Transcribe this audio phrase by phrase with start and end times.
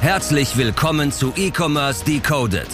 [0.00, 2.68] Herzlich willkommen zu E-Commerce Decoded,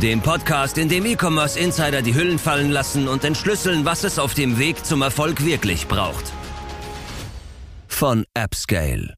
[0.00, 4.34] dem Podcast, in dem E-Commerce Insider die Hüllen fallen lassen und entschlüsseln, was es auf
[4.34, 6.24] dem Weg zum Erfolg wirklich braucht.
[7.88, 9.14] Von AppScale.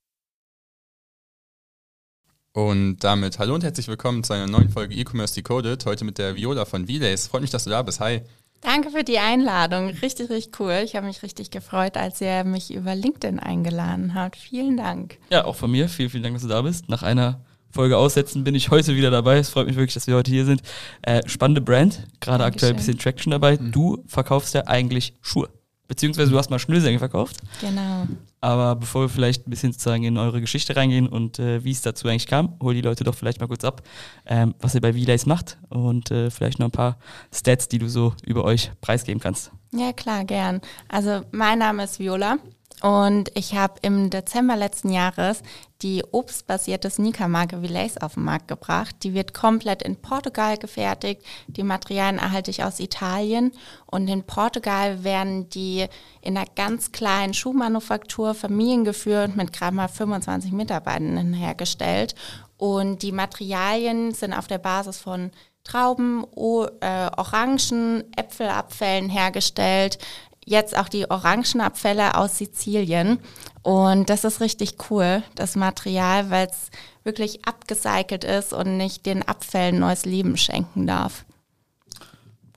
[2.53, 5.85] Und damit hallo und herzlich willkommen zu einer neuen Folge E-Commerce Decoded.
[5.87, 7.27] Heute mit der Viola von Relays.
[7.27, 7.99] Freut mich, dass du da bist.
[8.01, 8.23] Hi.
[8.65, 9.91] Danke für die Einladung.
[9.91, 10.81] Richtig, richtig cool.
[10.85, 14.37] Ich habe mich richtig gefreut, als ihr mich über LinkedIn eingeladen habt.
[14.37, 15.19] Vielen Dank.
[15.31, 15.89] Ja, auch von mir.
[15.89, 16.89] Vielen, vielen Dank, dass du da bist.
[16.89, 19.37] Nach einer Folge aussetzen bin ich heute wieder dabei.
[19.37, 20.63] Es freut mich wirklich, dass wir heute hier sind.
[21.03, 23.59] Äh, spannende Brand, gerade aktuell ein bisschen Traction dabei.
[23.59, 23.73] Mhm.
[23.73, 25.51] Du verkaufst ja eigentlich Schuhe.
[25.87, 27.37] Beziehungsweise du hast mal Schnürsenkel verkauft.
[27.61, 28.07] Genau.
[28.41, 31.83] Aber bevor wir vielleicht ein bisschen sozusagen in eure Geschichte reingehen und äh, wie es
[31.83, 33.83] dazu eigentlich kam, hol die Leute doch vielleicht mal kurz ab,
[34.27, 36.99] ähm, was ihr bei V-Days macht und äh, vielleicht noch ein paar
[37.33, 39.51] Stats, die du so über euch preisgeben kannst.
[39.73, 40.61] Ja, klar, gern.
[40.89, 42.39] Also mein Name ist Viola.
[42.85, 45.41] Und ich habe im Dezember letzten Jahres
[45.81, 48.97] die obstbasierte Sneaker-Marke Villace auf den Markt gebracht.
[49.05, 51.23] Die wird komplett in Portugal gefertigt.
[51.47, 53.53] Die Materialien erhalte ich aus Italien.
[53.87, 55.87] Und in Portugal werden die
[56.21, 62.15] in einer ganz kleinen Schuhmanufaktur familiengeführt mit gerade mal 25 Mitarbeitenden hergestellt.
[62.59, 65.31] Und die Materialien sind auf der Basis von
[65.65, 69.97] Trauben, o äh, Orangen, Äpfelabfällen hergestellt
[70.45, 73.19] jetzt auch die Orangenabfälle aus Sizilien.
[73.63, 76.71] Und das ist richtig cool, das Material, weil es
[77.05, 81.25] wirklich abgecycelt ist und nicht den Abfällen neues Leben schenken darf.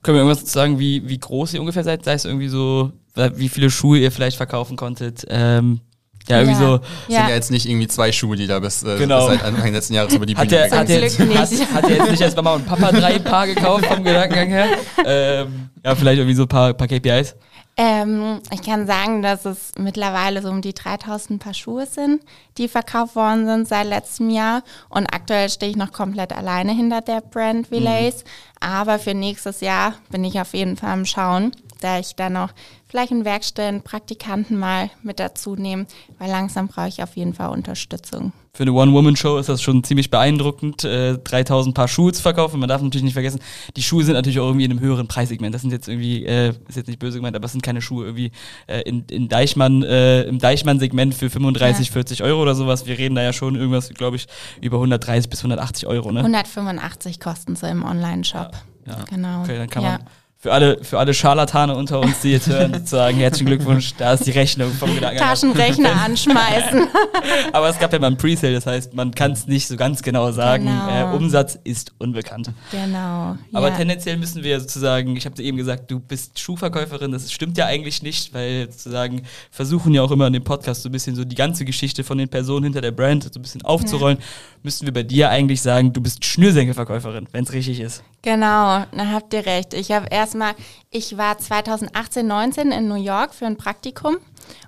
[0.02, 2.04] Können wir irgendwas sagen, wie, wie groß ihr ungefähr seid?
[2.04, 5.26] Sei es irgendwie so, wie viele Schuhe ihr vielleicht verkaufen konntet?
[5.28, 5.80] Ähm,
[6.28, 6.68] ja, irgendwie ja.
[6.68, 6.74] so.
[6.76, 7.18] Es ja.
[7.20, 9.28] sind ja jetzt nicht irgendwie zwei Schuhe, die da bis, äh, genau.
[9.28, 11.28] bis seit Anfang letzten Jahres über die hat Bühne der, hat, jetzt, hat,
[11.72, 14.68] hat der jetzt nicht als Mama und Papa drei Paar gekauft vom Gedankengang her?
[15.04, 17.34] Ähm, ja, vielleicht irgendwie so ein paar, paar KPIs.
[17.80, 22.20] Ähm, ich kann sagen, dass es mittlerweile so um die 3000 Paar Schuhe sind,
[22.58, 24.64] die verkauft worden sind seit letztem Jahr.
[24.88, 28.24] Und aktuell stehe ich noch komplett alleine hinter der Brand Relays.
[28.24, 28.28] Mhm.
[28.58, 32.50] Aber für nächstes Jahr bin ich auf jeden Fall am Schauen, da ich dann noch
[32.88, 35.86] vielleicht einen Werkstätten, Praktikanten mal mit dazu nehme,
[36.18, 38.32] weil langsam brauche ich auf jeden Fall Unterstützung.
[38.54, 42.58] Für eine One-Woman-Show ist das schon ziemlich beeindruckend, äh, 3000 Paar Schuhe zu verkaufen.
[42.58, 43.40] Man darf natürlich nicht vergessen,
[43.76, 45.54] die Schuhe sind natürlich auch irgendwie in einem höheren Preissegment.
[45.54, 48.06] Das sind jetzt irgendwie, äh, ist jetzt nicht böse gemeint, aber es sind keine Schuhe
[48.06, 48.32] irgendwie
[48.66, 51.92] äh, in, in Deichmann, äh, im Deichmann-Segment für 35, ja.
[51.92, 52.86] 40 Euro oder sowas.
[52.86, 54.26] Wir reden da ja schon irgendwas, glaube ich,
[54.60, 56.10] über 130 bis 180 Euro.
[56.10, 56.20] Ne?
[56.20, 58.52] 185 kosten sie im Online-Shop.
[58.86, 59.04] Ja, ja.
[59.08, 59.42] Genau.
[59.42, 60.00] Okay, dann kann man
[60.40, 64.24] für alle, für alle Scharlatane unter uns, die jetzt hören, sozusagen herzlichen Glückwunsch, da ist
[64.24, 65.18] die Rechnung vom Gedanken.
[65.18, 66.86] Taschenrechner anschmeißen.
[67.52, 70.00] Aber es gab ja mal ein Presale, das heißt, man kann es nicht so ganz
[70.00, 70.66] genau sagen.
[70.66, 71.12] Genau.
[71.12, 72.52] Äh, Umsatz ist unbekannt.
[72.70, 73.36] Genau.
[73.52, 73.76] Aber ja.
[73.76, 77.66] tendenziell müssen wir sozusagen, ich habe dir eben gesagt, du bist Schuhverkäuferin, das stimmt ja
[77.66, 81.24] eigentlich nicht, weil sozusagen versuchen ja auch immer in dem Podcast so ein bisschen so
[81.24, 84.18] die ganze Geschichte von den Personen hinter der Brand so ein bisschen aufzurollen.
[84.18, 84.24] Ja.
[84.62, 88.04] Müssten wir bei dir eigentlich sagen, du bist Schnürsenkelverkäuferin, wenn es richtig ist.
[88.22, 89.74] Genau, da habt ihr recht.
[89.74, 90.54] Ich habe erstmal,
[90.90, 94.18] ich war 2018, 19 in New York für ein Praktikum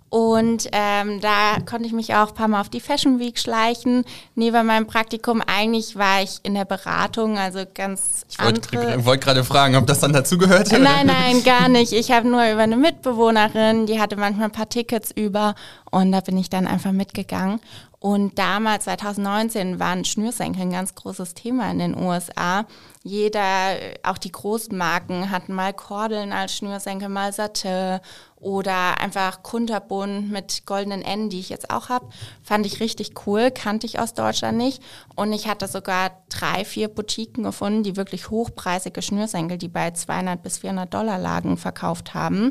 [0.09, 4.05] und ähm, da konnte ich mich auch ein paar Mal auf die Fashion Week schleichen.
[4.35, 9.45] Neben meinem Praktikum eigentlich war ich in der Beratung, also ganz ich wollte wollt gerade
[9.45, 10.73] fragen, ob das dann dazugehört?
[10.73, 11.93] Nein, nein, gar nicht.
[11.93, 15.55] Ich habe nur über eine Mitbewohnerin, die hatte manchmal ein paar Tickets über
[15.91, 17.61] und da bin ich dann einfach mitgegangen.
[18.01, 22.65] Und damals, 2019, waren Schnürsenkel ein ganz großes Thema in den USA.
[23.03, 28.03] Jeder, auch die großen Marken, hatten mal Kordeln als Schnürsenkel, mal Satte
[28.37, 32.09] oder einfach Kunterbund mit goldenen Enden, die ich jetzt auch habe.
[32.43, 34.83] Fand ich richtig cool, kannte ich aus Deutschland nicht.
[35.17, 40.43] Und ich hatte sogar drei, vier Boutiquen gefunden, die wirklich hochpreisige Schnürsenkel, die bei 200
[40.43, 42.51] bis 400 Dollar lagen, verkauft haben.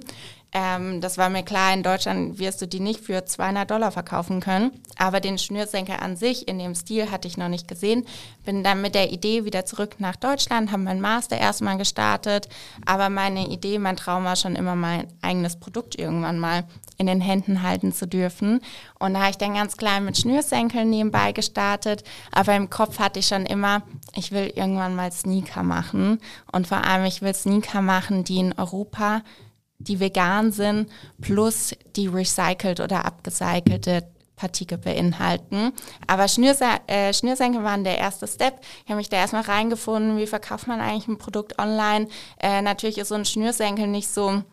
[0.51, 4.39] Ähm, das war mir klar, in Deutschland wirst du die nicht für 200 Dollar verkaufen
[4.39, 4.71] können.
[4.97, 8.05] Aber den Schnürsenkel an sich in dem Stil hatte ich noch nicht gesehen.
[8.45, 12.49] Bin dann mit der Idee wieder zurück nach Deutschland, habe meinen Master erstmal gestartet.
[12.85, 16.63] Aber meine Idee, mein Traum war schon immer mein eigenes Produkt irgendwann mal
[16.97, 18.59] in den Händen halten zu dürfen.
[18.97, 22.03] Und da habe ich dann ganz klein mit Schnürsenkeln nebenbei gestartet.
[22.31, 23.83] Aber im Kopf hatte ich schon immer,
[24.15, 26.19] ich will irgendwann mal Sneaker machen.
[26.51, 29.21] Und vor allem, ich will Sneaker machen, die in Europa
[29.79, 30.89] die vegan sind,
[31.21, 34.03] plus die recycelt oder abgecycelte
[34.35, 35.73] Partikel beinhalten.
[36.07, 38.61] Aber Schnürse äh, Schnürsenkel waren der erste Step.
[38.83, 42.07] Ich habe mich da erstmal reingefunden, wie verkauft man eigentlich ein Produkt online.
[42.39, 44.43] Äh, natürlich ist so ein Schnürsenkel nicht so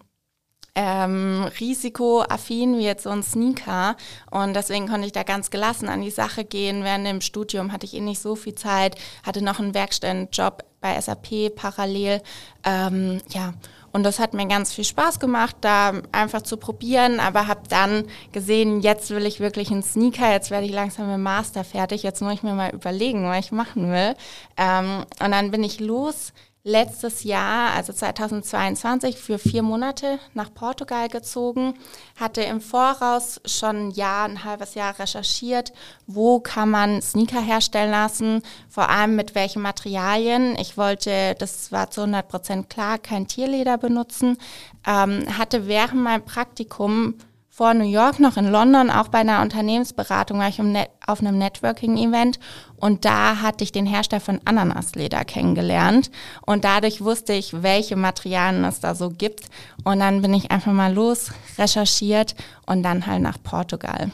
[0.77, 3.97] ähm, risikoaffin wie jetzt so ein Sneaker.
[4.31, 6.85] Und deswegen konnte ich da ganz gelassen an die Sache gehen.
[6.85, 11.01] Während dem Studium hatte ich eh nicht so viel Zeit, hatte noch einen Werkstättenjob bei
[11.01, 12.23] SAP parallel.
[12.65, 13.55] Ähm, ja,
[13.97, 18.05] Und das hat mir ganz viel Spaß gemacht, da einfach zu probieren, aber habe dann
[18.31, 22.21] gesehen, jetzt will ich wirklich einen Sneaker, jetzt werde ich langsam mit Master fertig, jetzt
[22.21, 24.15] muss ich mir mal überlegen, was ich machen will.
[24.59, 26.35] Ähm, und dann bin ich los
[26.67, 31.75] letztes Jahr, also 2022, für vier Monate nach Portugal gezogen,
[32.19, 35.73] hatte im Voraus schon ein Jahr, ein halbes Jahr recherchiert,
[36.09, 40.57] wo kann man Sneaker herstellen lassen, vor allem mit welchen Materialien.
[40.59, 44.37] Ich wollte, das war zu 100 Prozent klar, kein Tierleder benutzen,
[44.85, 47.15] ähm, hatte während meinem Praktikum
[47.57, 50.61] vor New York noch in London, auch bei einer Unternehmensberatung, war ich
[51.07, 52.39] auf einem Networking-Event
[52.77, 56.11] und da hatte ich den Hersteller von Ananasleder kennengelernt
[56.45, 59.47] und dadurch wusste ich, welche Materialien es da so gibt
[59.85, 62.35] und dann bin ich einfach mal los, recherchiert
[62.67, 64.11] und dann halt nach Portugal.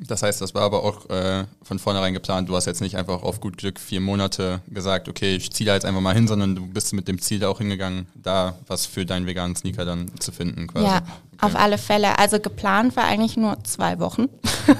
[0.00, 2.48] Das heißt, das war aber auch äh, von vornherein geplant.
[2.48, 5.74] Du hast jetzt nicht einfach auf gut Glück vier Monate gesagt, okay, ich ziehe da
[5.74, 8.86] jetzt einfach mal hin, sondern du bist mit dem Ziel da auch hingegangen, da was
[8.86, 10.86] für deinen veganen Sneaker dann zu finden quasi.
[10.86, 11.02] Ja.
[11.44, 12.18] Auf alle Fälle.
[12.18, 14.28] Also geplant war eigentlich nur zwei Wochen.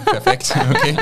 [0.07, 0.97] Perfekt, okay.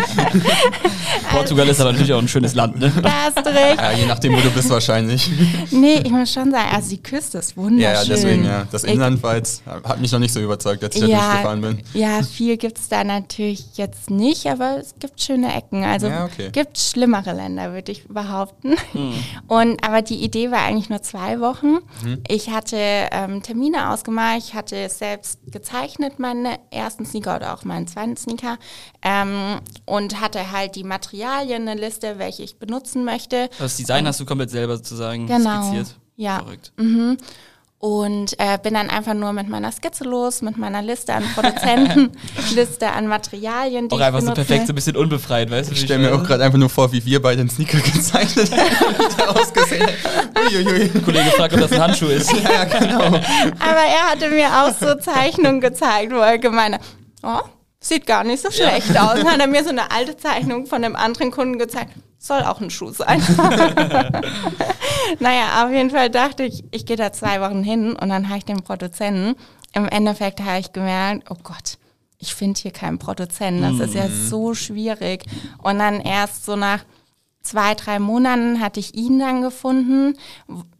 [1.31, 2.93] Portugal ist aber natürlich auch ein schönes Land, ne?
[3.03, 3.77] Da hast du recht.
[3.77, 5.31] Ja, je nachdem, wo du bist wahrscheinlich.
[5.71, 7.95] Nee, ich muss schon sagen, also die Küste ist wunderschön.
[7.95, 8.67] Ja, deswegen, ja.
[8.71, 11.61] Das Inland war jetzt, hat mich noch nicht so überzeugt, als ich ja, da durchgefahren
[11.61, 11.83] bin.
[11.95, 15.85] Ja, viel gibt es da natürlich jetzt nicht, aber es gibt schöne Ecken.
[15.85, 16.51] Also Ja, okay.
[16.51, 18.75] gibt schlimmere Länder, würde ich behaupten.
[18.93, 19.13] Hm.
[19.49, 21.79] Und aber die Idee war eigentlich nur zwei Wochen.
[22.03, 22.23] Mhm.
[22.29, 27.87] Ich hatte ähm, Termine ausgemacht, ich hatte selbst gezeichnet, meine ersten Sneaker oder auch meinen
[27.87, 28.59] zweiten Sneaker.
[29.03, 33.49] Ähm, und hatte halt die Materialien, eine Liste, welche ich benutzen möchte.
[33.59, 35.63] Das Design hast du komplett selber sozusagen Genau.
[35.63, 35.97] skizziert.
[36.17, 36.39] Ja.
[36.41, 36.73] Verrückt.
[37.85, 42.13] Und äh, bin dann einfach nur mit meiner Skizze los, mit meiner Liste an Produzenten,
[42.55, 44.45] Liste an Materialien, die Auch ich einfach so benutze.
[44.45, 45.75] perfekt, so ein bisschen unbefreit, weißt du?
[45.75, 49.31] Ich stelle mir auch gerade einfach nur vor, wie wir beide den Sneaker gezeichnet haben,
[49.37, 50.53] ausgesehen hat.
[50.53, 50.91] Uiuiui.
[50.91, 52.33] Der Kollege fragt, ob das ein Handschuh ist.
[52.45, 53.03] Ja, genau.
[53.03, 53.21] Aber
[53.59, 56.83] er hatte mir auch so Zeichnungen gezeigt, wo er gemeint hat,
[57.25, 57.41] oh,
[57.81, 59.15] sieht gar nicht so schlecht aus.
[59.17, 61.91] Dann hat er mir so eine alte Zeichnung von einem anderen Kunden gezeigt.
[62.23, 63.21] Soll auch ein Schuh sein.
[65.19, 68.39] naja, auf jeden Fall dachte ich, ich gehe da zwei Wochen hin und dann habe
[68.39, 69.35] ich den Produzenten.
[69.73, 71.79] Im Endeffekt habe ich gemerkt, oh Gott,
[72.19, 73.63] ich finde hier keinen Produzenten.
[73.63, 75.25] Das ist ja so schwierig.
[75.65, 76.85] Und dann erst so nach
[77.43, 80.17] zwei, drei Monaten hatte ich ihn dann gefunden,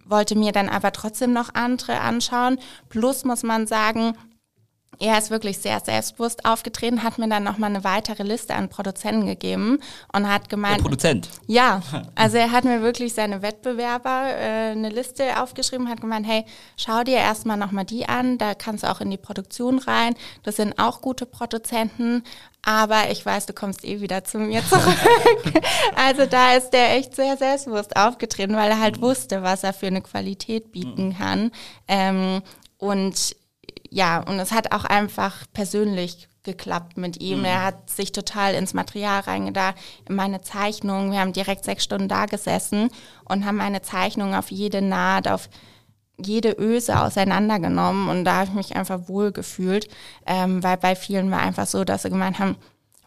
[0.05, 2.61] wollte mir dann aber trotzdem noch andere anschauen.
[2.89, 4.13] Plus muss man sagen,
[5.03, 9.27] er ist wirklich sehr selbstbewusst aufgetreten, hat mir dann nochmal eine weitere Liste an Produzenten
[9.27, 9.81] gegeben
[10.13, 11.29] und hat Der gemeint, Produzent.
[11.49, 11.83] ja,
[12.15, 16.45] also er hat mir wirklich seine Wettbewerber äh, eine Liste aufgeschrieben, hat gemeint, hey,
[16.77, 20.15] schau dir erstmal nochmal die an, da kannst du auch in die Produktion rein.
[20.45, 22.23] Das sind auch gute Produzenten,
[22.65, 24.97] aber ich weiß, du kommst eh wieder zu mir zurück.
[25.97, 29.89] also da ist der echt sehr selbstbewusst aufgetreten, weil er halt wusste, was er für
[29.89, 31.51] eine Qualität bieten kann.
[31.89, 32.41] Ähm,
[32.79, 33.37] und
[33.95, 37.45] ja, und es hat auch einfach persönlich geklappt mit ihm.
[37.45, 39.77] Er hat sich total ins Material reingedacht,
[40.09, 41.13] in meine Zeichnung.
[41.13, 42.89] Wir haben direkt sechs Stunden da gesessen
[43.27, 45.49] und haben meine Zeichnung auf jede Naht, auf
[46.25, 49.89] jede Öse auseinandergenommen und da habe ich mich einfach wohl gefühlt,
[50.27, 52.57] ähm, weil bei vielen war einfach so, dass sie gemeint haben,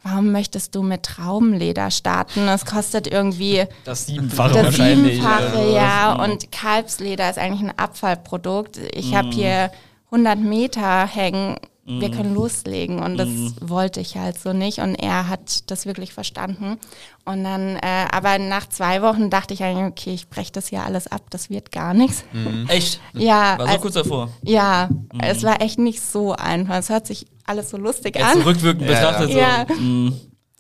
[0.04, 2.46] warum möchtest du mit Traubenleder starten?
[2.46, 4.76] Das kostet irgendwie Das Siebenfache das.
[4.76, 6.14] Siebenfache, ja.
[6.14, 6.28] sowas.
[6.30, 8.78] Und Kalbsleder ist eigentlich ein Abfallprodukt.
[8.94, 9.16] Ich Mhm.
[9.16, 9.72] habe hier
[10.12, 11.56] 100 Meter hängen.
[11.88, 12.02] Mhm.
[12.02, 13.30] Wir können loslegen und das
[13.62, 16.80] wollte ich halt so nicht und er hat das wirklich verstanden
[17.26, 20.84] und dann, äh, aber nach zwei Wochen dachte ich eigentlich, okay, ich breche das hier
[20.84, 22.24] alles ab, das wird gar nichts.
[22.70, 23.00] Echt?
[23.14, 23.60] Ja, Mhm.
[23.60, 24.30] War so also- kurz davor.
[24.42, 24.90] ja,
[25.22, 26.74] es war echt nicht so einfach.
[26.78, 28.40] Es hört sich alles so lustig Jetzt an.
[28.40, 29.66] so rückwirkend Ja, betrachtet Ja.
[29.70, 29.76] so.
[29.76, 30.14] mm,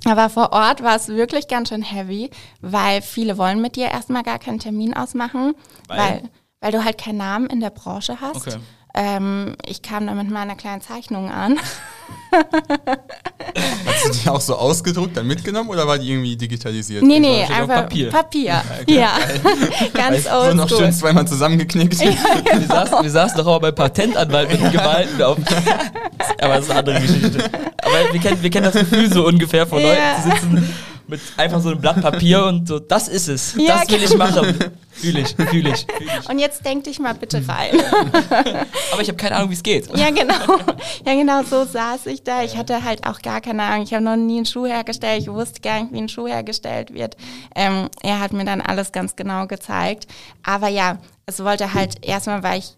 [0.08, 2.30] Aber vor Ort war es wirklich ganz schön heavy,
[2.62, 5.56] weil viele wollen mit dir erstmal gar keinen Termin ausmachen,
[5.88, 5.98] Weil?
[5.98, 6.22] weil,
[6.62, 8.36] weil, du halt keinen Namen in der Branche hast.
[8.48, 8.58] Okay.
[8.98, 11.60] Ähm, ich kam da mit meiner kleinen Zeichnung an.
[13.86, 17.04] Hast du die auch so ausgedruckt, dann mitgenommen oder war die irgendwie digitalisiert?
[17.04, 18.10] Nee, nee, einfach Papier.
[18.10, 18.62] Papier.
[18.88, 19.18] Ja,
[19.94, 20.80] ganz so noch oldschool.
[20.80, 22.00] schön zweimal zusammengeknickt.
[22.00, 22.14] Wir
[22.68, 25.38] saßen, wir saßen doch auch beim Patentanwalt mit dem Gemalten auf.
[26.42, 27.44] Aber das ist eine andere Geschichte.
[27.82, 29.88] Aber wir kennen, wir kennen das Gefühl so ungefähr von Ja.
[29.90, 30.74] Leuten, die sitzen
[31.08, 33.56] mit einfach so einem Blatt Papier und so, das ist es.
[33.58, 34.26] Ja, das will ich genau.
[34.26, 34.58] machen.
[34.92, 36.30] Fühle ich, fühle ich, fühl ich.
[36.30, 37.72] Und jetzt denk dich mal bitte rein.
[38.94, 39.88] Aber ich habe keine Ahnung, wie es geht.
[39.96, 40.58] Ja, genau.
[41.06, 42.44] Ja, genau so saß ich da.
[42.44, 43.84] Ich hatte halt auch gar keine Ahnung.
[43.84, 45.22] Ich habe noch nie einen Schuh hergestellt.
[45.22, 47.18] Ich wusste gar nicht, wie ein Schuh hergestellt wird.
[47.56, 50.08] Ähm, er hat mir dann alles ganz genau gezeigt.
[50.44, 52.78] Aber ja, es wollte halt erstmal, weil ich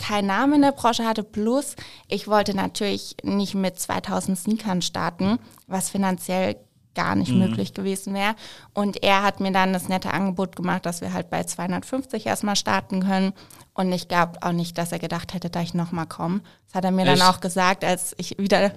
[0.00, 1.76] keinen Namen in der Branche hatte, plus
[2.08, 6.56] ich wollte natürlich nicht mit 2000 Sneakern starten, was finanziell
[6.94, 7.38] gar nicht Mhm.
[7.38, 8.34] möglich gewesen wäre.
[8.74, 12.56] Und er hat mir dann das nette Angebot gemacht, dass wir halt bei 250 erstmal
[12.56, 13.32] starten können.
[13.74, 16.40] Und ich glaube auch nicht, dass er gedacht hätte, dass ich nochmal komme.
[16.66, 17.20] Das hat er mir Echt?
[17.20, 18.72] dann auch gesagt, als ich wieder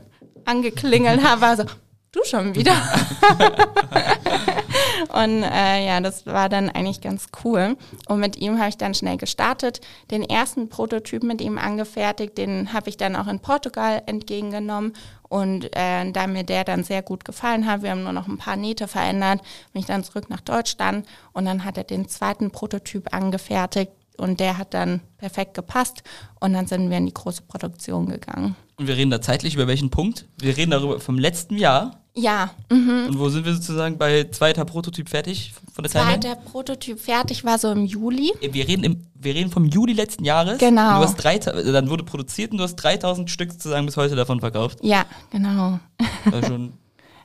[0.45, 1.63] angeklingelt habe, war so,
[2.11, 2.73] du schon wieder.
[5.09, 7.75] Und äh, ja, das war dann eigentlich ganz cool.
[8.07, 9.81] Und mit ihm habe ich dann schnell gestartet,
[10.11, 14.93] den ersten Prototyp mit ihm angefertigt, den habe ich dann auch in Portugal entgegengenommen.
[15.29, 18.37] Und äh, da mir der dann sehr gut gefallen hat, wir haben nur noch ein
[18.37, 19.41] paar Nähte verändert,
[19.71, 24.39] bin ich dann zurück nach Deutschland und dann hat er den zweiten Prototyp angefertigt und
[24.39, 26.03] der hat dann perfekt gepasst
[26.39, 28.55] und dann sind wir in die große Produktion gegangen.
[28.75, 30.27] Und wir reden da zeitlich über welchen Punkt?
[30.37, 32.02] Wir reden darüber vom letzten Jahr.
[32.15, 33.07] Ja, mhm.
[33.07, 36.19] Und wo sind wir sozusagen bei zweiter Prototyp fertig von der Timeline?
[36.19, 38.31] zweiter Prototyp fertig war so im Juli.
[38.39, 40.59] Wir reden, im, wir reden vom Juli letzten Jahres.
[40.59, 40.89] Genau.
[40.89, 44.15] Und Du hast drei, dann wurde produziert und du hast 3000 Stück sozusagen bis heute
[44.15, 44.77] davon verkauft.
[44.83, 45.79] Ja, genau.
[46.25, 46.73] Das ist schon,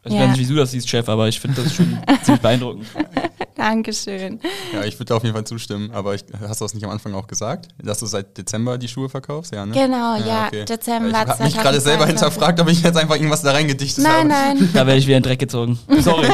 [0.09, 0.21] ich Ja.
[0.29, 2.87] weiß nicht, wie du das siehst, Chef, aber ich finde das schon ziemlich beeindruckend.
[3.55, 4.41] Dankeschön.
[4.73, 7.15] Ja, ich würde auf jeden Fall zustimmen, aber ich, hast du das nicht am Anfang
[7.15, 9.53] auch gesagt, dass du seit Dezember die Schuhe verkaufst?
[9.53, 9.73] Ja, ne?
[9.75, 11.83] Genau, ja, Dezember Ich habe mich gerade 2022.
[11.83, 14.59] selber hinterfragt, ob ich jetzt einfach irgendwas da reingedichtet Nein, habe.
[14.61, 14.71] nein.
[14.73, 15.79] Da werde ich wieder in den Dreck gezogen.
[16.01, 16.29] Sorry.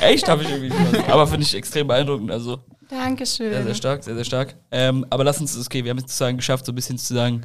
[0.00, 1.08] Echt, habe ich irgendwie nicht.
[1.10, 2.30] Aber finde ich extrem beeindruckend.
[2.30, 2.58] Also
[2.88, 3.52] Dankeschön.
[3.52, 4.54] sehr, sehr stark, sehr, sehr stark.
[4.70, 7.42] Ähm, aber lass uns, okay, wir haben jetzt sozusagen geschafft, so ein bisschen sozusagen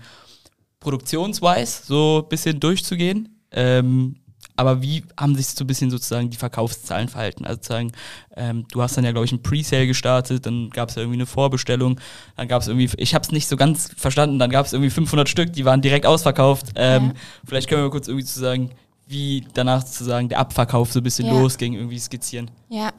[0.79, 3.37] produktionswise so ein bisschen durchzugehen.
[3.51, 4.15] Ähm,
[4.55, 7.45] aber wie haben sich so ein bisschen sozusagen die Verkaufszahlen verhalten?
[7.45, 7.91] Also sozusagen,
[8.35, 11.17] ähm, du hast dann ja, glaube ich, ein Presale gestartet, dann gab es ja irgendwie
[11.17, 11.99] eine Vorbestellung,
[12.37, 14.89] dann gab es irgendwie, ich habe es nicht so ganz verstanden, dann gab es irgendwie
[14.91, 16.67] 500 Stück, die waren direkt ausverkauft.
[16.75, 17.13] Ähm, Ja.
[17.47, 18.69] Vielleicht können wir mal kurz irgendwie sozusagen,
[19.07, 21.33] wie danach sozusagen der Abverkauf so ein bisschen Ja.
[21.33, 22.49] losging, irgendwie skizzieren.
[22.69, 22.91] Ja,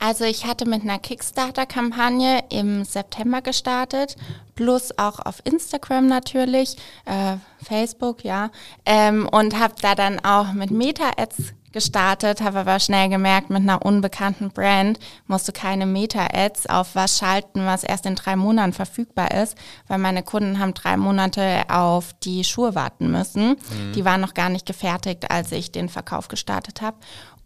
[0.00, 4.16] also ich hatte mit einer Kickstarter-Kampagne im September gestartet,
[4.54, 8.50] plus auch auf Instagram natürlich, äh, Facebook, ja,
[8.86, 13.84] ähm, und habe da dann auch mit Meta-Ads gestartet, habe aber schnell gemerkt, mit einer
[13.84, 19.32] unbekannten Brand musst du keine Meta-Ads auf was schalten, was erst in drei Monaten verfügbar
[19.32, 23.56] ist, weil meine Kunden haben drei Monate auf die Schuhe warten müssen.
[23.94, 26.96] Die waren noch gar nicht gefertigt, als ich den Verkauf gestartet habe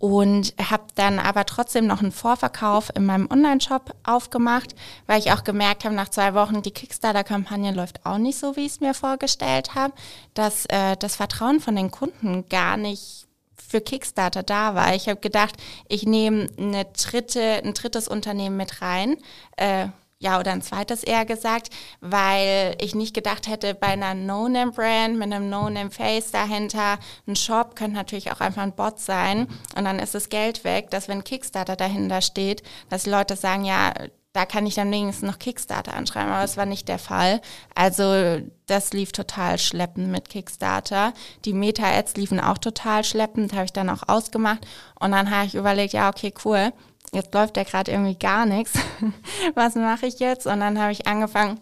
[0.03, 4.75] und habe dann aber trotzdem noch einen Vorverkauf in meinem Online-Shop aufgemacht,
[5.07, 8.67] weil ich auch gemerkt habe, nach zwei Wochen, die Kickstarter-Kampagne läuft auch nicht so, wie
[8.67, 9.95] ich es mir vorgestellt habe,
[10.35, 14.93] dass äh, das Vertrauen von den Kunden gar nicht für Kickstarter da war.
[14.97, 15.55] Ich habe gedacht,
[15.87, 19.17] ich nehme eine dritte, ein drittes Unternehmen mit rein.
[19.57, 19.87] Äh,
[20.23, 25.33] ja, oder ein zweites eher gesagt, weil ich nicht gedacht hätte, bei einer No-Name-Brand mit
[25.33, 30.15] einem No-Name-Face dahinter, ein Shop könnte natürlich auch einfach ein Bot sein und dann ist
[30.15, 33.93] das Geld weg, dass wenn Kickstarter dahinter steht, dass Leute sagen, ja,
[34.33, 37.43] da kann ich dann wenigstens noch Kickstarter anschreiben, aber das war nicht der Fall.
[37.75, 41.13] Also das lief total schleppend mit Kickstarter.
[41.45, 44.67] Die Meta-Ads liefen auch total schleppend, habe ich dann auch ausgemacht
[44.99, 46.73] und dann habe ich überlegt, ja, okay, cool,
[47.15, 48.73] jetzt läuft ja gerade irgendwie gar nichts.
[49.55, 50.47] Was mache ich jetzt?
[50.47, 51.61] Und dann habe ich angefangen,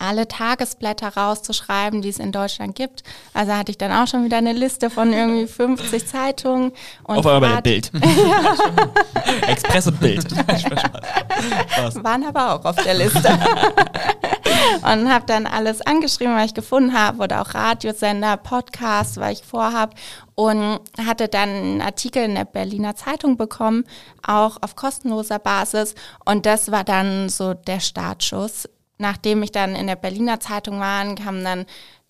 [0.00, 3.04] alle Tagesblätter rauszuschreiben, die es in Deutschland gibt.
[3.34, 6.72] Also hatte ich dann auch schon wieder eine Liste von irgendwie 50 Zeitungen.
[7.04, 7.92] Und Auf einmal Bild.
[9.46, 10.24] Express und Bild.
[12.02, 13.38] Waren aber auch auf der Liste.
[14.82, 19.44] Und habe dann alles angeschrieben, was ich gefunden habe, oder auch Radiosender, Podcasts, was ich
[19.44, 19.94] vorhab.
[20.34, 23.84] Und hatte dann einen Artikel in der Berliner Zeitung bekommen,
[24.26, 25.94] auch auf kostenloser Basis.
[26.24, 28.68] Und das war dann so der Startschuss.
[28.98, 31.66] Nachdem ich dann in der Berliner Zeitung war, kamen dann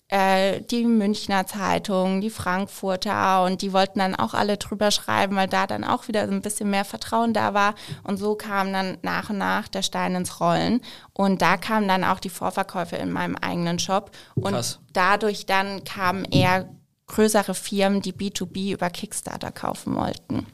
[0.09, 5.47] äh, die Münchner Zeitung, die Frankfurter und die wollten dann auch alle drüber schreiben, weil
[5.47, 7.75] da dann auch wieder so ein bisschen mehr Vertrauen da war.
[8.03, 10.81] Und so kam dann nach und nach der Stein ins Rollen.
[11.13, 14.11] Und da kamen dann auch die Vorverkäufe in meinem eigenen Shop.
[14.35, 14.79] Und Krass.
[14.93, 16.69] dadurch dann kamen eher
[17.07, 20.45] größere Firmen, die B2B über Kickstarter kaufen wollten.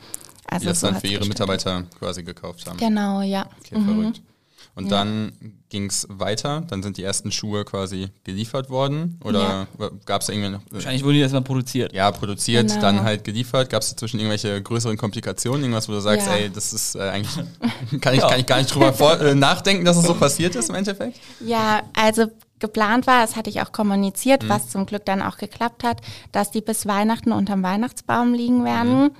[0.45, 1.47] Also Die das so dann für ihre gestartet.
[1.63, 2.77] Mitarbeiter quasi gekauft haben.
[2.77, 3.47] Genau, ja.
[3.59, 4.21] Okay, verrückt.
[4.75, 5.33] Und dann
[5.69, 9.67] ging es weiter, dann sind die ersten Schuhe quasi geliefert worden oder
[10.05, 11.93] gab es irgendwie noch, Wahrscheinlich wurden die erstmal produziert.
[11.93, 12.81] ja, produziert, Genau.
[12.81, 13.69] dann halt geliefert.
[13.69, 16.33] Gab es dazwischen irgendwelche größeren Komplikationen, irgendwas, wo du sagst, Ja.
[16.33, 17.35] ey, das ist äh, eigentlich,
[18.01, 20.69] kann ich, kann ich gar nicht drüber vor, äh, nachdenken, dass es so passiert ist
[20.69, 21.19] im Endeffekt?
[21.39, 22.25] Ja, also
[22.59, 23.73] geplant war, das hatte ich auch Mhm.
[23.73, 26.01] kommuniziert, was zum Glück dann auch geklappt hat,
[26.31, 28.65] dass die bis Weihnachten unterm Weihnachtsbaum liegen Mhm.
[28.65, 29.11] werden.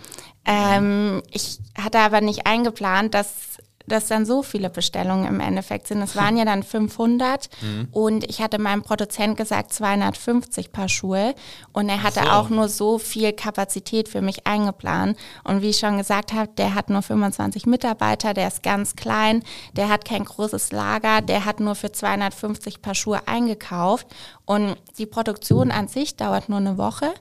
[0.45, 3.52] Ähm, ich hatte aber nicht eingeplant, dass
[3.87, 6.01] das dann so viele Bestellungen im Endeffekt sind.
[6.01, 7.87] Es waren ja dann 500 Mhm.
[7.91, 11.35] und ich hatte meinem Produzent gesagt 250 Paar Schuhe
[11.73, 12.29] und er hatte so.
[12.29, 15.17] auch nur so viel Kapazität für mich eingeplant.
[15.43, 19.43] Und wie ich schon gesagt habe, der hat nur 25 Mitarbeiter, der ist ganz klein,
[19.73, 24.07] der hat kein großes Lager, der hat nur für 250 Paar Schuhe eingekauft
[24.45, 27.13] und die Produktion an sich dauert nur eine Woche.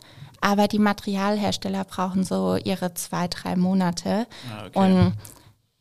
[0.44, 4.26] aber die Materialhersteller brauchen so ihre zwei, drei Monate.
[4.50, 4.78] Ah, okay.
[4.78, 5.12] Und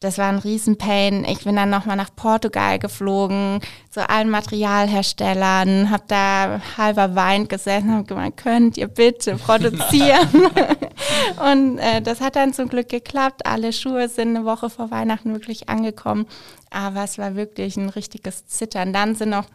[0.01, 1.25] das war ein Riesenpain.
[1.25, 7.93] Ich bin dann nochmal nach Portugal geflogen, zu allen Materialherstellern, habe da halber Wein gesessen,
[7.93, 10.27] habe gemeint, könnt ihr bitte produzieren?
[11.51, 13.45] und äh, das hat dann zum Glück geklappt.
[13.45, 16.25] Alle Schuhe sind eine Woche vor Weihnachten wirklich angekommen.
[16.71, 18.93] Aber es war wirklich ein richtiges Zittern.
[18.93, 19.45] Dann sind noch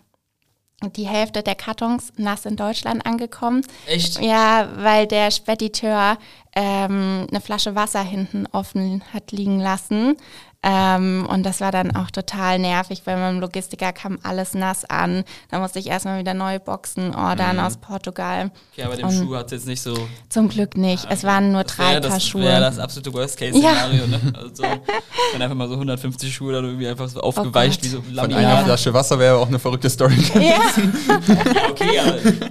[0.94, 3.62] die Hälfte der Kartons nass in Deutschland angekommen.
[3.86, 4.20] Echt?
[4.20, 6.18] Ja, weil der Spediteur
[6.56, 10.16] ähm, eine Flasche Wasser hinten offen hat liegen lassen.
[10.62, 15.22] Ähm, und das war dann auch total nervig, weil beim Logistiker kam alles nass an.
[15.50, 18.50] Da musste ich erstmal wieder neue Boxen ordern aus Portugal.
[18.72, 20.08] Okay, aber dem Und- Schuh hat es jetzt nicht so.
[20.28, 21.06] Zum Glück nicht.
[21.08, 22.42] Es waren nur Das drei wäre Paar das, Schuhe.
[22.42, 24.20] wär das absolute Worst-Case-Szenario, ne?
[24.34, 24.62] Also,
[25.34, 27.84] wenn einfach mal so 150 Schuhe dann irgendwie einfach so aufgeweicht Gott.
[27.84, 28.38] wie so Von Laminat.
[28.44, 28.64] einer Ja.
[28.64, 30.16] Flasche Wasser wäre auch eine verrückte Story.
[30.34, 30.56] ja.
[31.70, 32.04] Okay, ja,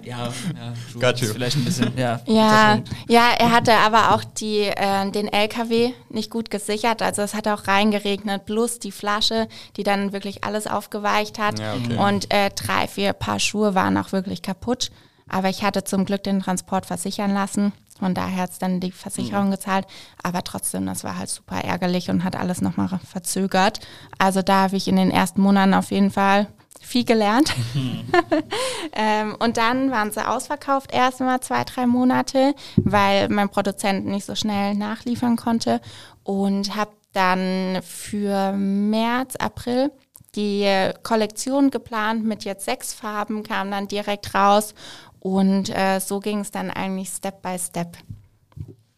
[0.03, 0.27] ja,
[0.91, 1.33] Schuhe Got ist you.
[1.33, 2.21] vielleicht ein bisschen, ja.
[2.27, 7.01] Ja, ja, er hatte aber auch die, äh, den LKW nicht gut gesichert.
[7.01, 9.47] Also es hat auch reingeregnet, plus die Flasche,
[9.77, 11.59] die dann wirklich alles aufgeweicht hat.
[11.59, 11.97] Ja, okay.
[11.97, 14.91] Und äh, drei, vier Paar Schuhe waren auch wirklich kaputt.
[15.27, 17.73] Aber ich hatte zum Glück den Transport versichern lassen.
[17.97, 19.87] Von daher hat es dann die Versicherung gezahlt.
[20.21, 23.79] Aber trotzdem, das war halt super ärgerlich und hat alles nochmal verzögert.
[24.19, 26.47] Also da habe ich in den ersten Monaten auf jeden Fall
[26.85, 27.53] viel gelernt.
[28.93, 34.35] ähm, und dann waren sie ausverkauft erstmal zwei, drei Monate, weil mein Produzent nicht so
[34.35, 35.81] schnell nachliefern konnte.
[36.23, 39.91] Und habe dann für März, April
[40.35, 40.69] die
[41.03, 44.73] Kollektion geplant mit jetzt sechs Farben, kam dann direkt raus.
[45.19, 47.97] Und äh, so ging es dann eigentlich Step by Step.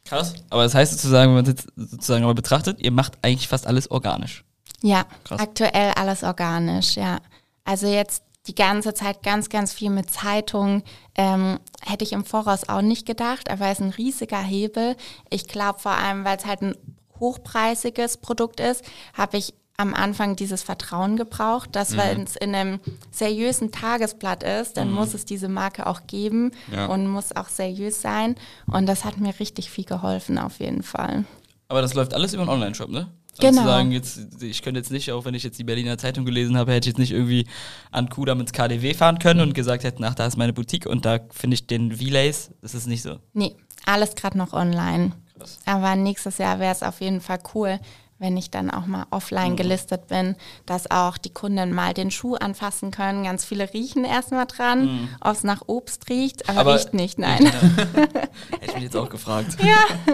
[0.03, 0.34] Krass.
[0.50, 3.67] Aber das heißt sozusagen, wenn man es jetzt sozusagen mal betrachtet, ihr macht eigentlich fast
[3.67, 4.44] alles organisch.
[4.82, 5.39] Ja, Krass.
[5.39, 7.20] aktuell alles organisch, ja.
[7.67, 10.83] Also jetzt die ganze Zeit ganz, ganz viel mit Zeitung.
[11.15, 14.95] Ähm, hätte ich im Voraus auch nicht gedacht, aber es ist ein riesiger Hebel.
[15.29, 16.75] Ich glaube vor allem, weil es halt ein
[17.19, 18.83] hochpreisiges Produkt ist,
[19.13, 22.79] habe ich am Anfang dieses Vertrauen gebraucht, dass wenn es in einem
[23.12, 26.88] seriösen Tagesblatt ist, dann muss es diese Marke auch geben Ja.
[26.88, 28.36] und muss auch seriös sein.
[28.65, 31.25] Und das hat mir richtig viel geholfen auf jeden Fall.
[31.67, 33.12] Aber das läuft alles über einen Online-Shop, ne?
[33.39, 33.62] Genau.
[33.62, 36.72] Sozusagen jetzt, ich könnte jetzt nicht, auch wenn ich jetzt die Berliner Zeitung gelesen habe,
[36.72, 37.47] hätte ich jetzt nicht irgendwie
[37.91, 41.06] an Kudam ins KDW fahren können und gesagt hätten, ach, da ist meine Boutique und
[41.06, 42.52] da finde ich den V-Lace.
[42.62, 43.17] Das ist nicht so.
[43.34, 45.12] Nee, alles gerade noch online.
[45.38, 45.60] Krass.
[45.65, 47.80] Aber nächstes Jahr wäre es auf jeden Fall cool,
[48.19, 52.36] wenn ich dann auch mal offline gelistet bin, dass auch die Kunden mal den Schuh
[52.36, 53.23] anfassen können.
[53.23, 57.43] Ganz viele riechen erstmal dran, ob es nach Obst riecht, aber, riecht nicht, nein.
[57.43, 57.52] Ja.
[58.60, 59.58] Hätte ich mich jetzt auch gefragt.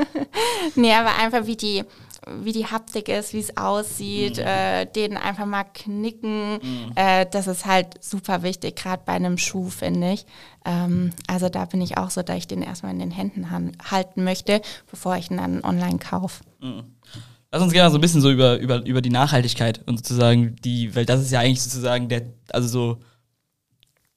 [0.75, 1.83] nee, aber einfach wie die,
[2.41, 6.59] wie die Haptik ist, wie es aussieht, äh, den einfach mal knicken.
[6.95, 10.25] Äh, das ist halt super wichtig, gerade bei einem Schuh, finde ich.
[10.65, 14.23] Ähm, also da bin ich auch so, dass ich den erstmal in den Händen halten
[14.23, 16.43] möchte, bevor ich ihn dann online kaufe.
[17.51, 20.95] Lass uns gerne so ein bisschen so über, über, über die Nachhaltigkeit und sozusagen die,
[20.95, 22.97] weil das ist ja eigentlich sozusagen der, also so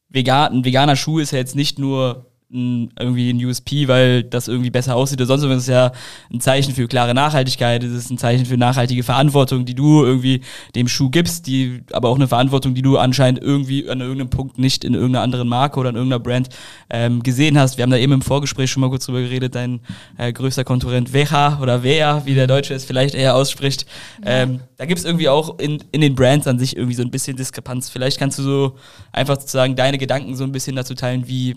[0.08, 4.70] vegan, ein veganer Schuh ist ja jetzt nicht nur irgendwie ein USP, weil das irgendwie
[4.70, 5.50] besser aussieht oder sonst was.
[5.50, 5.90] Es ist ja
[6.32, 10.42] ein Zeichen für klare Nachhaltigkeit, es ist ein Zeichen für nachhaltige Verantwortung, die du irgendwie
[10.76, 14.58] dem Schuh gibst, die aber auch eine Verantwortung, die du anscheinend irgendwie an irgendeinem Punkt
[14.58, 16.48] nicht in irgendeiner anderen Marke oder in irgendeiner Brand
[16.88, 17.78] ähm, gesehen hast.
[17.78, 19.80] Wir haben da eben im Vorgespräch schon mal kurz drüber geredet, dein
[20.16, 23.86] äh, größter Konkurrent Veja oder Vea, wie der Deutsche es vielleicht eher ausspricht.
[24.24, 27.10] Ähm, da gibt es irgendwie auch in, in den Brands an sich irgendwie so ein
[27.10, 27.88] bisschen Diskrepanz.
[27.88, 28.76] Vielleicht kannst du so
[29.10, 31.56] einfach sozusagen deine Gedanken so ein bisschen dazu teilen, wie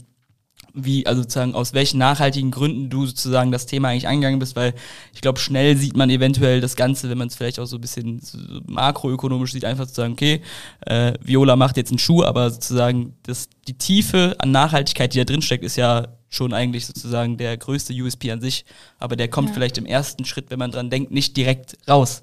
[0.73, 4.73] wie, also sozusagen aus welchen nachhaltigen Gründen du sozusagen das Thema eigentlich angegangen bist, weil
[5.13, 7.81] ich glaube, schnell sieht man eventuell das Ganze, wenn man es vielleicht auch so ein
[7.81, 10.41] bisschen so makroökonomisch sieht, einfach zu sagen, okay,
[10.85, 15.25] äh, Viola macht jetzt einen Schuh, aber sozusagen das, die Tiefe an Nachhaltigkeit, die da
[15.25, 18.65] drin steckt, ist ja schon eigentlich sozusagen der größte USP an sich,
[18.99, 19.53] aber der kommt Ja.
[19.55, 22.21] vielleicht im ersten Schritt, wenn man dran denkt, nicht direkt raus.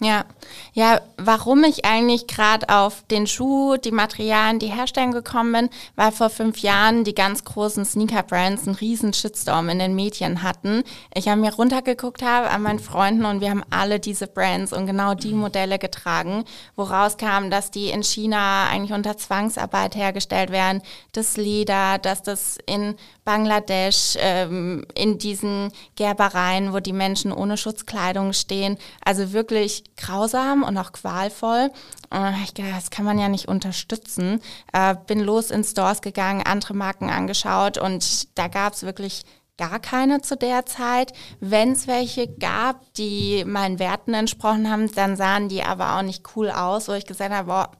[0.00, 0.26] Ja,
[0.74, 6.12] ja, warum ich eigentlich gerade auf den Schuh, die Materialien, die herstellen gekommen bin, weil
[6.12, 10.84] vor fünf Jahren die ganz großen Sneaker-Brands einen riesen Shitstorm in den Medien hatten.
[11.14, 14.86] Ich habe mir runtergeguckt habe an meinen Freunden und wir haben alle diese Brands und
[14.86, 16.44] genau die Modelle getragen,
[16.76, 20.80] woraus kam, dass die in China eigentlich unter Zwangsarbeit hergestellt werden,
[21.10, 22.94] das Leder, dass das in
[23.28, 30.78] Bangladesch ähm, in diesen Gerbereien, wo die Menschen ohne Schutzkleidung stehen, also wirklich grausam und
[30.78, 31.70] auch qualvoll.
[32.08, 34.40] Und ich gedacht, das kann man ja nicht unterstützen.
[34.72, 39.24] Äh, bin los in Stores gegangen, andere Marken angeschaut und da gab es wirklich
[39.58, 41.12] gar keine zu der Zeit.
[41.38, 46.24] Wenn es welche gab, die meinen Werten entsprochen haben, dann sahen die aber auch nicht
[46.34, 47.72] cool aus, wo ich gesagt habe, boah,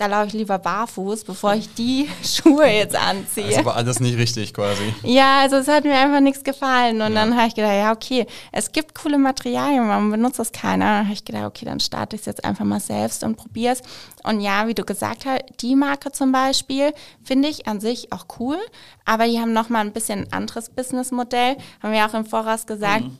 [0.00, 3.44] da laufe ich lieber barfuß, bevor ich die Schuhe jetzt anziehe.
[3.44, 4.94] Das ist aber alles nicht richtig quasi.
[5.02, 7.02] Ja, also es hat mir einfach nichts gefallen.
[7.02, 7.20] Und ja.
[7.20, 10.86] dann habe ich gedacht, ja, okay, es gibt coole Materialien, man benutzt das keiner.
[10.86, 13.74] Dann habe ich gedacht, okay, dann starte ich es jetzt einfach mal selbst und probiere
[13.74, 13.82] es.
[14.24, 18.24] Und ja, wie du gesagt hast, die Marke zum Beispiel finde ich an sich auch
[18.38, 18.56] cool,
[19.04, 21.58] aber die haben nochmal ein bisschen anderes Businessmodell.
[21.82, 23.18] Haben wir auch im Voraus gesagt, mhm.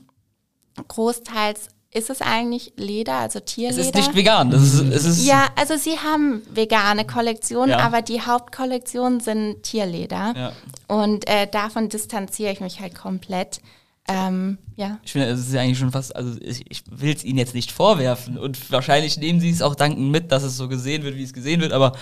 [0.87, 3.81] großteils ist es eigentlich Leder, also Tierleder?
[3.81, 4.49] Es ist nicht vegan.
[4.49, 7.79] Das ist, es ist ja, also sie haben vegane Kollektionen, ja.
[7.79, 10.33] aber die Hauptkollektionen sind Tierleder.
[10.35, 10.51] Ja.
[10.87, 13.59] Und äh, davon distanziere ich mich halt komplett.
[14.07, 14.99] Ähm, ja.
[15.03, 17.53] Ich finde, es ist ja eigentlich schon fast, also ich, ich will es ihnen jetzt
[17.53, 21.17] nicht vorwerfen und wahrscheinlich nehmen sie es auch dankend mit, dass es so gesehen wird,
[21.17, 21.93] wie es gesehen wird, aber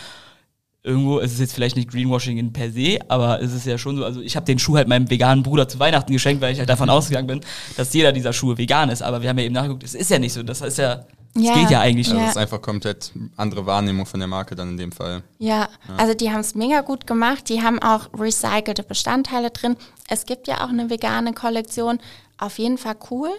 [0.84, 3.98] irgendwo, es ist jetzt vielleicht nicht Greenwashing in per se, aber es ist ja schon
[3.98, 6.60] so, also ich habe den Schuh halt meinem veganen Bruder zu Weihnachten geschenkt, weil ich
[6.60, 7.42] halt davon ausgegangen bin,
[7.76, 9.02] dass jeder dieser Schuhe vegan ist.
[9.02, 10.42] Aber wir haben ja eben nachgeguckt, es ist ja nicht so.
[10.42, 11.54] Das ist ja, es ja.
[11.54, 12.28] geht ja eigentlich also nicht.
[12.28, 15.24] Also es ist einfach komplett andere Wahrnehmung von der Marke dann in dem Fall.
[15.38, 15.70] Ja, ja.
[15.98, 17.50] also die haben es mega gut gemacht.
[17.50, 19.76] Die haben auch recycelte Bestandteile drin.
[20.08, 22.00] Es gibt ja auch eine vegane Kollektion.
[22.38, 23.30] Auf jeden Fall cool.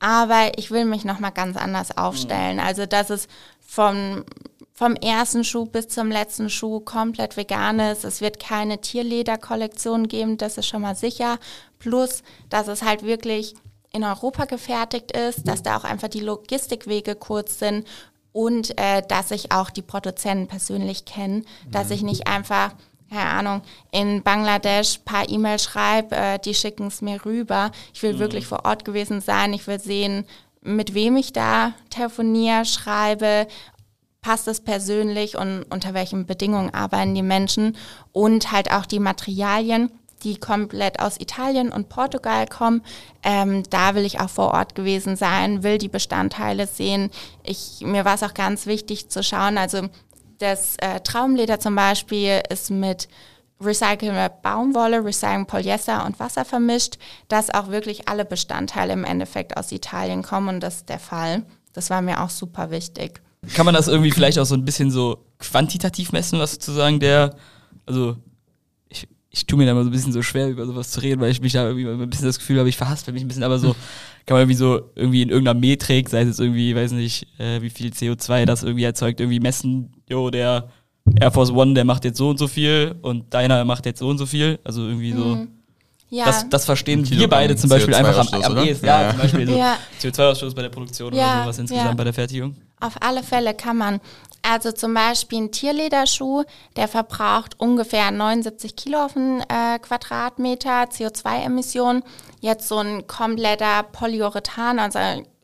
[0.00, 2.56] Aber ich will mich nochmal ganz anders aufstellen.
[2.56, 2.62] Mhm.
[2.62, 3.28] Also, dass es
[3.60, 4.24] vom
[4.78, 8.04] vom ersten Schuh bis zum letzten Schuh komplett vegan ist.
[8.04, 11.40] Es wird keine Tierlederkollektion geben, das ist schon mal sicher.
[11.80, 13.56] Plus, dass es halt wirklich
[13.92, 17.88] in Europa gefertigt ist, dass da auch einfach die Logistikwege kurz sind
[18.32, 22.70] und äh, dass ich auch die Produzenten persönlich kenne, dass ich nicht einfach
[23.10, 27.72] keine Ahnung, in Bangladesch paar E-Mails schreibe, äh, die schicken es mir rüber.
[27.94, 28.18] Ich will mhm.
[28.20, 29.54] wirklich vor Ort gewesen sein.
[29.54, 30.24] Ich will sehen,
[30.60, 33.48] mit wem ich da telefoniere, schreibe,
[34.20, 37.76] passt es persönlich und unter welchen Bedingungen arbeiten die Menschen
[38.12, 39.90] und halt auch die Materialien,
[40.24, 42.82] die komplett aus Italien und Portugal kommen.
[43.22, 47.10] Ähm, da will ich auch vor Ort gewesen sein, will die Bestandteile sehen.
[47.44, 49.88] Ich, mir war es auch ganz wichtig zu schauen, also
[50.38, 53.08] das äh, Traumleder zum Beispiel ist mit
[53.60, 59.72] recycelter Baumwolle, recyceltem Polyester und Wasser vermischt, dass auch wirklich alle Bestandteile im Endeffekt aus
[59.72, 61.42] Italien kommen und das ist der Fall.
[61.72, 63.20] Das war mir auch super wichtig.
[63.54, 67.34] Kann man das irgendwie vielleicht auch so ein bisschen so quantitativ messen, was sozusagen der,
[67.86, 68.16] also
[68.88, 71.20] ich, ich tue mir da mal so ein bisschen so schwer, über sowas zu reden,
[71.20, 73.44] weil ich mich da irgendwie ein bisschen das Gefühl habe, ich verhaspel mich ein bisschen,
[73.44, 73.76] aber so
[74.26, 77.62] kann man irgendwie so irgendwie in irgendeiner Metrik, sei es jetzt irgendwie, weiß nicht, äh,
[77.62, 80.68] wie viel CO2 das irgendwie erzeugt, irgendwie messen, jo, der
[81.20, 84.08] Air Force One, der macht jetzt so und so viel und deiner macht jetzt so
[84.08, 84.58] und so viel.
[84.64, 85.24] Also irgendwie so.
[85.24, 85.48] Mhm.
[86.10, 86.24] Ja.
[86.24, 88.86] Das, das verstehen wir beide zum Beispiel einfach am, am ehesten.
[88.86, 89.76] Ja, ja, zum Beispiel so ja.
[90.00, 92.56] CO2-Ausstoß bei der Produktion ja, oder sowas insgesamt bei der Fertigung.
[92.80, 94.00] Auf alle Fälle kann man.
[94.42, 96.44] Also zum Beispiel ein Tierlederschuh,
[96.76, 102.02] der verbraucht ungefähr 79 Kilo auf einen äh, Quadratmeter CO2-Emissionen.
[102.40, 104.98] Jetzt so ein kompletter Polyurethan, also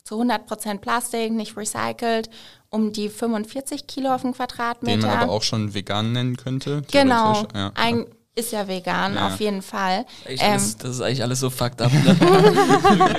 [0.05, 2.31] zu 100% Plastik, nicht recycelt,
[2.71, 4.99] um die 45 Kilo auf einen Quadratmeter.
[4.99, 6.83] Den man aber auch schon vegan nennen könnte.
[6.91, 7.47] Genau.
[7.55, 7.73] Ja.
[7.75, 9.29] Ein, ist ja vegan, ja.
[9.29, 10.05] auf jeden Fall.
[10.27, 11.93] Ähm, alles, das ist eigentlich alles so fucked up.
[11.93, 12.17] Ne?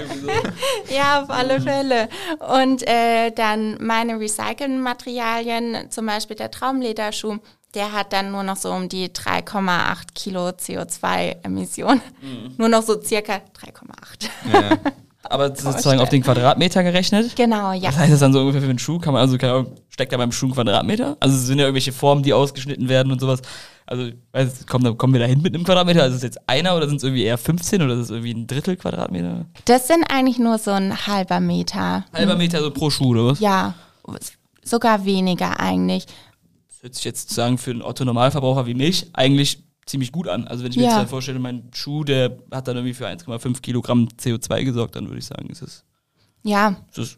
[0.96, 2.10] ja, auf alle Fälle.
[2.62, 7.38] Und äh, dann meine recycelten Materialien, zum Beispiel der Traumlederschuh,
[7.76, 12.02] der hat dann nur noch so um die 3,8 Kilo CO2-Emissionen.
[12.22, 12.54] Mhm.
[12.58, 14.30] Nur noch so circa 3,8.
[14.54, 14.78] Ja.
[15.24, 17.36] Aber sozusagen auf den Quadratmeter gerechnet?
[17.36, 17.90] Genau, ja.
[17.90, 19.00] Was heißt das dann so ungefähr für einen Schuh?
[19.00, 21.18] Kann man also, keine steckt da beim Schuh ein Quadratmeter?
[21.20, 23.42] Also es sind ja irgendwelche Formen, die ausgeschnitten werden und sowas.
[23.88, 26.04] Also, weiß, kommen, kommen wir da hin mit einem Quadratmeter?
[26.04, 28.34] Also ist es jetzt einer oder sind es irgendwie eher 15 oder ist es irgendwie
[28.34, 29.46] ein Drittel Quadratmeter?
[29.66, 32.06] Das sind eigentlich nur so ein halber Meter.
[32.12, 33.40] Halber Meter so pro Schuh, oder was?
[33.40, 33.76] Ja,
[34.64, 36.08] sogar weniger eigentlich.
[36.68, 40.48] Das hört sich jetzt sagen für einen Otto-Normalverbraucher wie mich eigentlich ziemlich gut an.
[40.48, 41.02] Also wenn ich mir ja.
[41.02, 45.20] jetzt vorstelle, mein Schuh, der hat dann irgendwie für 1,5 Kilogramm CO2 gesorgt, dann würde
[45.20, 45.84] ich sagen, ist es.
[46.44, 46.76] Ja.
[46.90, 47.18] Ist es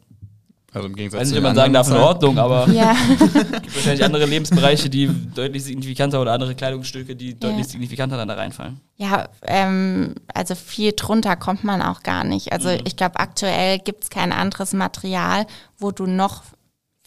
[0.74, 2.94] also im Gegensatz weiß nicht, ob man sagen darf, in Ordnung, aber ja.
[2.94, 7.72] es gibt wahrscheinlich andere Lebensbereiche, die deutlich signifikanter oder andere Kleidungsstücke, die deutlich ja.
[7.72, 8.82] signifikanter dann da reinfallen.
[8.98, 12.52] Ja, ähm, also viel drunter kommt man auch gar nicht.
[12.52, 12.80] Also mhm.
[12.86, 15.46] ich glaube, aktuell gibt es kein anderes Material,
[15.78, 16.44] wo du noch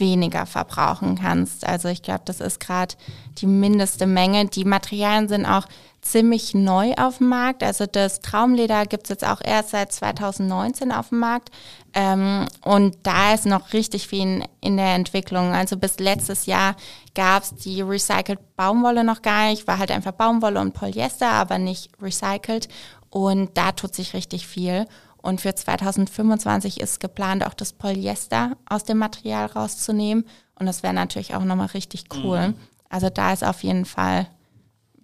[0.01, 1.67] weniger verbrauchen kannst.
[1.67, 2.95] Also ich glaube, das ist gerade
[3.39, 4.47] die mindeste Menge.
[4.47, 5.67] Die Materialien sind auch
[6.03, 7.63] ziemlich neu auf dem Markt.
[7.63, 11.51] Also das Traumleder gibt es jetzt auch erst seit 2019 auf dem Markt.
[11.93, 15.53] Ähm, und da ist noch richtig viel in, der Entwicklung.
[15.53, 16.77] Also bis letztes Jahr
[17.15, 19.67] gab es die recycelt Baumwolle noch gar nicht.
[19.67, 22.69] War halt einfach Baumwolle und Polyester, aber nicht recycelt.
[23.11, 24.87] Und da tut sich richtig viel.
[25.23, 30.25] Und für 2025 ist geplant, auch das Polyester aus dem Material rauszunehmen.
[30.55, 32.49] Und das wäre natürlich auch nochmal richtig cool.
[32.49, 32.55] Mhm.
[32.89, 34.27] Also da ist auf jeden Fall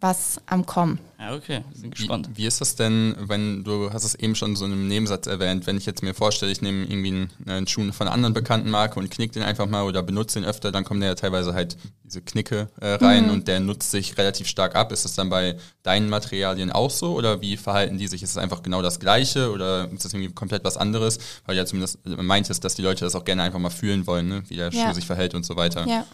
[0.00, 0.98] was am Kommen.
[1.18, 2.28] Ja, okay, sind gespannt.
[2.34, 5.26] Wie, wie, ist das denn, wenn du hast es eben schon so in einem Nebensatz
[5.26, 8.34] erwähnt, wenn ich jetzt mir vorstelle, ich nehme irgendwie einen, einen Schuh von einer anderen
[8.34, 11.14] bekannten Marke und knick den einfach mal oder benutze den öfter, dann kommen da ja
[11.14, 13.30] teilweise halt diese Knicke äh, rein mhm.
[13.30, 14.92] und der nutzt sich relativ stark ab.
[14.92, 18.22] Ist das dann bei deinen Materialien auch so oder wie verhalten die sich?
[18.22, 21.18] Ist es einfach genau das Gleiche oder ist das irgendwie komplett was anderes?
[21.46, 24.42] Weil ja zumindest meintest, dass die Leute das auch gerne einfach mal fühlen wollen, ne?
[24.48, 24.88] wie der ja.
[24.88, 25.86] Schuh sich verhält und so weiter.
[25.88, 26.04] Ja.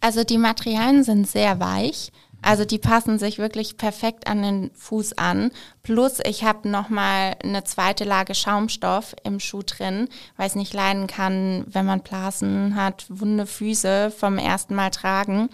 [0.00, 2.10] Also die Materialien sind sehr weich.
[2.42, 5.50] Also die passen sich wirklich perfekt an den Fuß an.
[5.82, 11.06] Plus ich habe nochmal eine zweite Lage Schaumstoff im Schuh drin, weil es nicht leiden
[11.06, 15.48] kann, wenn man Blasen hat, wunde Füße vom ersten Mal tragen.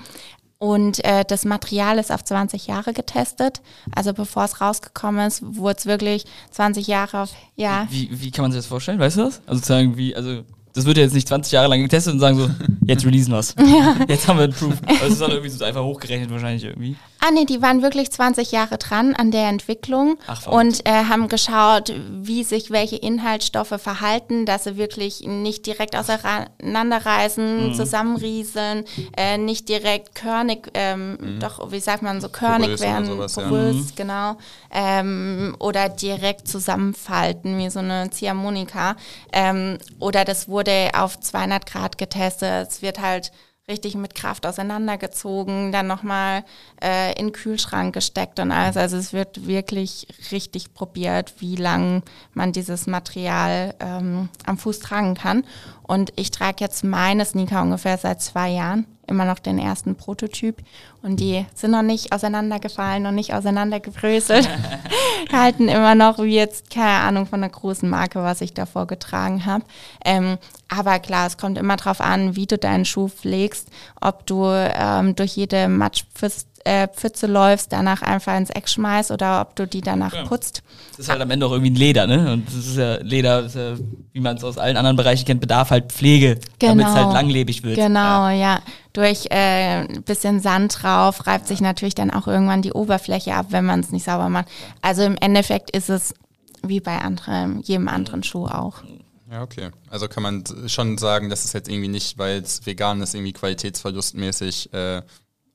[0.59, 3.61] Und äh, das Material ist auf 20 Jahre getestet.
[3.95, 7.87] Also bevor es rausgekommen ist, wurde es wirklich 20 Jahre auf, ja.
[7.91, 8.99] Wie, wie kann man sich das vorstellen?
[8.99, 9.43] Weißt du das?
[9.47, 10.43] Also sozusagen wie, also
[10.75, 12.51] das wird ja jetzt nicht 20 Jahre lang getestet und sagen so,
[12.87, 13.55] jetzt releasen wir's.
[13.59, 13.97] Ja.
[14.09, 14.75] Jetzt haben wir ein Proof.
[14.87, 16.97] Also das ist dann irgendwie so einfach hochgerechnet wahrscheinlich irgendwie.
[17.27, 21.29] Ah nee, die waren wirklich 20 Jahre dran an der Entwicklung Ach, und äh, haben
[21.29, 27.75] geschaut, wie sich welche Inhaltsstoffe verhalten, dass sie wirklich nicht direkt auseinanderreißen, mhm.
[27.75, 28.85] zusammenrieseln,
[29.17, 31.41] äh, nicht direkt körnig, ähm, mhm.
[31.41, 33.81] doch, wie sagt man, so körnig porös werden, sowas, porös, ja.
[33.81, 33.89] Mhm.
[33.97, 34.37] genau,
[34.71, 38.97] ähm, oder direkt zusammenfalten, wie so eine Ziehharmonika.
[39.33, 42.69] Ähm, oder das wurde auf 200 Grad getestet.
[42.69, 43.33] Es wird halt
[43.69, 46.45] richtig mit Kraft auseinandergezogen, dann nochmal
[46.83, 48.77] äh, in den Kühlschrank gesteckt und alles.
[48.77, 52.03] Also es wird wirklich richtig probiert, wie lang
[52.35, 55.45] man dieses Material ähm, am Fuß tragen kann.
[55.87, 58.87] Und ich trage jetzt meine Sneaker ungefähr seit zwei Jahren.
[59.07, 60.57] Immer noch den ersten Prototyp.
[61.03, 64.49] Und die sind noch nicht auseinandergefallen, noch nicht auseinandergebröselt,
[65.33, 69.45] halten immer noch wie jetzt, keine Ahnung, von einer großen Marke, was ich davor getragen
[69.45, 69.65] habe.
[70.07, 73.69] Ähm, aber klar, es kommt immer darauf an, wie du deinen Schuh pflegst,
[74.01, 79.41] ob du ähm, durch jede Matschpfütze äh, Pfütze läufst, danach einfach ins Eck schmeißt oder
[79.43, 80.25] ob du die danach ja.
[80.25, 80.63] putzt.
[80.91, 82.33] Das ist halt am Ende auch irgendwie ein Leder, ne?
[82.33, 83.75] Und das ist ja Leder, ist ja,
[84.13, 86.73] wie man es aus allen anderen Bereichen kennt, bedarf halt Pflege, genau.
[86.73, 87.77] damit es halt langlebig wird.
[87.77, 88.33] Genau, ja.
[88.33, 88.61] ja.
[88.93, 93.47] Durch äh, ein bisschen Sand drauf reibt sich natürlich dann auch irgendwann die Oberfläche ab,
[93.51, 94.47] wenn man es nicht sauber macht.
[94.83, 96.15] Also im Endeffekt ist es
[96.63, 98.83] wie bei anderem, jedem anderen Schuh auch.
[99.31, 99.71] Ja, okay.
[99.91, 103.33] Also kann man schon sagen, dass es jetzt irgendwie nicht, weil es vegan ist, irgendwie
[103.33, 105.03] qualitätsverlustmäßig äh,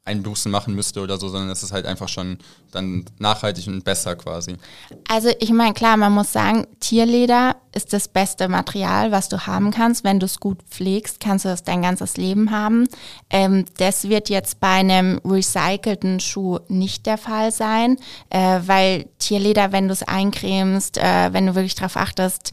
[0.09, 2.39] Einbußen machen müsste oder so, sondern es ist halt einfach schon
[2.71, 4.55] dann nachhaltig und besser quasi.
[5.07, 9.71] Also ich meine, klar, man muss sagen, Tierleder ist das beste Material, was du haben
[9.71, 10.03] kannst.
[10.03, 12.87] Wenn du es gut pflegst, kannst du es dein ganzes Leben haben.
[13.29, 17.97] Ähm, das wird jetzt bei einem recycelten Schuh nicht der Fall sein,
[18.29, 22.51] äh, weil Tierleder, wenn du es eincremst, äh, wenn du wirklich darauf achtest,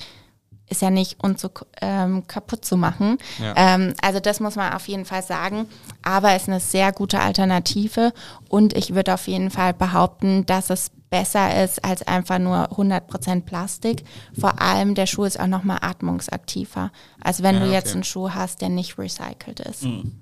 [0.69, 1.49] ist ja nicht unzu,
[1.81, 3.19] ähm, kaputt zu machen.
[3.41, 3.55] Ja.
[3.57, 5.67] Ähm, also das muss man auf jeden Fall sagen.
[6.03, 8.13] Aber es ist eine sehr gute Alternative
[8.49, 13.43] und ich würde auf jeden Fall behaupten, dass es besser ist als einfach nur 100%
[13.43, 14.05] Plastik.
[14.39, 16.91] Vor allem der Schuh ist auch nochmal atmungsaktiver.
[17.23, 19.85] als wenn ja, du jetzt einen Schuh hast, der nicht recycelt ist.
[19.85, 20.13] Mhm.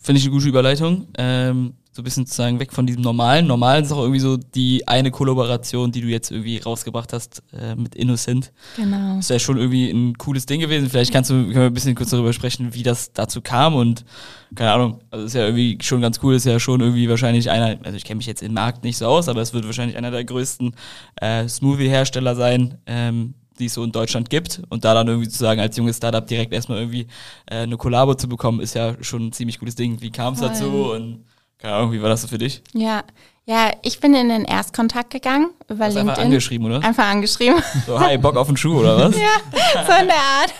[0.00, 1.08] Finde ich eine gute Überleitung.
[1.18, 3.48] Ähm, so ein bisschen sozusagen weg von diesem normalen.
[3.48, 7.74] Normal ist auch irgendwie so die eine Kollaboration, die du jetzt irgendwie rausgebracht hast äh,
[7.74, 8.52] mit Innocent.
[8.76, 9.16] Genau.
[9.16, 10.88] Das ist ja schon irgendwie ein cooles Ding gewesen.
[10.88, 14.04] Vielleicht kannst du können wir ein bisschen kurz darüber sprechen, wie das dazu kam und
[14.54, 17.76] keine Ahnung, also ist ja irgendwie schon ganz cool, ist ja schon irgendwie wahrscheinlich einer,
[17.82, 20.12] also ich kenne mich jetzt im Markt nicht so aus, aber es wird wahrscheinlich einer
[20.12, 20.76] der größten
[21.16, 24.62] äh, Smoothie-Hersteller sein, ähm, die es so in Deutschland gibt.
[24.68, 27.08] Und da dann irgendwie zu sagen, als junges Startup direkt erstmal irgendwie
[27.46, 30.00] äh, eine Kollabo zu bekommen, ist ja schon ein ziemlich gutes Ding.
[30.00, 31.24] Wie kam es dazu und
[31.58, 32.62] keine Ahnung, wie war das so für dich?
[32.72, 33.02] Ja,
[33.48, 36.10] ja, ich bin in den Erstkontakt gegangen über Hast LinkedIn.
[36.10, 36.84] Einfach angeschrieben, oder?
[36.84, 37.62] Einfach angeschrieben.
[37.86, 39.16] So, hi, Bock auf einen Schuh, oder was?
[39.18, 40.54] ja, so in der Art.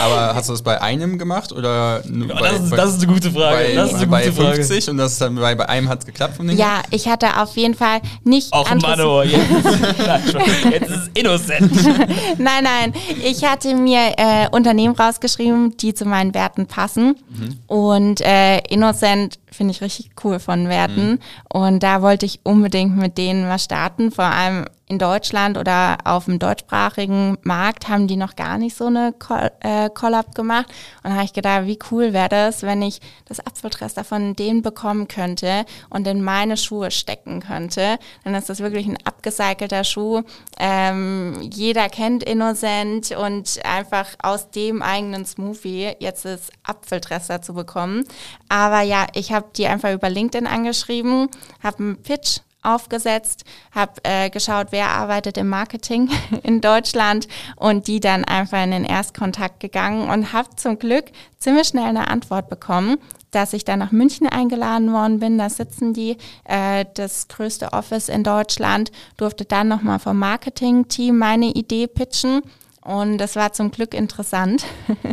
[0.00, 2.90] Aber hast du das bei einem gemacht oder nur ja, bei, das, ist, bei, das
[2.90, 3.56] ist eine gute Frage.
[3.56, 4.90] Bei, das ist eine bei gute 50 Frage.
[4.90, 7.56] und das dann bei, bei einem hat es geklappt von den Ja, ich hatte auf
[7.56, 8.52] jeden Fall nicht.
[8.52, 9.44] Auch Mano, jetzt,
[10.72, 11.84] jetzt ist es innocent.
[12.38, 12.94] nein, nein.
[13.22, 17.14] Ich hatte mir äh, Unternehmen rausgeschrieben, die zu meinen Werten passen.
[17.28, 17.58] Mhm.
[17.68, 21.12] Und äh, Innocent finde ich richtig cool von Werten.
[21.12, 21.18] Mhm.
[21.52, 24.10] Und da wollte ich unbedingt mit denen was starten.
[24.10, 28.86] Vor allem in Deutschland oder auf dem deutschsprachigen Markt haben die noch gar nicht so
[28.86, 29.12] eine
[29.60, 30.66] äh, Collab gemacht.
[31.02, 34.62] Und da habe ich gedacht, wie cool wäre das, wenn ich das Apfeltrester von denen
[34.62, 37.98] bekommen könnte und in meine Schuhe stecken könnte.
[38.22, 40.22] Dann ist das wirklich ein abgecycelter Schuh.
[40.58, 48.04] Ähm, jeder kennt Innocent und einfach aus dem eigenen Smoothie jetzt das Apfeltrester zu bekommen.
[48.48, 51.28] Aber ja, ich habe die einfach über LinkedIn angeschrieben,
[51.62, 56.10] habe einen Pitch aufgesetzt, habe äh, geschaut, wer arbeitet im Marketing
[56.42, 61.06] in Deutschland und die dann einfach in den Erstkontakt gegangen und habe zum Glück
[61.38, 62.98] ziemlich schnell eine Antwort bekommen,
[63.30, 65.38] dass ich dann nach München eingeladen worden bin.
[65.38, 71.46] Da sitzen die, äh, das größte Office in Deutschland, durfte dann nochmal vom Marketing-Team meine
[71.46, 72.42] Idee pitchen.
[72.82, 74.64] Und das war zum Glück interessant.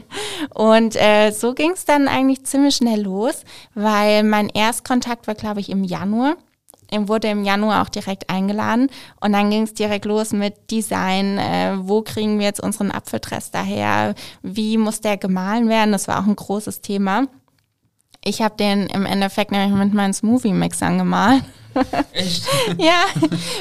[0.53, 5.61] und äh, so ging es dann eigentlich ziemlich schnell los, weil mein Erstkontakt war, glaube
[5.61, 6.35] ich, im Januar
[6.91, 11.75] wurde im Januar auch direkt eingeladen und dann ging es direkt los mit Design, äh,
[11.77, 16.27] wo kriegen wir jetzt unseren Apfeldress daher, wie muss der gemahlen werden, das war auch
[16.27, 17.27] ein großes Thema.
[18.23, 21.43] Ich habe den im Endeffekt nämlich mit meinen Smoothie-Mixern gemalt.
[22.11, 22.43] Echt?
[22.77, 23.05] ja,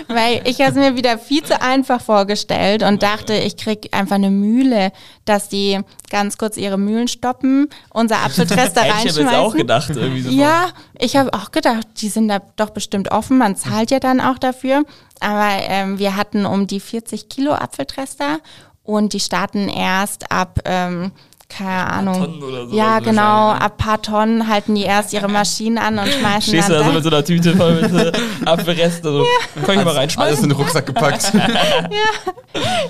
[0.09, 4.17] weil ich habe es mir wieder viel zu einfach vorgestellt und dachte, ich krieg einfach
[4.17, 4.93] eine Mühle,
[5.25, 9.23] dass die ganz kurz ihre Mühlen stoppen, unser Apfeltrest da reinschmeißen.
[9.23, 9.91] Ich habe jetzt auch gedacht.
[9.91, 10.69] Irgendwie so ja,
[10.99, 14.39] ich habe auch gedacht, die sind da doch bestimmt offen, man zahlt ja dann auch
[14.39, 14.85] dafür.
[15.21, 18.39] Aber ähm, wir hatten um die 40 Kilo Apfeltrester
[18.83, 20.61] und die starten erst ab...
[20.65, 21.13] Ähm,
[21.51, 22.15] keine Ahnung.
[22.15, 23.51] Tonnen oder so ja, genau.
[23.51, 26.89] Ab paar Tonnen halten die erst ihre Maschinen an und schmeißen Stehst du dann da
[26.89, 28.13] so mit so einer Tüte voll mit äh,
[28.47, 29.05] Apfelrest?
[29.05, 30.45] Also, Kann ich mal Alles reinschmeißen?
[30.45, 31.33] in den Rucksack gepackt.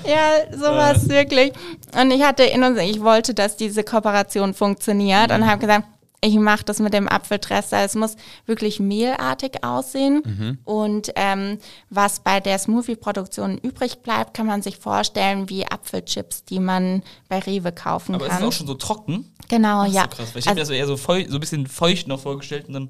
[0.05, 1.53] Ja, sowas wirklich.
[1.99, 5.85] Und ich hatte in uns, ich wollte, dass diese Kooperation funktioniert und habe gesagt,
[6.23, 7.83] ich mache das mit dem Apfeldresser.
[7.83, 10.59] Es muss wirklich mehlartig aussehen.
[10.63, 11.57] Und ähm,
[11.89, 17.39] was bei der Smoothie-Produktion übrig bleibt, kann man sich vorstellen wie Apfelchips, die man bei
[17.39, 18.47] Rewe kaufen Aber es ist kann.
[18.47, 19.31] auch schon so trocken.
[19.49, 20.03] genau, ist ja.
[20.03, 20.33] so krass.
[20.35, 22.67] Weil ich habe mir Also, das eher so, feu so ein bisschen feucht noch vorgestellt
[22.67, 22.89] und dann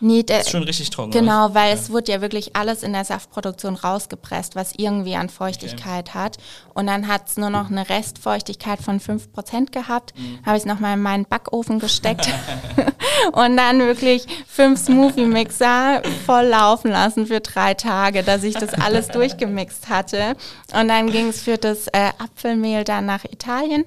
[0.00, 1.10] nee, der, ist schon richtig trocken.
[1.10, 1.20] oder?
[1.20, 6.14] Genau, weil es wurde ja wirklich alles in der Saftproduktion rausgepresst, was irgendwie an Feuchtigkeit
[6.14, 6.36] hat.
[6.74, 10.14] Und dann hat es nur noch eine Restfeuchtigkeit von 5% gehabt.
[10.16, 10.38] Mhm.
[10.44, 12.28] Habe ich es nochmal in meinen Backofen gesteckt
[13.32, 19.08] und dann wirklich fünf Smoothie-Mixer voll laufen lassen für drei Tage, dass ich das alles
[19.08, 20.36] durchgemixt hatte.
[20.72, 23.84] Und dann ging es für das äh, Apfelmehl dann nach Italien.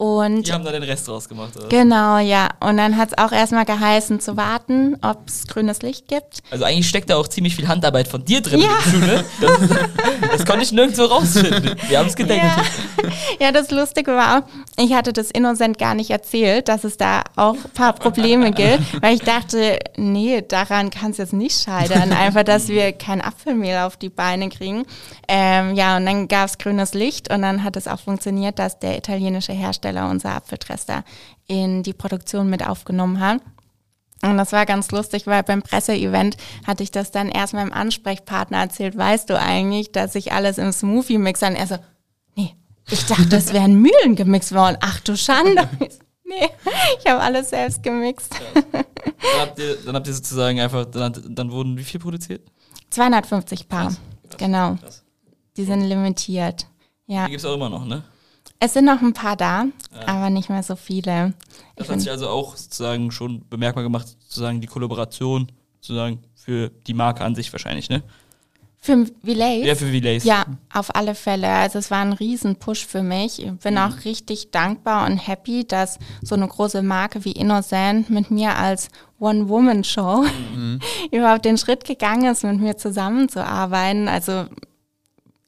[0.00, 1.54] Und Die haben da den Rest rausgemacht.
[1.58, 1.68] Oder?
[1.68, 2.48] Genau, ja.
[2.60, 6.38] Und dann hat es auch erstmal geheißen zu warten, ob es grünes Licht gibt.
[6.50, 8.98] Also eigentlich steckt da auch ziemlich viel Handarbeit von dir drin Ja.
[8.98, 9.22] ne?
[9.42, 9.58] Das,
[10.32, 11.76] das konnte ich nirgendwo rausfinden.
[11.86, 12.46] Wir haben es gedenkt.
[12.46, 13.10] Ja.
[13.40, 14.42] ja, das Lustige war auch,
[14.82, 19.02] ich hatte das Innocent gar nicht erzählt, dass es da auch ein paar Probleme gibt,
[19.02, 23.76] weil ich dachte, nee, daran kann es jetzt nicht scheitern, einfach, dass wir kein Apfelmehl
[23.76, 24.86] auf die Beine kriegen.
[25.28, 28.78] Ähm, ja, und dann gab es grünes Licht und dann hat es auch funktioniert, dass
[28.78, 31.04] der italienische Hersteller unser Apfeltrester
[31.46, 33.40] in die Produktion mit aufgenommen hat.
[34.22, 38.58] Und das war ganz lustig, weil beim Presseevent hatte ich das dann erst meinem Ansprechpartner
[38.58, 38.96] erzählt.
[38.96, 41.46] Weißt du eigentlich, dass ich alles im Smoothie mixe?
[41.46, 41.78] Und er so,
[42.36, 42.54] nee,
[42.90, 44.76] ich dachte, es wären Mühlen gemixt worden.
[44.80, 45.68] Ach du Schande.
[46.30, 46.48] Nee,
[47.00, 48.32] ich habe alles selbst gemixt.
[48.72, 48.84] Dann
[49.40, 52.42] habt, ihr, dann habt ihr sozusagen einfach, dann, dann wurden wie viel produziert?
[52.90, 53.92] 250 Paar,
[54.38, 54.76] genau.
[54.76, 55.02] Krass.
[55.56, 56.68] Die sind limitiert.
[57.08, 58.04] Ja, Die gibt es auch immer noch, ne?
[58.60, 59.64] Es sind noch ein paar da,
[60.06, 61.32] aber nicht mehr so viele.
[61.76, 66.70] Das Ich hat sich also auch sozusagen schon bemerkbar gemacht, sozusagen die Kollaboration sozusagen für
[66.86, 68.02] die Marke an sich wahrscheinlich, ne?
[68.82, 69.66] Für Relays?
[69.66, 70.24] Ja, für Relays.
[70.24, 71.48] Ja, auf alle Fälle.
[71.48, 73.42] Also es war ein Riesen-Push für mich.
[73.44, 78.30] Ich bin auch richtig dankbar und happy, dass so eine große Marke wie Innocent mit
[78.30, 80.24] mir als One-Woman-Show
[81.12, 84.08] überhaupt den Schritt gegangen ist, mit mir zusammenzuarbeiten.
[84.08, 84.46] Also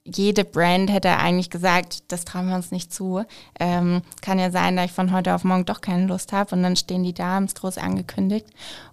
[0.04, 3.24] jede Brand hätte eigentlich gesagt, das trauen wir uns nicht zu.
[3.58, 6.62] Ähm, kann ja sein, dass ich von heute auf morgen doch keine Lust habe und
[6.62, 8.46] dann stehen die da, haben es groß angekündigt.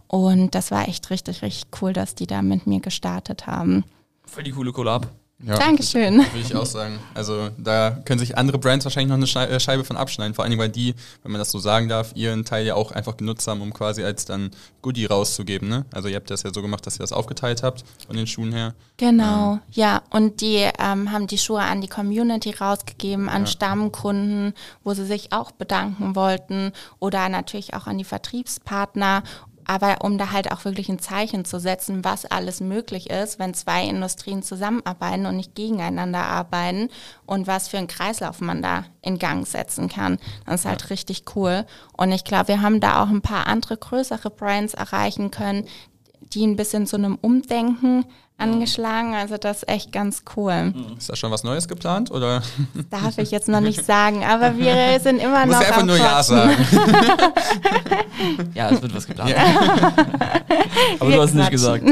[0.07, 3.83] Und das war echt richtig, richtig cool, dass die da mit mir gestartet haben.
[4.25, 5.07] Voll die coole Collab.
[5.41, 6.17] Ja, Dankeschön.
[6.33, 6.99] Würde ich auch sagen.
[7.13, 10.33] Also da können sich andere Brands wahrscheinlich noch eine Schei- äh, Scheibe von abschneiden.
[10.33, 13.15] Vor allem, weil die, wenn man das so sagen darf, ihren Teil ja auch einfach
[13.15, 15.69] genutzt haben, um quasi als dann Goodie rauszugeben.
[15.69, 15.85] Ne?
[15.93, 18.51] Also ihr habt das ja so gemacht, dass ihr das aufgeteilt habt von den Schuhen
[18.51, 18.73] her.
[18.97, 20.01] Genau, ja.
[20.09, 25.31] Und die ähm, haben die Schuhe an die Community rausgegeben, an Stammkunden, wo sie sich
[25.31, 29.23] auch bedanken wollten oder natürlich auch an die Vertriebspartner.
[29.69, 33.53] Aber um da halt auch wirklich ein Zeichen zu setzen, was alles möglich ist, wenn
[33.53, 36.89] zwei Industrien zusammenarbeiten und nicht gegeneinander arbeiten
[37.27, 40.17] und was für einen Kreislauf man da in Gang setzen kann.
[40.47, 41.67] Das ist halt richtig cool.
[41.95, 45.67] Und ich glaube, wir haben da auch ein paar andere größere Brands erreichen können,
[46.19, 48.05] die ein bisschen zu einem Umdenken
[48.39, 49.13] angeschlagen.
[49.15, 50.73] Also das ist echt ganz cool.
[50.97, 52.11] Ist da schon was Neues geplant?
[52.11, 52.41] Oder
[52.89, 55.87] Darf ich jetzt noch nicht sagen, aber wir sind immer muss noch ja einfach am
[55.87, 56.51] nur Ja sagen?
[58.53, 59.29] Ja, es wird was geplant.
[59.31, 59.37] Ja.
[60.99, 61.83] Aber Wir du hast nicht gesagt.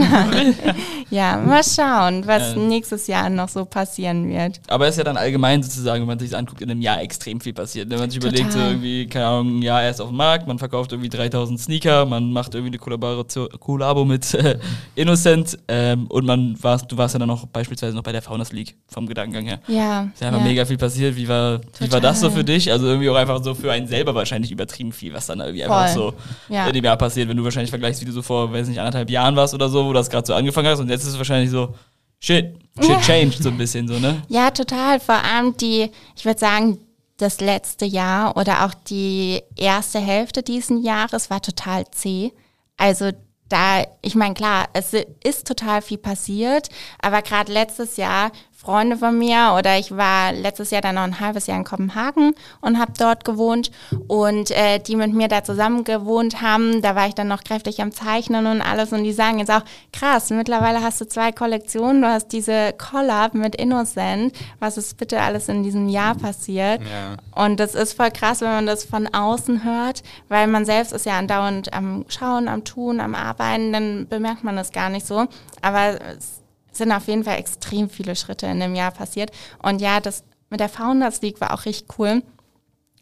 [1.10, 2.56] Ja, mal schauen, was Ja.
[2.60, 4.60] nächstes Jahr noch so passieren wird.
[4.68, 7.02] Aber es ist ja dann allgemein sozusagen, wenn man sich das anguckt, in einem Jahr
[7.02, 7.90] extrem viel passiert.
[7.90, 8.72] Wenn man sich überlegt, so Total.
[8.74, 12.32] irgendwie, keine Ahnung, ein Jahr erst auf dem Markt, man verkauft irgendwie 3000 Sneaker, man
[12.34, 14.60] macht irgendwie eine Kollaboration, Kollabo mit äh,
[14.96, 18.22] Innocent ähm, und man irgendwann warst, du warst ja dann noch beispielsweise noch bei der
[18.22, 19.60] Founders League vom Gedankengang her.
[19.68, 20.10] Ja.
[20.14, 20.48] Ist ja einfach ja.
[20.48, 21.16] mega viel passiert.
[21.16, 22.72] Wie war, wie war das so für dich?
[22.72, 25.90] Also irgendwie auch einfach so für einen selber wahrscheinlich übertrieben viel, was dann irgendwie einfach
[25.90, 26.14] so Voll.
[26.50, 26.68] Ja.
[26.68, 29.10] in dem Jahr passiert, wenn du wahrscheinlich vergleichst, wie du so vor, weiß nicht, anderthalb
[29.10, 31.50] Jahren warst oder so, wo das gerade so angefangen hast und jetzt ist es wahrscheinlich
[31.50, 31.74] so,
[32.20, 34.22] shit, shit changed so ein bisschen so, ne?
[34.28, 35.00] Ja, total.
[35.00, 36.80] Vor allem die, ich würde sagen,
[37.18, 42.32] das letzte Jahr oder auch die erste Hälfte diesen Jahres war total zäh.
[42.78, 43.12] Also
[43.50, 46.70] da, ich meine, klar, es ist total viel passiert,
[47.00, 48.32] aber gerade letztes Jahr
[48.68, 52.34] Freunde von mir oder ich war letztes Jahr dann noch ein halbes Jahr in Kopenhagen
[52.60, 53.72] und habe dort gewohnt
[54.10, 57.82] und äh, die mit mir da zusammen gewohnt haben, da war ich dann noch kräftig
[57.82, 59.62] am Zeichnen und alles und die sagen jetzt auch,
[59.94, 65.22] krass, mittlerweile hast du zwei Kollektionen, du hast diese Collab mit Innocent, was ist bitte
[65.22, 67.16] alles in diesem Jahr passiert Ja.
[67.42, 71.06] und das ist voll krass, wenn man das von außen hört, weil man selbst ist
[71.06, 75.26] ja andauernd am Schauen, am Tun, am Arbeiten, dann bemerkt man das gar nicht so.
[75.62, 76.37] Aber es
[76.78, 79.32] sind auf jeden Fall extrem viele Schritte in dem Jahr passiert.
[79.62, 82.24] Und ja, das mit der Founders League war auch richtig cool.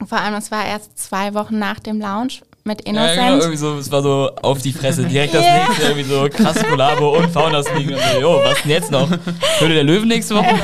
[0.05, 3.15] Vor allem, es war erst zwei Wochen nach dem Launch mit Ja, Innocent.
[3.17, 5.67] genau, irgendwie so, es war so auf die Fresse, direkt das Ja.
[5.67, 9.07] nächste, irgendwie so krasse Kollabo und Founders League und so, jo, was denn jetzt noch?
[9.59, 10.55] Höhle der Löwen nächste Woche?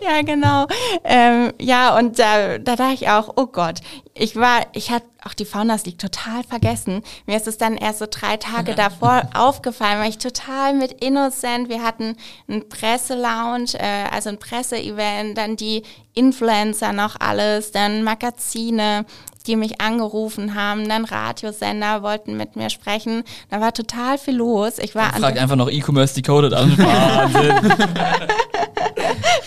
[0.00, 0.66] Ja, genau.
[1.04, 3.80] Ähm, ja, und da, da dachte ich auch, oh Gott,
[4.14, 7.02] ich war, ich hatte auch die Founders League total vergessen.
[7.26, 11.68] Mir ist es dann erst so drei Tage davor aufgefallen, weil ich total mit Innocent,
[11.68, 12.16] wir hatten
[12.48, 15.82] einen Presselounge, äh, also ein Presseevent, dann die
[16.14, 19.04] Influencer noch alles, dann Magazine,
[19.48, 23.24] die mich angerufen haben, dann Radiosender wollten mit mir sprechen.
[23.50, 24.78] Da war total viel los.
[24.78, 26.76] Ich war Fragt einfach noch E-Commerce Decoded an.
[26.78, 27.72] Wahnsinn.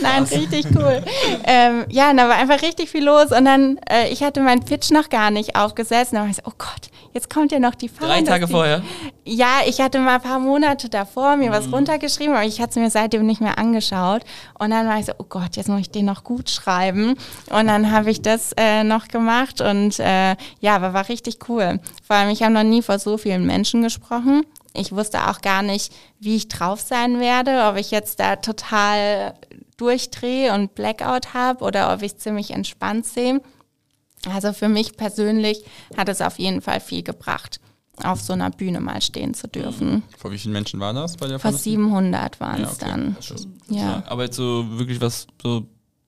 [0.02, 1.04] Nein, richtig cool.
[1.46, 4.64] ähm, ja, und da war einfach richtig viel los und dann, äh, ich hatte meinen
[4.66, 6.12] Pitch noch gar nicht aufgesetzt.
[6.12, 8.10] Und dann war ich so, oh Gott, jetzt kommt ja noch die Fahrt.
[8.10, 8.82] Drei Tage vorher.
[9.26, 11.54] Ja, ich hatte mal ein paar Monate davor mir Mhm.
[11.54, 14.24] was runtergeschrieben, aber ich hatte es mir seitdem nicht mehr angeschaut.
[14.58, 17.16] Und dann war ich so, oh Gott, jetzt muss ich den noch gut schreiben.
[17.50, 21.80] Und dann habe ich das äh, noch gemacht und äh, ja, aber war richtig cool.
[22.06, 24.44] Vor allem, ich habe noch nie vor so vielen Menschen gesprochen.
[24.74, 29.34] Ich wusste auch gar nicht, wie ich drauf sein werde, ob ich jetzt da total
[29.82, 33.42] durchdrehe und Blackout habe oder ob ich ziemlich entspannt sehe.
[34.32, 35.64] Also für mich persönlich
[35.98, 37.60] hat es auf jeden Fall viel gebracht,
[38.04, 40.04] auf so einer Bühne mal stehen zu dürfen.
[40.18, 41.80] Vor wie vielen Menschen war das bei der Fast Founders League?
[41.80, 42.86] 700 waren Ja, es okay.
[42.88, 43.18] dann.
[43.20, 44.04] Ist- Ja.
[44.08, 45.66] Aber jetzt so wirklich was so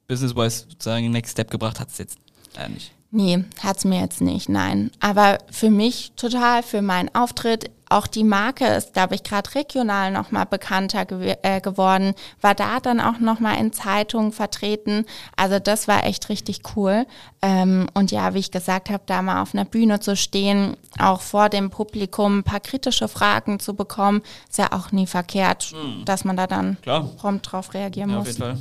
[0.08, 2.18] business-wise sozusagen Next Step gebracht hat es jetzt
[2.56, 2.92] äh, nicht.
[3.10, 4.92] Nee, hat's mir jetzt nicht, nein.
[5.00, 10.12] Aber für mich total, für meinen Auftritt, auch die Marke ist, glaube ich, gerade regional
[10.12, 15.06] nochmal bekannter gew äh, geworden, war da dann auch nochmal in Zeitungen vertreten.
[15.36, 17.06] Also das war echt richtig cool.
[17.42, 21.22] Ähm, und ja, wie ich gesagt habe, da mal auf einer Bühne zu stehen, auch
[21.22, 25.74] vor dem Publikum ein paar kritische Fragen zu bekommen, ist ja auch nie verkehrt,
[26.06, 27.10] dass man da dann Klar.
[27.18, 28.38] prompt drauf reagieren Ja, auf muss.
[28.38, 28.58] jeden Fall.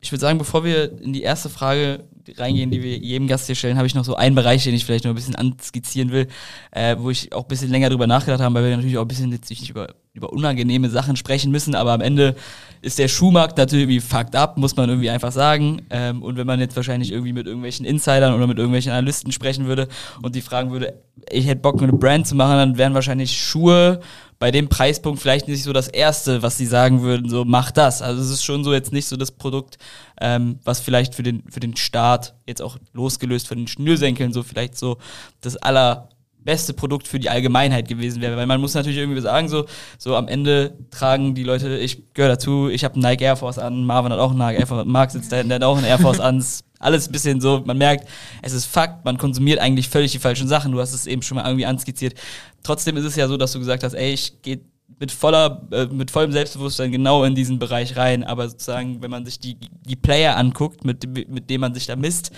[0.00, 2.04] Ich würde sagen, bevor wir in die erste Frage
[2.36, 4.84] reingehen, die wir jedem Gast hier stellen, habe ich noch so einen Bereich, den ich
[4.84, 6.28] vielleicht noch ein bisschen anskizzieren will,
[6.70, 9.08] äh, wo ich auch ein bisschen länger drüber nachgedacht habe, weil wir natürlich auch ein
[9.08, 12.36] bisschen jetzt nicht über, über unangenehme Sachen sprechen müssen, aber am Ende
[12.82, 15.82] ist der Schuhmarkt natürlich irgendwie fucked up, muss man irgendwie einfach sagen.
[15.90, 19.66] Ähm, und wenn man jetzt wahrscheinlich irgendwie mit irgendwelchen Insidern oder mit irgendwelchen Analysten sprechen
[19.66, 19.88] würde
[20.22, 20.94] und die fragen würde,
[21.30, 24.00] ich hätte Bock, eine Brand zu machen, dann wären wahrscheinlich Schuhe
[24.38, 28.02] bei dem Preispunkt vielleicht nicht so das Erste, was sie sagen würden, so mach das.
[28.02, 29.78] Also es ist schon so jetzt nicht so das Produkt,
[30.20, 34.44] ähm, was vielleicht für den, für den Start, jetzt auch losgelöst von den Schnürsenkeln, so
[34.44, 34.98] vielleicht so
[35.40, 38.36] das allerbeste Produkt für die Allgemeinheit gewesen wäre.
[38.36, 39.66] Weil man muss natürlich irgendwie sagen, so,
[39.98, 43.84] so am Ende tragen die Leute, ich gehöre dazu, ich habe Nike Air Force an,
[43.84, 45.86] Marvin hat auch einen Nike Air Force, Marc sitzt da hinten, der hat auch einen
[45.86, 46.44] Air Force an,
[46.78, 48.08] alles ein bisschen so, man merkt,
[48.42, 51.36] es ist Fakt, man konsumiert eigentlich völlig die falschen Sachen, du hast es eben schon
[51.36, 52.14] mal irgendwie anskizziert.
[52.62, 54.60] Trotzdem ist es ja so, dass du gesagt hast, ey, ich gehe
[55.00, 59.24] mit voller, äh, mit vollem Selbstbewusstsein genau in diesen Bereich rein, aber sozusagen, wenn man
[59.24, 59.56] sich die,
[59.86, 62.30] die Player anguckt, mit, dem- mit denen man sich da misst,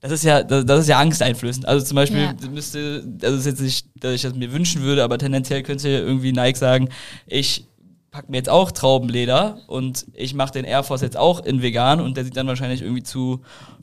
[0.00, 1.66] das ist ja, das, das ist ja angsteinflößend.
[1.66, 2.34] Also zum Beispiel Ja.
[2.50, 6.32] müsste, das ist jetzt nicht, dass ich das mir wünschen würde, aber tendenziell könnte irgendwie
[6.32, 6.88] Nike sagen,
[7.26, 7.66] ich
[8.14, 12.00] pack mir jetzt auch Traubenleder und ich mache den Air Force jetzt auch in vegan
[12.00, 13.40] und der sieht dann wahrscheinlich irgendwie zu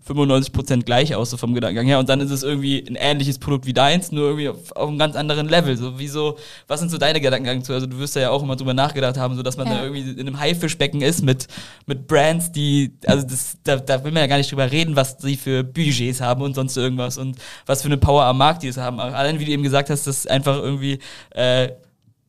[0.08, 2.00] 95% gleich aus, so vom Gedankengang her.
[2.00, 4.98] Und dann ist es irgendwie ein ähnliches Produkt wie deins, nur irgendwie auf, auf einem
[4.98, 5.76] ganz anderen Level.
[5.76, 6.38] So, wieso,
[6.70, 7.74] was sind so deine Gedankengang zu?
[7.74, 9.74] Also du wirst da ja auch immer drüber nachgedacht haben, so dass man Ja.
[9.80, 11.48] da irgendwie in einem Haifischbecken ist mit,
[11.86, 15.18] mit Brands, die, also das, da, da will man ja gar nicht drüber reden, was
[15.20, 18.70] sie für Budgets haben und sonst irgendwas und was für eine Power am Markt die
[18.70, 18.98] es haben.
[19.02, 21.00] Allein wie du eben gesagt hast, das ist einfach irgendwie
[21.32, 21.68] äh,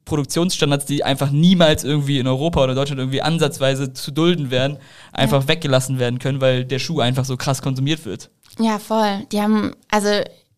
[0.04, 4.78] Produktionsstandards, die einfach niemals irgendwie in Europa oder Deutschland irgendwie ansatzweise zu dulden wären,
[5.12, 5.48] einfach Ja.
[5.48, 8.30] weggelassen werden können, weil der Schuh einfach so krass konsumiert wird.
[8.58, 9.20] Ja, voll.
[9.32, 10.08] Die haben, also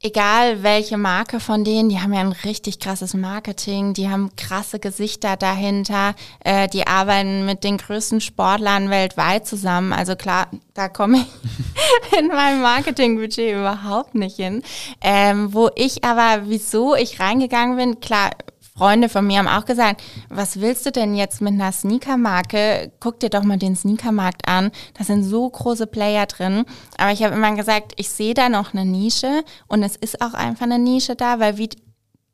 [0.02, 4.78] egal welche Marke von denen, die haben ja ein richtig krasses Marketing, die haben krasse
[4.78, 6.14] Gesichter dahinter,
[6.44, 9.92] äh, die arbeiten mit den größten Sportlern weltweit zusammen.
[9.92, 14.62] Also klar, da komme ich in meinem Marketingbudget überhaupt nicht hin.
[15.00, 18.30] Ähm, wo ich aber, wieso ich reingegangen bin, klar,
[18.76, 22.90] Freunde von mir haben auch gesagt, was willst du denn jetzt mit einer Sneakermarke?
[22.98, 24.72] Guck dir doch mal den Sneakermarkt an.
[24.94, 26.64] Da sind so große Player drin.
[26.98, 30.34] Aber ich habe immer gesagt, ich sehe da noch eine Nische und es ist auch
[30.34, 31.68] einfach eine Nische da, weil wie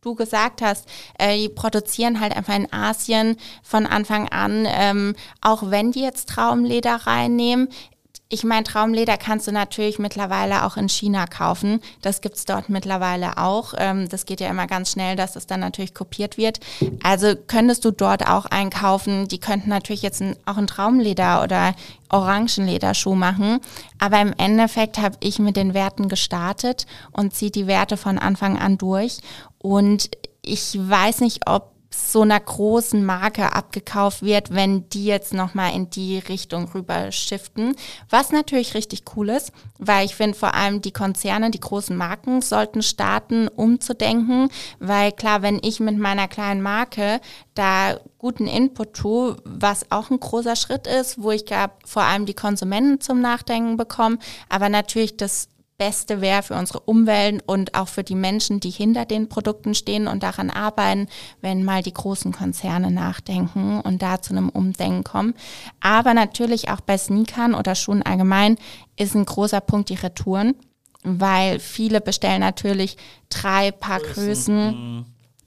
[0.00, 0.88] du gesagt hast,
[1.18, 6.30] äh, die produzieren halt einfach in Asien von Anfang an, ähm, auch wenn die jetzt
[6.30, 7.68] Traumleder reinnehmen,
[8.32, 11.80] ich meine, Traumleder kannst du natürlich mittlerweile auch in China kaufen.
[12.00, 13.74] Das gibt's dort mittlerweile auch.
[13.76, 16.60] Ähm, das geht ja immer ganz schnell, dass das dann natürlich kopiert wird.
[17.02, 19.26] Also könntest du dort auch einkaufen.
[19.26, 21.74] Die könnten natürlich jetzt auch ein Traumleder oder
[22.08, 23.58] Orangenlederschuh machen.
[23.98, 28.56] Aber im Endeffekt habe ich mit den Werten gestartet und ziehe die Werte von Anfang
[28.56, 29.18] an durch.
[29.58, 30.08] Und
[30.42, 35.90] ich weiß nicht, ob so einer großen Marke abgekauft wird, wenn die jetzt nochmal in
[35.90, 37.74] die Richtung rüber shiften.
[38.08, 42.42] Was natürlich richtig cool ist, weil ich finde vor allem die Konzerne, die großen Marken
[42.42, 47.20] sollten starten, umzudenken, weil klar, wenn ich mit meiner kleinen Marke
[47.54, 51.44] da guten Input tue, was auch ein großer Schritt ist, wo ich
[51.84, 54.18] vor allem die Konsumenten zum Nachdenken bekomme,
[54.48, 55.48] aber natürlich das
[55.80, 60.08] Beste wäre für unsere Umwelt und auch für die Menschen, die hinter den Produkten stehen
[60.08, 61.08] und daran arbeiten,
[61.40, 65.32] wenn mal die großen Konzerne nachdenken und da zu einem Umdenken kommen.
[65.80, 68.58] Aber natürlich auch bei Sneakern oder Schuhen allgemein
[68.98, 70.54] ist ein großer Punkt die Retouren,
[71.02, 72.98] weil viele bestellen natürlich
[73.30, 74.66] drei Paar Größen.
[74.66, 75.06] Mhm.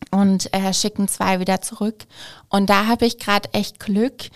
[0.10, 2.06] und äh, schicken zwei wieder zurück.
[2.50, 4.30] Und da habe ich gerade echt Glück,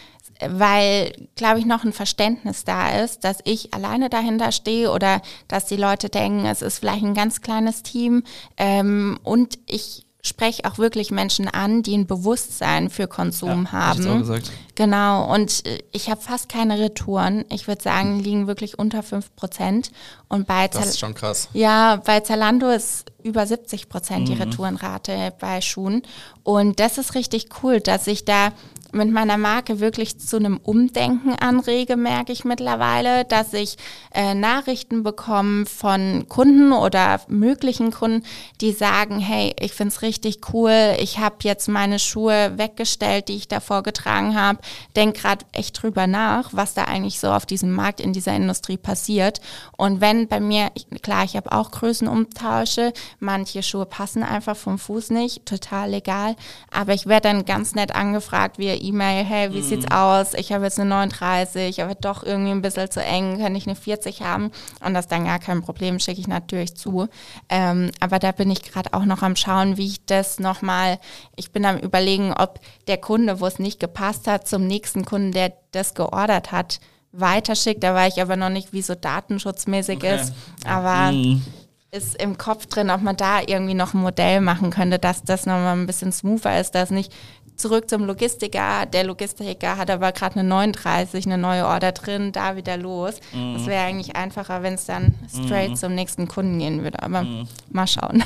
[0.45, 5.65] weil, glaube ich, noch ein Verständnis da ist, dass ich alleine dahinter stehe oder dass
[5.65, 8.23] die Leute denken, es ist vielleicht ein ganz kleines Team
[8.57, 14.19] ähm, und ich spreche auch wirklich Menschen an, die ein Bewusstsein für Konsum ja, haben.
[14.19, 14.51] Gesagt.
[14.75, 17.45] Genau, und äh, ich habe fast keine Retouren.
[17.49, 19.91] Ich würde sagen, liegen wirklich unter 5 Prozent.
[20.27, 21.49] Und bei das ist schon krass.
[21.53, 24.33] Ja, bei Zalando ist über 70 Prozent mhm.
[24.33, 26.03] die Retourenrate bei Schuhen.
[26.43, 28.51] Und das ist richtig cool, dass ich da
[28.91, 33.77] mit meiner Marke wirklich zu einem Umdenken anrege, merke ich mittlerweile, dass ich
[34.13, 38.25] äh, Nachrichten bekomme von Kunden oder möglichen Kunden,
[38.61, 43.35] die sagen, hey, ich finde es richtig cool, ich habe jetzt meine Schuhe weggestellt, die
[43.35, 44.59] ich davor getragen habe,
[44.95, 48.77] denk gerade echt drüber nach, was da eigentlich so auf diesem Markt in dieser Industrie
[48.77, 49.41] passiert.
[49.75, 50.71] Und wenn bei mir,
[51.01, 56.35] klar, ich habe auch Größenumtausche, manche Schuhe passen einfach vom Fuß nicht, total legal,
[56.71, 59.63] aber ich werde dann ganz nett angefragt, wie E-Mail, hey, wie mhm.
[59.63, 60.33] sieht's aus?
[60.33, 63.75] Ich habe jetzt eine 39, aber doch irgendwie ein bisschen zu eng, kann ich eine
[63.75, 64.51] 40 haben?
[64.83, 67.07] Und das ist dann gar kein Problem, schicke ich natürlich zu.
[67.49, 70.99] Ähm, aber da bin ich gerade auch noch am Schauen, wie ich das nochmal,
[71.35, 75.31] ich bin am überlegen, ob der Kunde, wo es nicht gepasst hat, zum nächsten Kunden,
[75.31, 76.79] der das geordert hat,
[77.11, 77.83] weiterschickt.
[77.83, 80.15] Da war ich aber noch nicht, wie so datenschutzmäßig okay.
[80.15, 80.33] ist.
[80.65, 81.43] Aber mhm
[81.91, 85.45] ist im Kopf drin, ob man da irgendwie noch ein Modell machen könnte, dass das
[85.45, 87.13] nochmal ein bisschen smoother ist, dass nicht
[87.57, 88.85] zurück zum Logistiker.
[88.85, 93.15] Der Logistiker hat aber gerade eine 39, eine neue Order drin, da wieder los.
[93.33, 93.55] Mhm.
[93.55, 95.75] Das wäre eigentlich einfacher, wenn es dann straight mhm.
[95.75, 97.01] zum nächsten Kunden gehen würde.
[97.01, 97.47] Aber mhm.
[97.69, 98.23] mal schauen.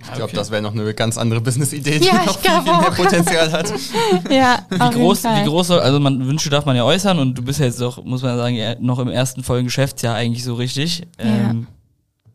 [0.00, 0.36] Ich glaube, okay.
[0.36, 3.72] das wäre noch eine ganz andere Business-Idee, die ja, noch viel, viel mehr Potenzial hat.
[4.30, 7.58] ja, wie groß, wie groß, also man Wünsche darf man ja äußern und du bist
[7.58, 11.06] ja jetzt auch, muss man sagen, noch im ersten vollen Geschäftsjahr eigentlich so richtig.
[11.18, 11.24] Ja.
[11.24, 11.66] Ähm,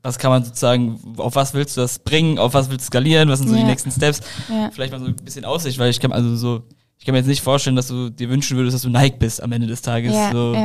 [0.02, 3.30] was kann man sozusagen, auf was willst du das bringen, auf was willst du skalieren,
[3.30, 3.62] was sind so ja.
[3.62, 4.22] die nächsten Steps?
[4.50, 4.70] Ja.
[4.72, 6.64] Vielleicht mal so ein bisschen Aussicht, weil ich kann also so,
[6.97, 9.41] ich kann mir jetzt nicht vorstellen, dass du dir wünschen würdest, dass du Nike bist
[9.43, 10.14] am Ende des Tages.
[10.14, 10.56] Ja, so,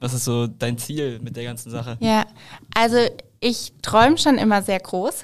[0.00, 1.96] Was ist so dein Ziel mit der ganzen Sache?
[2.00, 2.26] Ja,
[2.74, 2.98] also
[3.40, 5.22] ich träume schon immer sehr groß.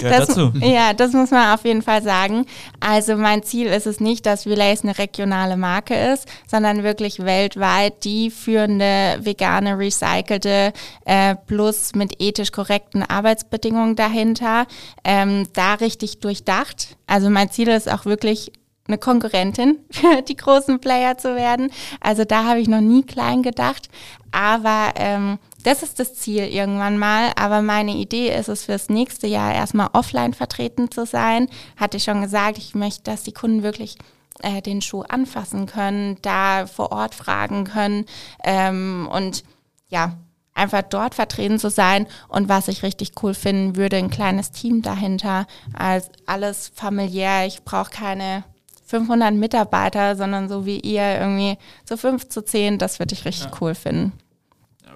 [0.00, 0.52] Gehört das, dazu.
[0.60, 2.44] Ja, das muss man auf jeden Fall sagen.
[2.80, 8.04] Also mein Ziel ist es nicht, dass Relays eine regionale Marke ist, sondern wirklich weltweit
[8.04, 10.72] die führende vegane, recycelte,
[11.06, 14.66] äh, plus mit ethisch korrekten Arbeitsbedingungen dahinter,
[15.04, 16.96] ähm, da richtig durchdacht.
[17.06, 18.52] Also mein Ziel ist auch wirklich
[18.88, 21.70] eine Konkurrentin für die großen Player zu werden.
[22.00, 23.88] Also da habe ich noch nie klein gedacht.
[24.32, 27.32] Aber ähm, das ist das Ziel irgendwann mal.
[27.36, 31.48] Aber meine Idee ist es fürs nächste Jahr erstmal offline vertreten zu sein.
[31.76, 33.96] Hatte ich schon gesagt, ich möchte, dass die Kunden wirklich
[34.42, 38.06] äh, den Schuh anfassen können, da vor Ort fragen können
[38.44, 39.42] ähm, und
[39.88, 40.16] ja,
[40.54, 42.06] einfach dort vertreten zu sein.
[42.28, 47.46] Und was ich richtig cool finden würde, ein kleines Team dahinter, als alles familiär.
[47.46, 48.44] Ich brauche keine
[48.86, 53.46] 500 Mitarbeiter, sondern so wie ihr irgendwie so 5 zu 10, das würde ich richtig
[53.46, 53.58] ja.
[53.60, 54.12] cool finden.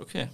[0.01, 0.29] Okay.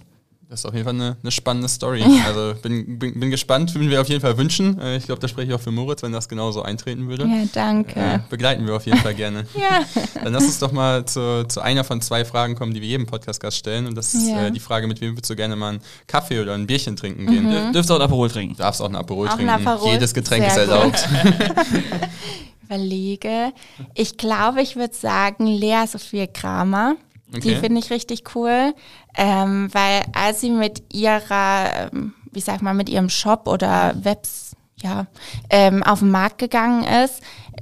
[0.49, 2.03] Das ist auf jeden Fall eine, eine spannende Story.
[2.25, 4.79] Also bin, bin, bin gespannt, würden wir auf jeden Fall wünschen.
[4.79, 7.25] Äh, ich glaube, da spreche ich auch für Moritz, wenn das genauso eintreten würde.
[7.25, 7.99] Ja, danke.
[7.99, 9.45] Äh, begleiten wir auf jeden Fall gerne.
[9.55, 9.81] ja.
[10.23, 13.05] Dann lass uns doch mal zu, zu einer von zwei Fragen kommen, die wir jedem
[13.05, 13.85] Podcast-Gast stellen.
[13.85, 14.47] Und das ist Ja.
[14.47, 17.27] äh, die Frage, mit wem würdest du gerne mal einen Kaffee oder ein Bierchen trinken
[17.27, 17.45] gehen?
[17.45, 17.51] Mhm.
[17.51, 18.55] Dürf, dürft auch ein Aperol trinken.
[18.55, 19.67] Du darfst auch einen Aperol Auch ein trinken.
[19.67, 19.91] Aperol?
[19.91, 21.07] Jedes Getränk Sehr ist erlaubt.
[22.63, 23.53] Überlege.
[23.93, 26.95] Ich glaube, ich würde sagen Lea Sophie Kramer.
[27.31, 27.55] Die Okay.
[27.57, 28.73] finde ich richtig cool,
[29.15, 34.55] ähm, weil als sie mit ihrer, ähm, wie sag mal, mit ihrem Shop oder Webs,
[34.81, 35.05] ja,
[35.49, 37.21] ähm, auf den Markt gegangen ist,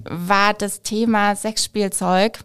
[0.09, 2.39] war das Thema Sexspielzeug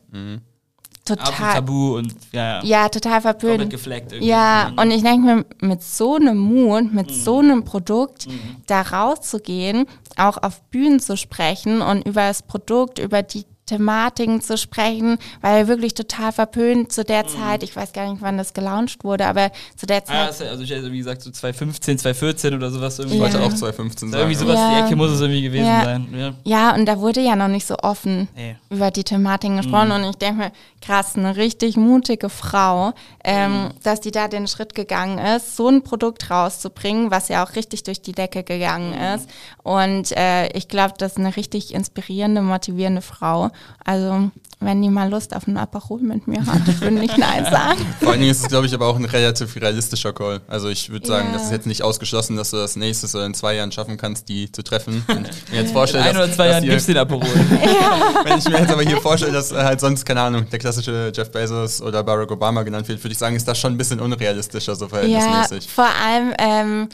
[1.09, 2.65] Absolut total, Tabu und ja, ja.
[2.65, 3.71] ja, total verpönt.
[3.71, 4.29] gefleckt irgendwie.
[4.31, 4.79] Ja, Mhm.
[4.79, 8.57] und ich denke mir, mit so einem Mut, mit so einem Produkt Mhm.
[8.67, 14.59] da rauszugehen, auch auf Bühnen zu sprechen und über das Produkt, über die Thematiken zu
[14.59, 19.05] sprechen, weil wirklich total verpönt zu der Zeit, ich weiß gar nicht, wann das gelauncht
[19.05, 20.03] wurde, aber zu der Mhm.
[20.09, 23.17] Ah, Zeit, ja- also ich hätte wie gesagt so 2015, 2014 oder sowas irgendwie.
[23.17, 23.45] Ich wollte Ja.
[23.47, 24.21] auch 2015 sagen.
[24.23, 24.75] Irgendwie sowas Ja.
[24.81, 25.85] die Ecke muss es irgendwie gewesen Ja.
[25.85, 26.09] sein.
[26.13, 26.33] Ja.
[26.45, 28.57] ja, und da wurde ja noch nicht so offen Nee.
[28.71, 29.95] über die Thematiken gesprochen Mhm.
[29.95, 32.93] und ich denke mir, krass, eine richtig mutige Frau,
[33.25, 33.69] ähm, Mhm.
[33.85, 37.85] dass die da den Schritt gegangen ist, so ein Produkt rauszubringen, was ja auch richtig
[37.85, 39.15] durch die Decke gegangen Mhm.
[39.15, 39.31] ist.
[39.63, 43.51] Und äh, ich glaube, das ist eine richtig inspirierende, motivierende Frau.
[43.85, 44.31] Also
[44.61, 47.85] wenn die mal Lust auf einen Aperol mit mir hat, ich würde nicht Nein sagen.
[48.01, 50.41] Vor allen Dingen ist es, glaube ich, aber auch ein relativ realistischer Call.
[50.47, 51.33] Also ich würde sagen, Ja.
[51.35, 54.29] das ist jetzt nicht ausgeschlossen, dass du das nächstes oder in zwei Jahren schaffen kannst,
[54.29, 55.05] die zu treffen.
[55.09, 57.23] Und mir jetzt In vorstelle, ein dass, oder zwei dass Jahren ihr- gibt's den Aperol.
[58.25, 61.13] Wenn ich mir jetzt aber hier vorstelle, dass äh, halt sonst, keine Ahnung, der klassische
[61.15, 63.99] Jeff Bezos oder Barack Obama genannt wird, würde ich sagen, ist das schon ein bisschen
[64.01, 65.69] unrealistischer, so Ja, verhältnismäßig.
[65.69, 66.89] vor allem, ähm,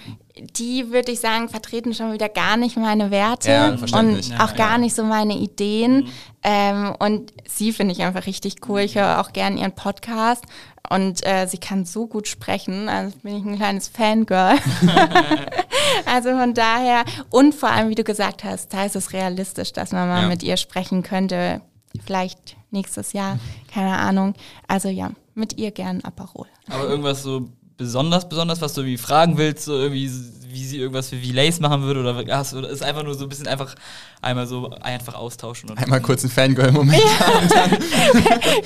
[0.57, 4.33] die würde ich sagen, vertreten schon wieder gar nicht meine Werte Ja, und verständlich.
[4.35, 4.79] auch Ja, gar ja.
[4.79, 6.09] nicht so meine Ideen.
[6.43, 8.81] Ähm, und sie finde ich einfach richtig cool.
[8.81, 10.45] Ich höre auch gern ihren Podcast
[10.91, 12.89] und äh, sie kann so gut sprechen.
[12.89, 14.57] Also bin ich ein kleines Fangirl.
[16.07, 19.93] also von daher und vor allem, wie du gesagt hast, da ist es realistisch, dass
[19.93, 20.29] man mal Ja.
[20.29, 21.61] mit ihr sprechen könnte.
[22.05, 23.39] Vielleicht nächstes Jahr,
[23.73, 24.35] keine Ahnung.
[24.69, 26.47] Also ja, mit ihr gern Aperol.
[26.71, 30.11] Aber irgendwas so besonders, besonders, was du irgendwie fragen willst, so irgendwie,
[30.51, 33.29] wie sie irgendwas für V-Lace machen würde oder hast du, ist einfach nur so ein
[33.29, 33.75] bisschen einfach
[34.21, 35.71] einmal so einfach austauschen.
[35.71, 37.01] Und Einmal kurz ein Fangirl-Moment.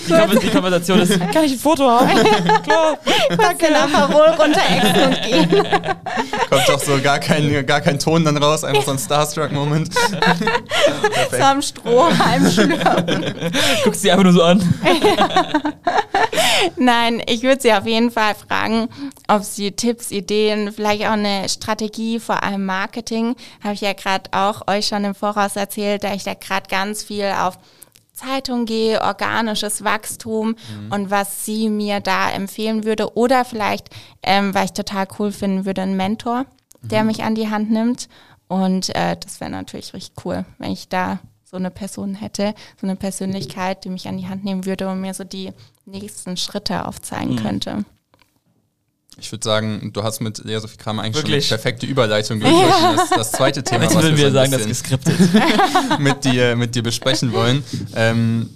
[0.06, 2.08] die, Konver die Konversation ist, kann ich ein Foto haben?
[2.62, 2.98] Klar.
[3.28, 5.50] Kurz den Aperol runterexen und gehen.
[6.48, 9.92] Kommt doch so gar kein, gar kein Ton dann raus, einfach so ein Starstruck-Moment.
[11.30, 12.50] So am Strohhalm.
[13.84, 14.74] Guckst sie einfach nur so an.
[16.76, 18.88] Nein, ich würde sie auf jeden Fall fragen,
[19.28, 24.30] ob sie Tipps, Ideen, vielleicht auch eine Strategie, vor allem Marketing, habe ich ja gerade
[24.32, 27.59] auch euch schon im Voraus erzählt, da ich da gerade ganz viel auf
[28.12, 30.57] Zeitung gehe, organisches Wachstum
[30.90, 33.16] und was sie mir da empfehlen würde.
[33.16, 33.88] Oder vielleicht,
[34.22, 36.46] ähm, weil ich total cool finden würde, ein Mentor,
[36.82, 38.09] der mich an die Hand nimmt.
[38.48, 42.86] Und äh, das wäre natürlich richtig cool, wenn ich da so eine Person hätte, so
[42.86, 45.53] eine Persönlichkeit, die mich an die Hand nehmen würde und mir so die
[45.84, 47.84] nächsten Schritte aufzeigen könnte.
[49.18, 51.46] Ich würde sagen, du hast mit Lea Sophie Kramer eigentlich Wirklich?
[51.46, 52.96] schon eine perfekte Überleitung geliefert.
[52.96, 55.16] Das, das zweite Thema, Jetzt was würden wir wir sagen, das geskriptet.
[55.98, 57.62] mit dir, mit dir besprechen wollen.
[57.94, 58.48] Ähm,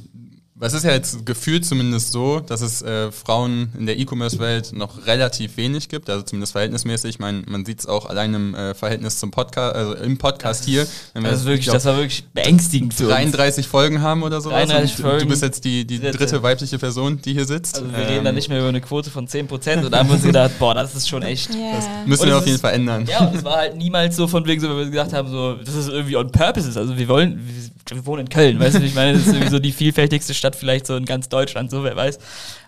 [0.60, 5.06] es ist ja jetzt gefühlt zumindest so, dass es äh, Frauen in der E-Commerce-Welt noch
[5.06, 7.10] relativ wenig gibt, also zumindest verhältnismäßig.
[7.10, 10.64] Ich meine, man sieht es auch allein im äh, Verhältnis zum Podcast, also im Podcast
[10.64, 10.86] hier.
[11.12, 13.14] Wenn wir Das, ist wirklich, ich glaub, das war wirklich beängstigend für uns.
[13.14, 14.48] 33 Folgen haben oder so.
[14.50, 15.18] 33 du, Folgen.
[15.20, 16.42] du bist jetzt die, die Dritte.
[16.42, 17.76] weibliche Person, die hier sitzt.
[17.78, 20.08] Also wir Ähm, reden da nicht mehr über eine Quote von 10% und da haben
[20.08, 21.50] wir uns gedacht, boah, das ist schon echt.
[21.50, 22.02] Das Ja.
[22.06, 23.04] müssen Und wir auf jeden Fall ändern.
[23.06, 25.54] Ja, und es war halt niemals so von wegen so, wenn wir gesagt haben, so,
[25.56, 26.76] das ist irgendwie on purpose ist.
[26.78, 29.50] Also wir wollen, wir, wir wohnen in Köln, weißt du, ich meine, das ist irgendwie
[29.50, 32.18] so die vielfältigste Stadt vielleicht so in ganz Deutschland, so wer weiß.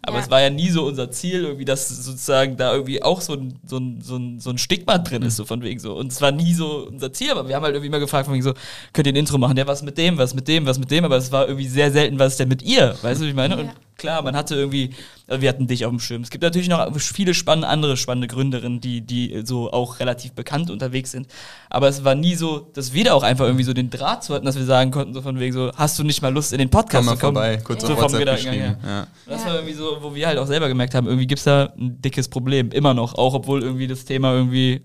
[0.02, 0.22] Aber Ja.
[0.22, 3.58] es war ja nie so unser Ziel, irgendwie, dass sozusagen da irgendwie auch so ein,
[3.66, 5.96] so ein, so ein, so ein Stigma drin ist, so von wegen so.
[5.96, 8.34] Und es war nie so unser Ziel, aber wir haben halt irgendwie immer gefragt, von
[8.34, 8.54] wegen so,
[8.92, 9.56] könnt ihr ein Intro machen?
[9.56, 11.90] Ja, was mit dem, was mit dem, was mit dem, aber es war irgendwie sehr
[11.90, 12.96] selten, was ist denn mit ihr?
[13.02, 13.56] Weißt du, wie ich meine?
[13.56, 13.72] Und Ja.
[13.98, 14.90] Klar, man hatte irgendwie,
[15.26, 16.22] also wir hatten dich auf dem Schirm.
[16.22, 20.70] Es gibt natürlich noch viele spannende, andere spannende Gründerinnen, die, die so auch relativ bekannt
[20.70, 21.26] unterwegs sind.
[21.68, 24.32] Aber es war nie so, dass wir da auch einfach irgendwie so den Draht zu
[24.34, 26.58] hatten, dass wir sagen konnten, so von wegen so, hast du nicht mal Lust in
[26.58, 27.34] den Komm Podcast mal zu kommen?
[27.34, 28.54] vorbei, kurz So auf vom WhatsApp geschrieben.
[28.54, 28.78] her.
[28.84, 29.06] Ja.
[29.26, 29.48] Das Ja.
[29.48, 32.28] war irgendwie so, wo wir halt auch selber gemerkt haben, irgendwie gibt's da ein dickes
[32.28, 34.80] Problem, immer noch, auch obwohl irgendwie das Thema irgendwie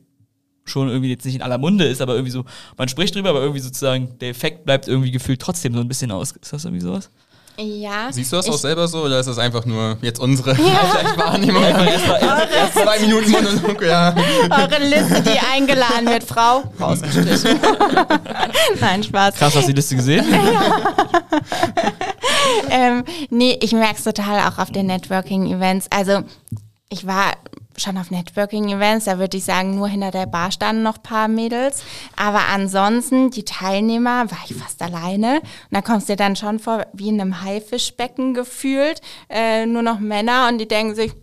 [0.65, 2.45] schon irgendwie jetzt nicht in aller Munde ist, aber irgendwie so,
[2.77, 6.09] man spricht drüber, aber irgendwie sozusagen der Effekt bleibt irgendwie gefühlt trotzdem so ein bisschen
[6.09, 6.31] aus.
[6.31, 7.09] Ist das irgendwie sowas?
[7.57, 8.11] Ja.
[8.11, 11.63] Siehst du das auch selber so oder ist das einfach nur jetzt unsere vielleicht Wahrnehmung?
[11.63, 14.15] Erst zwei Minuten Monolog, ja.
[14.49, 17.59] Eure Liste, die eingeladen wird, Frau, rausgestrichen.
[18.81, 19.35] Nein, Spaß.
[19.35, 20.25] krass, hast du die Liste gesehen?
[22.69, 25.87] Ähm, nee, ich merke es total auch auf den Networking-Events.
[25.91, 26.23] Also
[26.89, 27.33] ich war
[27.77, 31.83] schon auf Networking-Events, da würde ich sagen, nur hinter der Bar standen noch paar Mädels.
[32.15, 35.41] Aber ansonsten, die Teilnehmer, war ich fast alleine.
[35.41, 39.01] Und da kommst du dir dann schon vor, wie in einem Haifischbecken gefühlt.
[39.29, 41.13] Äh, nur noch Männer und die denken sich,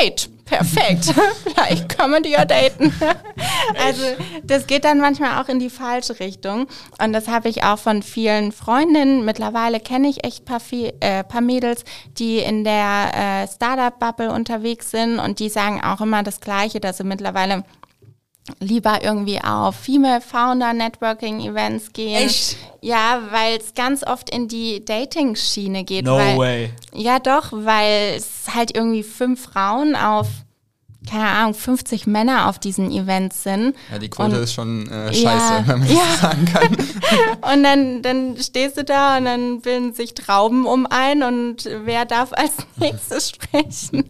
[0.00, 1.14] Date, perfekt.
[1.54, 2.92] Vielleicht kann man die ja daten.
[3.84, 4.04] also
[4.42, 6.66] das geht dann manchmal auch in die falsche Richtung.
[7.02, 9.24] Und das habe ich auch von vielen Freundinnen.
[9.24, 10.60] Mittlerweile kenne ich echt paar,
[11.00, 11.84] äh, paar Mädels,
[12.18, 16.98] die in der äh, Startup-Bubble unterwegs sind und die sagen auch immer das Gleiche, dass
[16.98, 17.64] sie mittlerweile
[18.60, 22.26] lieber irgendwie auf Female Founder Networking Events gehen.
[22.26, 22.56] Echt?
[22.82, 26.04] Ja, weil es ganz oft in die Dating-Schiene geht.
[26.04, 26.70] No weil, way.
[26.92, 30.26] Ja, doch, weil es halt irgendwie fünf Frauen auf,
[31.08, 33.74] keine Ahnung, 50 Männer auf diesen Events sind.
[33.92, 35.96] Ja, die Quote Und- ist schon äh, Ja, scheiße, wenn man ja.
[36.10, 36.76] das sagen kann.
[37.54, 42.04] Und dann, dann stehst du da und dann bilden sich Trauben um ein und wer
[42.06, 44.04] darf als nächstes sprechen?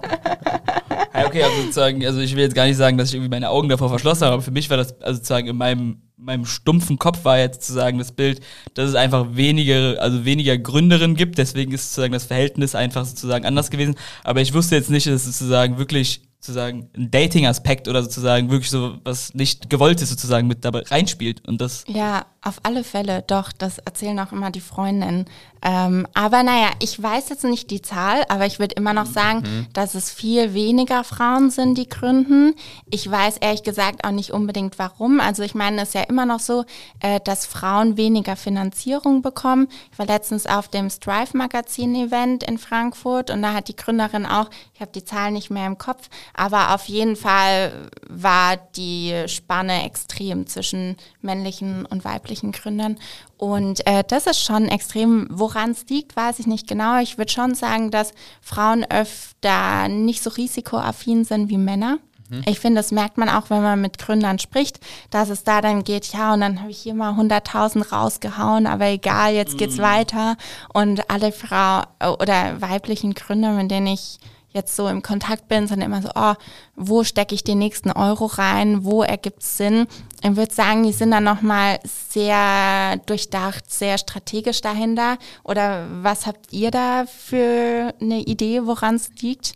[1.14, 3.50] Ja, okay, also sozusagen, also ich will jetzt gar nicht sagen, dass ich irgendwie meine
[3.50, 6.98] Augen davor verschlossen habe, aber für mich war das, also sozusagen in meinem, meinem stumpfen
[6.98, 8.40] Kopf war jetzt sozusagen das Bild,
[8.74, 13.44] dass es einfach weniger, also weniger Gründerinnen gibt, deswegen ist sozusagen das Verhältnis einfach sozusagen
[13.46, 13.96] anders gewesen.
[14.22, 18.70] Aber ich wusste jetzt nicht, dass es sozusagen wirklich sozusagen ein Dating-Aspekt oder sozusagen wirklich
[18.70, 21.46] so was nicht gewolltes sozusagen mit dabei reinspielt.
[21.48, 25.24] Und das Ja, auf alle Fälle, doch, das erzählen auch immer die Freundinnen.
[25.62, 29.66] Ähm, aber naja, ich weiß jetzt nicht die Zahl, aber ich würde immer noch sagen,
[29.72, 32.54] dass es viel weniger Frauen sind, die gründen.
[32.90, 35.20] Ich weiß ehrlich gesagt auch nicht unbedingt warum.
[35.20, 36.66] Also ich meine, es ist ja immer noch so,
[37.00, 39.68] äh, dass Frauen weniger Finanzierung bekommen.
[39.90, 44.26] Ich war letztens auf dem Strive Magazin Event in Frankfurt und da hat die Gründerin
[44.26, 49.24] auch, ich habe die Zahl nicht mehr im Kopf, aber auf jeden Fall war die
[49.26, 52.96] Spanne extrem zwischen männlichen und weiblichen Gründern.
[53.36, 57.00] Und äh, das ist schon extrem, woran es liegt, weiß ich nicht genau.
[57.00, 61.98] Ich würde schon sagen, dass Frauen öfter nicht so risikoaffin sind wie Männer.
[62.46, 64.80] Ich finde, das merkt man auch, wenn man mit Gründern spricht,
[65.10, 68.86] dass es da dann geht, ja, und dann habe ich hier mal 100.000 rausgehauen, aber
[68.86, 70.36] egal, jetzt geht's weiter.
[70.72, 71.82] Und alle Frau
[72.18, 74.18] oder weiblichen Gründer, mit denen ich
[74.54, 76.34] jetzt so im Kontakt bin, sind immer so, oh,
[76.76, 79.86] wo stecke ich den nächsten Euro rein, wo ergibt's Sinn?
[80.22, 85.18] Ich würde sagen, die sind dann nochmal sehr durchdacht, sehr strategisch dahinter.
[85.42, 89.54] Oder was habt ihr da für eine Idee, woran es liegt?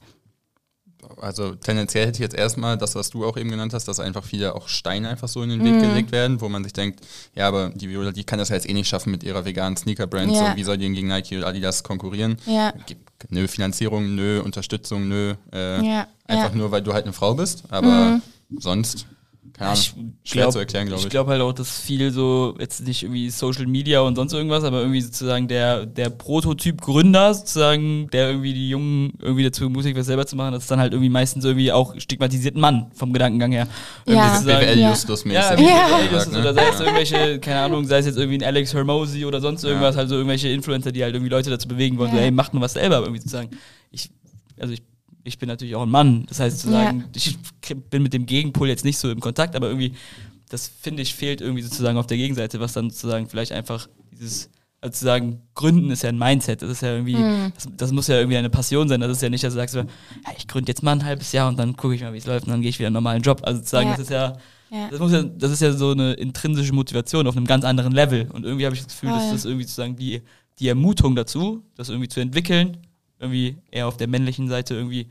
[1.21, 4.25] Also tendenziell hätte ich jetzt erstmal das, was du auch eben genannt hast, dass einfach
[4.25, 7.01] viele auch Steine einfach so in den Weg gelegt werden, wo man sich denkt,
[7.35, 9.77] ja, aber die Viola, die kann das ja jetzt eh nicht schaffen mit ihrer veganen
[9.77, 10.51] Sneaker-Brand, Ja.
[10.51, 12.37] so wie soll die denn gegen Nike oder Adidas konkurrieren?
[12.47, 12.75] Ja.
[13.31, 15.35] Nö Finanzierung, nö Unterstützung, nö.
[15.53, 16.57] Äh, Ja, einfach ja.
[16.57, 18.21] nur, weil du halt eine Frau bist, aber
[18.59, 19.07] sonst,
[19.53, 21.07] keine Ahnung, Ich schwer glaub- zu erklären, glaube ich.
[21.07, 24.65] Ich glaube halt auch, dass viel so, jetzt nicht irgendwie Social Media und sonst irgendwas,
[24.65, 29.97] aber irgendwie sozusagen der, der Prototyp Gründer sozusagen, der irgendwie die Jungen irgendwie dazu ermutigt,
[29.97, 32.91] was selber zu machen, das ist dann halt irgendwie meistens irgendwie auch stigmatisiert ein Mann
[32.95, 33.69] vom Gedankengang her.
[34.07, 34.35] Irgendwie Ja.
[34.35, 34.91] sozusagen- BWL Ja.
[34.91, 35.35] Justus-mäßig.
[35.61, 35.89] ja, ja.
[36.13, 36.25] Ja.
[36.27, 36.39] ne?
[36.41, 39.65] oder sei es irgendwelche, keine Ahnung, sei es jetzt irgendwie ein Alex Hermosi oder sonst
[39.65, 42.23] irgendwas, halt so irgendwelche Influencer, die halt irgendwie Leute dazu bewegen wollen, so, Ja.
[42.25, 43.51] ey, macht nur was selber, irgendwie sozusagen.
[43.91, 44.11] Ich,
[44.61, 44.83] also ich,
[45.29, 47.07] ich bin natürlich auch ein Mann, das heißt sozusagen, Ja.
[47.15, 47.39] ich
[47.91, 49.93] bin mit dem Gegenpol jetzt nicht so im Kontakt, aber irgendwie,
[50.49, 54.51] das finde ich, fehlt irgendwie sozusagen auf der Gegenseite, was dann sozusagen vielleicht einfach dieses,
[54.81, 57.53] also sozusagen, Gründen ist ja ein Mindset, das ist ja irgendwie, Mhm.
[57.55, 59.75] das, das muss ja irgendwie eine Passion sein, das ist ja nicht, dass du sagst,
[59.75, 59.85] ja,
[60.37, 62.47] ich gründe jetzt mal ein halbes Jahr und dann gucke ich mal, wie es läuft
[62.47, 63.95] und dann gehe ich wieder einen normalen Job, also sozusagen, Ja.
[63.97, 64.37] das ist ja,
[64.71, 64.89] Ja.
[64.91, 68.29] das, muss ja, das ist ja so eine intrinsische Motivation auf einem ganz anderen Level.
[68.33, 69.33] Und irgendwie habe ich das Gefühl, dass Voll.
[69.33, 70.23] das irgendwie sozusagen die,
[70.61, 72.77] die Ermutung dazu, das irgendwie zu entwickeln,
[73.19, 75.09] irgendwie eher auf der männlichen Seite irgendwie,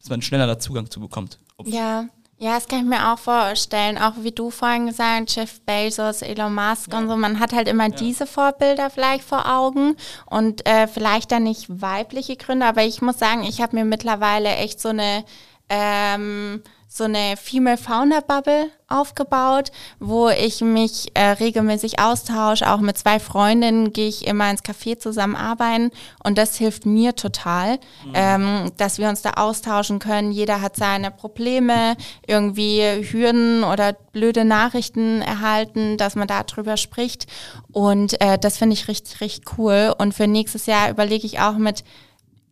[0.00, 1.38] dass man schneller da Zugang zu bekommt.
[1.56, 2.06] Ob- Ja,
[2.40, 3.98] ja, das kann ich mir auch vorstellen.
[3.98, 7.16] Auch wie du vorhin gesagt, Jeff Bezos, Elon Musk und so.
[7.16, 9.96] Man hat halt immer diese Vorbilder vielleicht vor Augen
[10.26, 12.66] und äh, vielleicht dann nicht weibliche Gründe.
[12.66, 15.24] Aber ich muss sagen, ich habe mir mittlerweile echt so eine
[15.68, 19.70] ähm, so eine Female Founder Bubble aufgebaut,
[20.00, 22.68] wo ich mich äh, regelmäßig austausche.
[22.68, 25.90] Auch mit zwei Freundinnen gehe ich immer ins Café zusammen arbeiten
[26.24, 27.78] und das hilft mir total,
[28.14, 30.32] ähm, dass wir uns da austauschen können.
[30.32, 37.26] Jeder hat seine Probleme, irgendwie Hürden oder blöde Nachrichten erhalten, dass man da drüber spricht
[37.70, 39.94] und äh, das finde ich richtig, richtig cool.
[39.98, 41.84] Und für nächstes Jahr überlege ich auch mit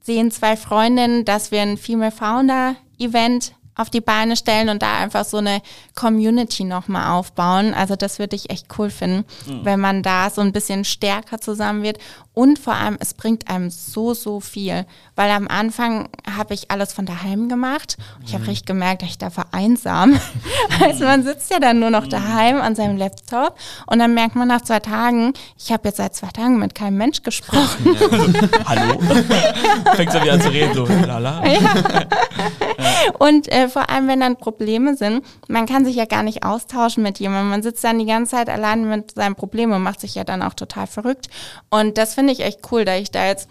[0.02, 4.98] sehen zwei Freundinnen, dass wir ein Female Founder Event auf die Beine stellen und da
[4.98, 5.60] einfach so eine
[5.94, 7.74] Community nochmal aufbauen.
[7.74, 9.24] Also das würde ich echt cool finden,
[9.62, 11.98] wenn man da so ein bisschen stärker zusammen wird.
[12.32, 14.84] Und vor allem, es bringt einem so, so viel.
[15.14, 17.96] Weil am Anfang habe ich alles von daheim gemacht.
[18.26, 20.20] Ich habe richtig gemerkt, dass ich da vereinsam.
[20.82, 23.56] also man sitzt ja dann nur noch daheim an seinem Laptop
[23.86, 26.98] und dann merkt man nach zwei Tagen, ich habe jetzt seit zwei Tagen mit keinem
[26.98, 27.96] Mensch gesprochen.
[28.66, 28.98] Hallo?
[29.94, 31.42] Fängst du wieder an zu reden, so, lala.
[33.18, 36.44] Und äh, Weil vor allem, wenn dann Probleme sind, man kann sich ja gar nicht
[36.44, 37.50] austauschen mit jemandem.
[37.50, 40.42] Man sitzt dann die ganze Zeit allein mit seinem Problem und macht sich ja dann
[40.42, 41.28] auch total verrückt.
[41.68, 43.48] Und das finde ich echt cool, da ich da jetzt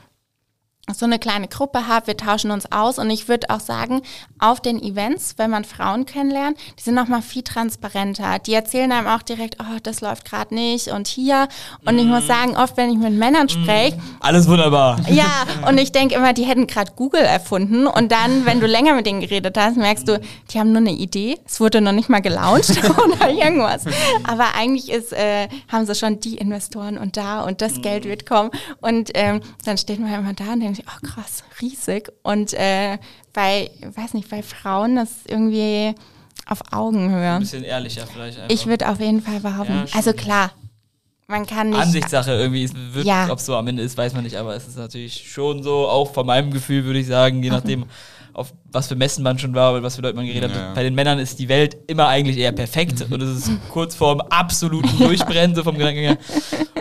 [0.93, 4.01] so eine kleine Gruppe habe, wir tauschen uns aus und ich würde auch sagen,
[4.37, 8.37] auf den Events, wenn man Frauen kennenlernt, die sind noch mal viel transparenter.
[8.39, 11.47] Die erzählen einem auch direkt, oh, das läuft gerade nicht und hier.
[11.85, 11.99] Und mm.
[11.99, 12.27] ich muss mhm.
[12.27, 14.17] sagen, oft, wenn ich mit Männern spreche, mm.
[14.19, 14.99] alles wunderbar.
[15.09, 18.93] Ja, und ich denke immer, die hätten gerade Google erfunden und dann, wenn du länger
[18.93, 20.21] mit denen geredet hast, merkst du,
[20.51, 23.85] die haben nur eine Idee, es wurde noch nicht mal gelauncht oder irgendwas.
[24.23, 27.81] Aber eigentlich ist, äh, haben sie schon die Investoren und da und das mm.
[27.81, 31.43] Geld wird kommen und ähm, dann steht man immer da und denkt, ich, oh krass,
[31.61, 32.11] riesig.
[32.23, 32.97] Und äh,
[33.33, 35.93] bei, weiß nicht, bei Frauen das irgendwie
[36.45, 37.31] auf Augenhöhe.
[37.31, 38.39] Ein bisschen ehrlicher vielleicht.
[38.39, 38.53] Einfach.
[38.53, 40.51] Ich würde auf jeden Fall behaupten, ja, also klar,
[41.27, 41.79] man kann nicht.
[41.79, 43.29] Ansichtssache irgendwie, wird, ja.
[43.31, 45.87] ob es so am Ende ist, weiß man nicht, aber es ist natürlich schon so,
[45.87, 47.85] auch von meinem Gefühl würde ich sagen, je nachdem,
[48.33, 50.57] auf was für Messen man schon war, oder was für Leute man geredet ja.
[50.57, 50.75] hat.
[50.75, 54.21] Bei den Männern ist die Welt immer eigentlich eher perfekt und es ist kurz vorm
[54.21, 56.17] absoluten Durchbrennen, so vom Gedanken her.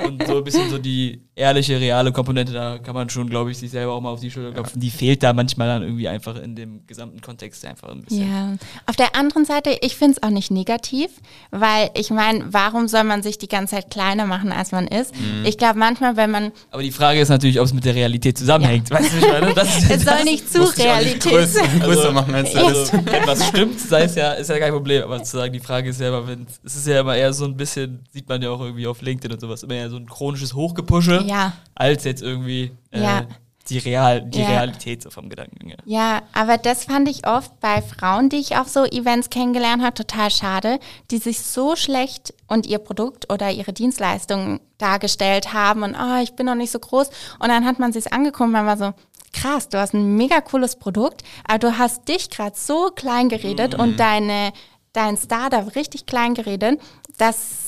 [0.05, 3.59] Und so ein bisschen so die ehrliche, reale Komponente, da kann man schon, glaube ich,
[3.59, 4.81] sich selber auch mal auf die Schulter klopfen.
[4.81, 8.31] Die fehlt da manchmal dann irgendwie einfach in dem gesamten Kontext einfach ein bisschen.
[8.31, 8.55] Ja,
[8.87, 11.11] auf der anderen Seite, ich finde es auch nicht negativ,
[11.51, 15.15] weil ich meine, warum soll man sich die ganze Zeit kleiner machen, als man ist?
[15.15, 15.45] Mhm.
[15.45, 16.53] Ich glaube manchmal, wenn man...
[16.71, 18.91] Aber die Frage ist natürlich, ob es mit der Realität zusammenhängt.
[18.91, 18.99] Ja.
[18.99, 19.55] Weißt du, ich meine?
[19.55, 21.83] Das, es soll nicht zu Realität sein.
[21.83, 25.03] Also, machen als also, wenn was stimmt, sei es ja, ist ja kein Problem.
[25.03, 27.45] Aber zu sagen, die Frage ist ja immer, wenn, es ist ja immer eher so
[27.45, 30.07] ein bisschen, sieht man ja auch irgendwie auf LinkedIn und sowas, immer eher so ein
[30.07, 31.53] chronisches Hochgepusche, ja.
[31.75, 33.27] als jetzt irgendwie äh, ja.
[33.69, 34.49] die, Real, die ja.
[34.49, 35.73] Realität so vom Gedanken.
[35.85, 36.23] Ja.
[36.33, 40.31] aber das fand ich oft bei Frauen, die ich auf so Events kennengelernt habe, total
[40.31, 40.79] schade,
[41.11, 46.35] die sich so schlecht und ihr Produkt oder ihre Dienstleistung dargestellt haben und oh, ich
[46.35, 47.09] bin noch nicht so groß.
[47.39, 48.93] Und dann hat man sich angeguckt und man war so,
[49.35, 53.75] krass, du hast ein mega cooles Produkt, aber du hast dich gerade so klein geredet
[53.75, 53.81] mhm.
[53.81, 54.53] und deine,
[54.93, 56.81] dein Startup richtig klein geredet,
[57.19, 57.64] dass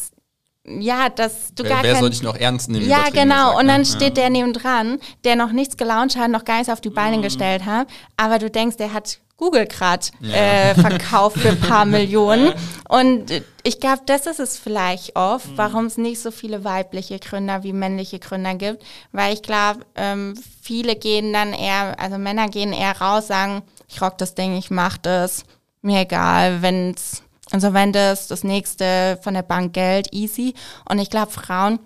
[0.69, 2.89] ja, dass du wer, gar wer kein, soll dich noch ernst nehmen?
[2.89, 3.51] Ja, genau.
[3.51, 3.87] Gesagt, und dann ne?
[3.87, 4.25] steht ja.
[4.25, 7.23] der neben dran, der noch nichts gelauncht hat, noch gar nichts auf die Beine mm.
[7.23, 7.87] gestellt hat,
[8.17, 10.35] aber du denkst, der hat Google gerade ja.
[10.35, 12.55] äh, verkauft für ein paar Millionen.
[12.89, 15.59] Und ich glaube, das ist es vielleicht oft, mhm.
[15.59, 18.83] warum es nicht so viele weibliche Gründer wie männliche Gründer gibt.
[19.13, 24.01] Weil ich glaube, ähm, viele gehen dann eher, also Männer gehen eher raus, sagen, ich
[24.01, 25.45] rock das Ding, ich mach das,
[25.83, 30.55] mir egal, wenn's also wenn das das nächste von der Bank Geld, easy.
[30.89, 31.79] Und ich glaube, Frauen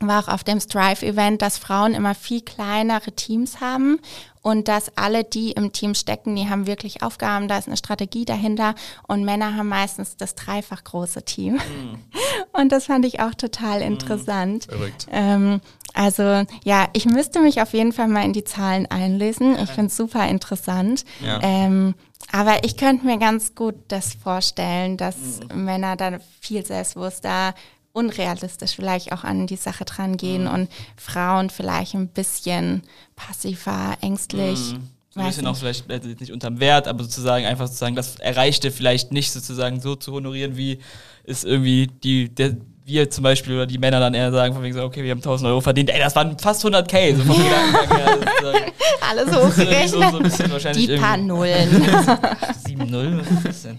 [0.00, 3.98] war auch auf dem Strive-Event, dass Frauen immer viel kleinere Teams haben
[4.40, 8.24] und dass alle, die im Team stecken, die haben wirklich Aufgaben, da ist eine Strategie
[8.24, 8.74] dahinter
[9.06, 11.54] und Männer haben meistens das dreifach große Team.
[11.54, 11.98] Mhm.
[12.52, 13.92] Und das fand ich auch total mhm.
[13.92, 14.66] interessant.
[15.10, 15.60] Ähm,
[15.94, 19.56] also ja, ich müsste mich auf jeden Fall mal in die Zahlen einlesen.
[19.62, 21.04] Ich finde es super interessant.
[21.20, 21.38] Ja.
[21.42, 21.94] Ähm,
[22.32, 25.16] aber ich könnte mir ganz gut das vorstellen, dass
[25.52, 25.64] mhm.
[25.64, 27.54] Männer dann viel selbstbewusster
[27.92, 30.50] unrealistisch vielleicht auch an die Sache dran gehen mhm.
[30.50, 32.82] und Frauen vielleicht ein bisschen
[33.16, 34.74] passiver, ängstlich.
[34.74, 34.88] Mhm.
[35.12, 38.70] So ein bisschen auch vielleicht also nicht unterm Wert, aber sozusagen einfach sozusagen das Erreichte
[38.70, 40.78] vielleicht nicht sozusagen so zu honorieren, wie
[41.24, 42.56] es irgendwie die, der,
[42.90, 45.18] wir zum Beispiel oder die Männer dann eher sagen, von wegen so, okay, wir haben
[45.18, 47.16] 1000 Euro verdient, ey, das waren fast 100k.
[47.16, 48.54] So vom ja.
[49.10, 49.90] Alles hochgerechnet.
[49.90, 51.68] So, so ein bisschen wahrscheinlich die paar Nullen.
[52.66, 53.76] 7-0, was ist das denn?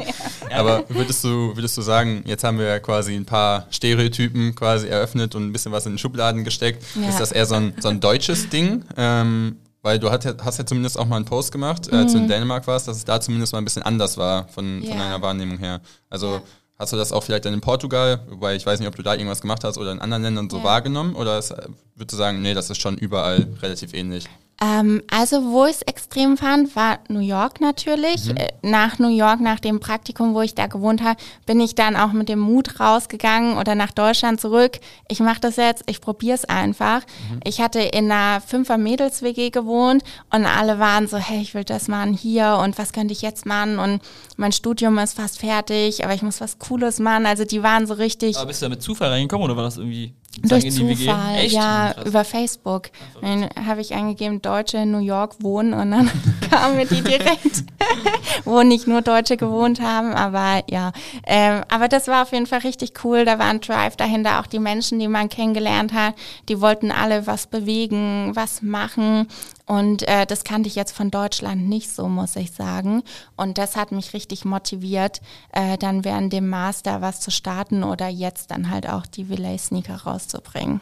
[0.50, 0.60] Ja.
[0.60, 4.88] Aber würdest du, würdest du sagen, jetzt haben wir ja quasi ein paar Stereotypen quasi
[4.88, 6.84] eröffnet und ein bisschen was in den Schubladen gesteckt.
[6.96, 7.10] Ja.
[7.10, 8.84] Ist das eher so ein, so ein deutsches Ding?
[8.98, 11.98] Ähm, weil du hast ja, hast ja zumindest auch mal einen Post gemacht, mhm.
[11.98, 14.84] als du in Dänemark warst, dass es da zumindest mal ein bisschen anders war von,
[14.84, 15.82] von deiner Wahrnehmung her.
[16.10, 16.42] Also ja.
[16.82, 19.14] Hast du das auch vielleicht dann in Portugal, wobei ich weiß nicht, ob du da
[19.14, 20.64] irgendwas gemacht hast oder in anderen Ländern so ja.
[20.64, 21.14] wahrgenommen?
[21.14, 24.28] Oder ist, würdest du sagen, nee, das ist schon überall relativ ähnlich?
[24.64, 28.28] Ähm, also wo ich es extrem fand, war New York natürlich.
[28.28, 28.38] Mhm.
[28.38, 31.96] Äh, nach New York, nach dem Praktikum, wo ich da gewohnt habe, bin ich dann
[31.96, 34.80] auch mit dem Mut rausgegangen oder nach Deutschland zurück.
[35.08, 37.02] Ich mache das jetzt, ich probiere es einfach.
[37.02, 37.40] Mhm.
[37.44, 42.14] Ich hatte in einer Fünfer-Mädels-WG gewohnt und alle waren so, hey, ich will das machen
[42.14, 44.00] hier und was könnte ich jetzt machen und
[44.38, 47.26] mein Studium ist fast fertig, aber ich muss was Cooles machen.
[47.26, 48.38] Also die waren so richtig...
[48.38, 50.14] Aber bist du da mit Zufall reingekommen oder war das irgendwie...
[50.40, 52.06] Durch Zufall, ja, Krass.
[52.06, 52.90] über Facebook.
[53.22, 56.10] Dann habe ich eingegeben, Deutsche in New York wohnen und dann
[56.50, 57.66] kamen mir die direkt,
[58.46, 60.94] wo nicht nur Deutsche gewohnt haben, aber ja.
[61.28, 63.26] Ähm, aber das war auf jeden Fall richtig cool.
[63.26, 66.16] Da war ein Drive dahinter, auch die Menschen, die man kennengelernt hat,
[66.48, 69.28] die wollten alle was bewegen, was machen.
[69.72, 73.04] Und äh, das kannte ich jetzt von Deutschland nicht so, muss ich sagen.
[73.38, 75.22] Und das hat mich richtig motiviert,
[75.54, 79.58] äh, dann während dem Master was zu starten oder jetzt dann halt auch die Relay
[79.58, 80.82] Sneaker rauszubringen.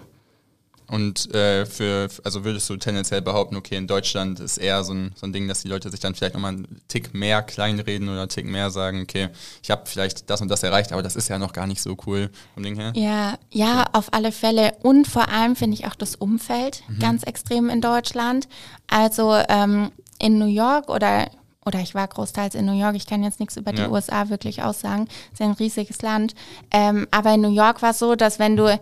[0.90, 5.12] Und äh, für, also würdest du tendenziell behaupten, okay, in Deutschland ist eher so ein,
[5.16, 8.22] so ein Ding, dass die Leute sich dann vielleicht nochmal einen Tick mehr kleinreden oder
[8.22, 9.30] einen Tick mehr sagen, okay,
[9.62, 11.96] ich habe vielleicht das und das erreicht, aber das ist ja noch gar nicht so
[12.08, 12.92] cool vom Ding her.
[12.96, 14.74] Ja, ja, auf alle Fälle.
[14.82, 17.00] Und vor allem finde ich auch das Umfeld Mhm.
[17.00, 18.48] ganz extrem in Deutschland.
[18.88, 21.30] Also ähm, in New York oder
[21.66, 23.90] oder ich war großteils in New York, ich kann jetzt nichts über die Ja.
[23.90, 26.34] USA wirklich aussagen, ist ja ein riesiges Land.
[26.72, 28.80] Ähm, aber in New York war es so, dass wenn du,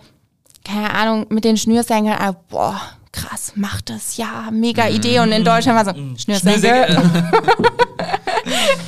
[0.68, 2.80] keine Ahnung, mit den Schnürsenkeln, ah, boah,
[3.12, 5.20] krass, mach das, ja, mega Idee.
[5.20, 6.62] Und in Deutschland war so, Schnürsenkel.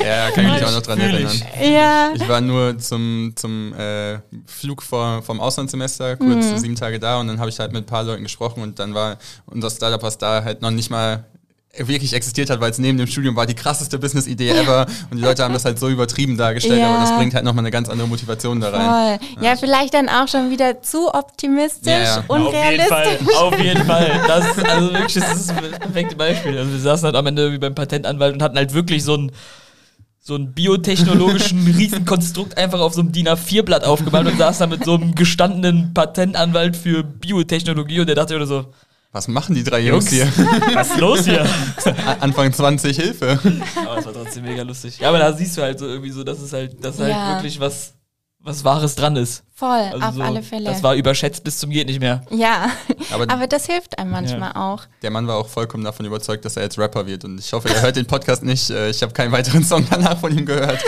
[0.03, 1.31] Ja, kann ich mich auch noch dran erinnern.
[1.33, 1.69] ich.
[1.69, 6.57] Ja, Ich war nur zum, zum äh, Flug vor, vom Auslandssemester, kurz Mhm.
[6.57, 8.93] sieben Tage da und dann habe ich halt mit ein paar Leuten gesprochen und dann
[8.93, 9.17] war
[9.47, 11.25] unser Startup, was da halt noch nicht mal
[11.77, 15.23] wirklich existiert hat, weil es neben dem Studium war die krasseste Business-Idee ever und die
[15.23, 16.89] Leute haben das halt so übertrieben dargestellt, Ja.
[16.89, 19.19] aber das bringt halt nochmal eine ganz andere Motivation da rein.
[19.19, 19.43] voll.
[19.45, 22.23] Ja, vielleicht dann auch schon wieder zu optimistisch, Ja, ja.
[22.27, 22.91] unrealistisch.
[22.91, 24.21] Auf jeden Fall, auf jeden Fall.
[24.27, 26.57] Das ist, also wirklich, das ist das perfekte Beispiel.
[26.57, 29.31] Also wir saßen halt am Ende wie beim Patentanwalt und hatten halt wirklich so ein
[30.21, 34.83] so einen biotechnologischen Riesenkonstrukt einfach auf so einem DIN A4-Blatt aufgemalt und saß da mit
[34.85, 38.65] so einem gestandenen Patentanwalt für Biotechnologie und der dachte oder so,
[39.11, 40.27] Was machen die drei Jungs hier?
[40.73, 41.43] was ist los hier?
[42.19, 43.39] Anfang 20, Hilfe.
[43.75, 44.99] Aber es war trotzdem mega lustig.
[44.99, 47.35] Ja, aber da siehst du halt so irgendwie so, dass es halt, dass halt Ja.
[47.37, 47.93] wirklich was,
[48.49, 49.43] was Wahres dran ist.
[49.53, 50.63] Voll, Also auf so, alle Fälle.
[50.69, 52.23] Das war überschätzt bis zum geht nicht mehr.
[52.31, 52.69] ja,
[53.11, 54.83] Aber- aber, das hilft einem manchmal auch.
[55.01, 57.67] Der Mann war auch vollkommen davon überzeugt, dass er jetzt Rapper wird und ich hoffe,
[57.67, 58.69] er hört den Podcast nicht.
[58.69, 60.79] Äh, Ich habe keinen weiteren Song danach von ihm gehört,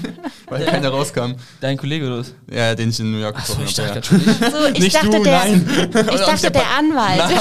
[0.50, 1.32] weil keiner rauskam.
[1.62, 2.34] Dein Kollege oder was?
[2.50, 4.00] Ja, den ich in New York Achso, getroffen ich habe.
[4.00, 4.14] dachte
[4.44, 4.50] Ja.
[4.50, 5.90] So, ich Nicht dachte, du, der, nein.
[6.12, 7.40] ich dachte, der Anwalt.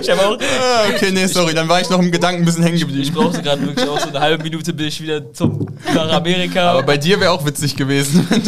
[0.00, 2.62] Ich habe auch, Ah, okay, nee, sorry, dann war ich noch im Gedanken ein bisschen
[2.64, 3.14] hängen Ich geblieben.
[3.14, 6.72] brauchte gerade wirklich auch so eine halbe Minute, bis ich wieder zum, nach Amerika.
[6.72, 8.42] Aber bei dir wäre auch witzig gewesen, wenn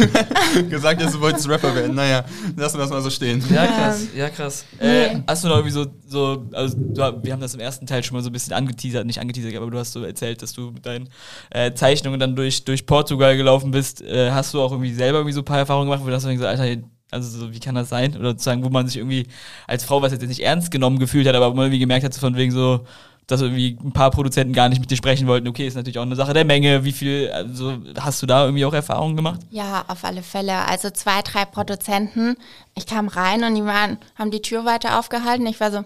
[0.63, 1.95] du gesagt hättest, du wolltest Rapper werden.
[1.95, 2.23] Naja,
[2.55, 3.43] lassen wir das mal so stehen.
[3.53, 4.65] ja, krass, ja, krass.
[4.79, 5.23] Äh, Nee.
[5.27, 8.15] hast du noch irgendwie so, so also du, wir haben das im ersten Teil schon
[8.17, 10.85] mal so ein bisschen angeteasert, nicht angeteasert, aber du hast so erzählt, dass du mit
[10.85, 11.09] deinen
[11.49, 14.01] äh, Zeichnungen dann durch, durch Portugal gelaufen bist.
[14.01, 16.23] Äh, hast du auch irgendwie selber irgendwie so ein paar Erfahrungen gemacht, wo du hast
[16.23, 18.15] so gesagt, Alter, also so, wie kann das sein?
[18.15, 19.27] Oder sozusagen, wo man sich irgendwie
[19.67, 22.13] als Frau, was jetzt nicht ernst genommen gefühlt hat, aber wo man irgendwie gemerkt hat,
[22.13, 22.85] so von wegen so,
[23.31, 25.47] dass irgendwie ein paar Produzenten gar nicht mit dir sprechen wollten.
[25.47, 26.83] Okay, ist natürlich auch eine Sache der Menge.
[26.83, 29.41] Wie viel, also hast du da irgendwie auch Erfahrungen gemacht?
[29.49, 30.67] Ja, auf alle Fälle.
[30.67, 32.35] Also zwei, drei Produzenten.
[32.75, 35.45] Ich kam rein und die waren, haben die Tür weiter aufgehalten.
[35.47, 35.83] Ich war so,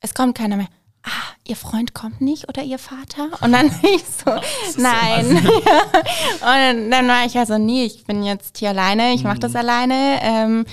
[0.00, 0.68] es kommt keiner mehr.
[1.04, 3.28] Ah, ihr Freund kommt nicht oder ihr Vater?
[3.40, 4.30] Und dann ich so,
[4.80, 5.36] nein.
[5.36, 10.20] und dann, war ich also, nee, ich bin jetzt hier alleine, ich mache das alleine.
[10.22, 10.64] Ähm,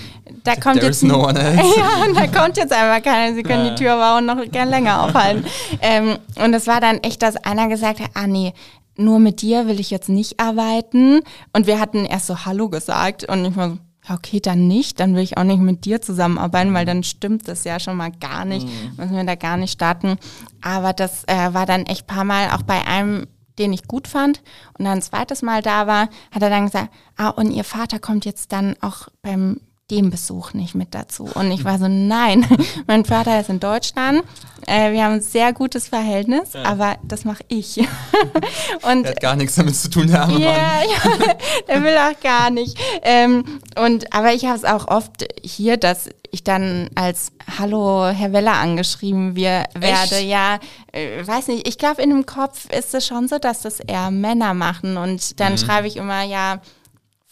[0.44, 3.34] da kommt There jetzt no ja, und da kommt jetzt einfach keiner.
[3.34, 3.70] Sie können Ja.
[3.74, 5.44] die Tür auch noch gern länger aufhalten.
[5.80, 8.52] ähm, und es war dann echt, dass einer gesagt hat, ah nee,
[8.96, 11.22] nur mit dir will ich jetzt nicht arbeiten.
[11.52, 13.78] Und wir hatten erst so Hallo gesagt und ich war so,
[14.10, 17.64] okay, dann nicht, dann will ich auch nicht mit dir zusammenarbeiten, weil dann stimmt das
[17.64, 20.16] ja schon mal gar nicht, müssen wir da gar nicht starten.
[20.62, 23.26] Aber das äh, war dann echt paar Mal auch bei einem
[23.58, 24.42] den ich gut fand.
[24.78, 27.98] Und dann ein zweites Mal da war, hat er dann gesagt, ah, und ihr Vater
[27.98, 31.28] kommt jetzt dann auch beim dem Besuch nicht mit dazu.
[31.34, 32.46] Und ich war so, nein,
[32.86, 34.22] mein Vater ist in Deutschland,
[34.66, 37.78] äh, wir haben ein sehr gutes Verhältnis, aber das mache ich.
[38.82, 40.42] und Der hat gar nichts damit zu tun, der arme Mann.
[40.42, 41.34] ja, ja,
[41.68, 42.78] der will auch gar nicht.
[43.02, 48.32] Ähm, und aber ich habe es auch oft hier, dass ich dann als Hallo Herr
[48.32, 50.16] Weller angeschrieben wir, werde.
[50.16, 50.24] Echt?
[50.26, 50.58] Ja,
[50.92, 51.66] äh, weiß nicht.
[51.66, 54.96] Ich glaube, in dem Kopf ist es schon so, dass das eher Männer machen.
[54.96, 56.60] Und dann schreibe ich immer ja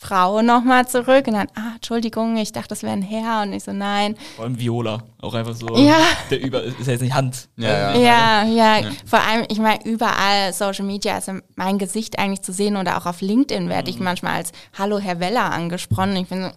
[0.01, 3.43] Frau nochmal zurück und dann, ah, Entschuldigung, ich dachte, das wäre ein Herr.
[3.43, 4.17] Und ich so, nein.
[4.37, 5.03] Vor allem Viola.
[5.21, 5.77] Auch einfach so.
[5.77, 5.99] Ja.
[6.31, 7.49] Der über, ist ja jetzt nicht Hand.
[7.57, 12.53] Ja, Ja, ja, Vor allem, ich meine, überall Social Media, also mein Gesicht eigentlich zu
[12.53, 16.15] sehen oder auch auf LinkedIn werde ich manchmal als Hallo Herr Weller angesprochen.
[16.15, 16.51] Ich bin so,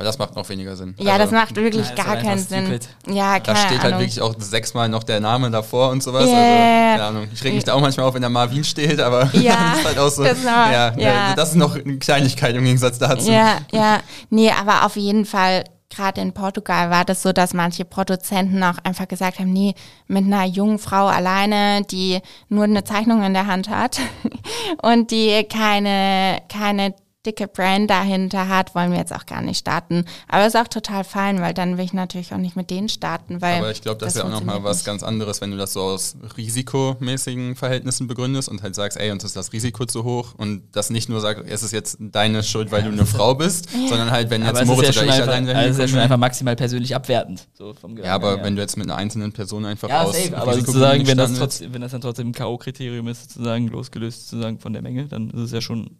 [0.00, 0.94] Aber das macht noch weniger Sinn.
[0.98, 2.64] ja, Also, das macht wirklich Ja, gar keinen Sinn.
[2.64, 2.88] stupid.
[3.06, 4.00] Ja, Da keine steht halt Ahnung.
[4.00, 6.24] wirklich auch sechsmal noch der Name davor und sowas.
[6.26, 6.36] Yeah.
[6.38, 7.28] Also, keine Ahnung.
[7.34, 9.84] Ich reg mich da auch manchmal auf, wenn da Marvin steht, aber Ja, das ist
[9.84, 10.24] halt auch so.
[10.24, 11.34] das ist aber- ja, ja.
[11.34, 13.30] das ist noch eine Kleinigkeit im Gegensatz dazu.
[13.30, 14.00] Ja, ja.
[14.30, 18.78] Nee, aber auf jeden Fall, gerade in Portugal war das so, dass manche Produzenten auch
[18.84, 19.74] einfach gesagt haben, nee,
[20.06, 23.98] mit einer jungen Frau alleine, die nur eine Zeichnung in der Hand hat
[24.82, 26.94] und die keine, keine
[27.26, 30.04] dicke Brand dahinter hat, wollen wir jetzt auch gar nicht starten.
[30.26, 33.42] Aber ist auch total fein, weil dann will ich natürlich auch nicht mit denen starten,
[33.42, 34.86] weil Aber ich glaube, das, ist ja auch nochmal was nicht.
[34.86, 39.22] ganz anderes, wenn du das so aus risikomäßigen Verhältnissen begründest und halt sagst, ey, uns
[39.24, 42.72] ist das Risiko zu hoch und das nicht nur sagst, es ist jetzt deine Schuld,
[42.72, 45.28] weil du eine Frau bist, sondern halt, wenn jetzt Moritz ja oder schon ich einfach,
[45.28, 47.48] allein also es ist ja schon einfach maximal persönlich abwertend.
[47.52, 50.38] So vom Ja, aber wenn du jetzt mit einer einzelnen Person einfach ja, aus safe,
[50.38, 54.58] aber sozusagen, wenn das, trotzdem, wenn das dann trotzdem ein K.O.-Kriterium ist, sozusagen losgelöst sozusagen
[54.58, 55.98] von der Menge, dann ist es ja schon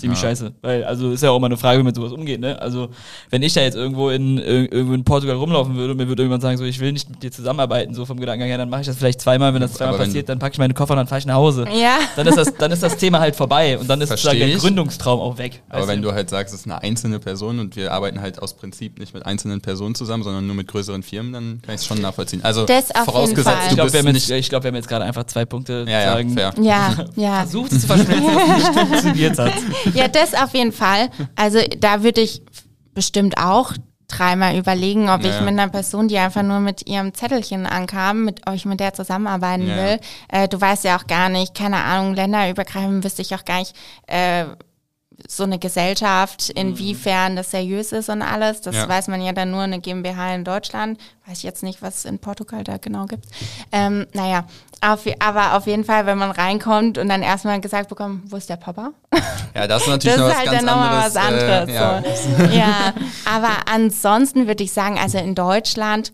[0.00, 0.28] ziemlich Ja.
[0.28, 0.52] scheiße.
[0.62, 2.60] Weil, also ist ja auch immer eine Frage, wie man mit sowas umgeht, ne?
[2.60, 2.88] Also,
[3.30, 6.22] wenn ich da jetzt irgendwo in, ir- irgendwo in Portugal rumlaufen würde und mir würde
[6.22, 8.80] irgendwann sagen, so, ich will nicht mit dir zusammenarbeiten, so vom Gedankengang her, dann mache
[8.82, 10.92] ich das vielleicht zweimal, wenn das zweimal Aber wenn passiert, dann packe ich meine Koffer
[10.94, 11.64] und dann fahre ich nach Hause.
[11.72, 11.98] Ja.
[12.16, 14.50] Dann ist das, dann ist das Thema halt vorbei und dann ist sozusagen der.
[14.56, 15.62] Gründungstraum auch weg.
[15.68, 16.08] Aber wenn du?
[16.08, 19.14] du halt sagst, es ist eine einzelne Person und wir arbeiten halt aus Prinzip nicht
[19.14, 22.40] mit einzelnen Personen zusammen, sondern nur mit größeren Firmen, dann kann ich es schon nachvollziehen.
[22.42, 23.62] Also Das auf jeden vorausgesetzt, Fall.
[23.64, 24.28] ich du glaube, bist wir, haben nicht...
[24.28, 26.54] jetzt- ich glaub, wir haben jetzt gerade einfach zwei Punkte Ja, ja, sagen, fair.
[26.60, 27.34] Ja, ja.
[27.42, 29.52] versucht es zu verschmelzen, was nicht funktioniert hat.
[29.94, 31.10] Ja, das auf jeden Fall.
[31.36, 32.42] Also da würde ich
[32.94, 33.72] bestimmt auch
[34.08, 38.24] dreimal überlegen, ob Ja, ich mit einer Person, die einfach nur mit ihrem Zettelchen ankam,
[38.24, 40.00] mit, ob ich mit der zusammenarbeiten Ja, will.
[40.28, 43.74] Äh, du weißt ja auch gar nicht, keine Ahnung, länderübergreifend wüsste ich auch gar nicht,
[44.08, 44.46] äh,
[45.28, 48.60] so eine Gesellschaft, inwiefern das seriös ist und alles.
[48.60, 48.88] Das Ja.
[48.88, 50.98] weiß man ja dann nur eine GmbH in Deutschland.
[51.26, 53.26] Weiß ich jetzt nicht, was es in Portugal da genau gibt.
[53.72, 54.44] Ähm, naja,
[54.80, 58.48] auf, aber auf jeden Fall, wenn man reinkommt und dann erstmal gesagt bekommt, wo ist
[58.48, 58.90] der Papa?
[59.52, 61.68] Ja, das ist natürlich Das noch ist was halt ganz dann nochmal was anderes.
[61.68, 62.02] äh, ja.
[62.14, 62.44] so.
[62.56, 62.94] ja,
[63.24, 66.12] aber ansonsten würde ich sagen, also in Deutschland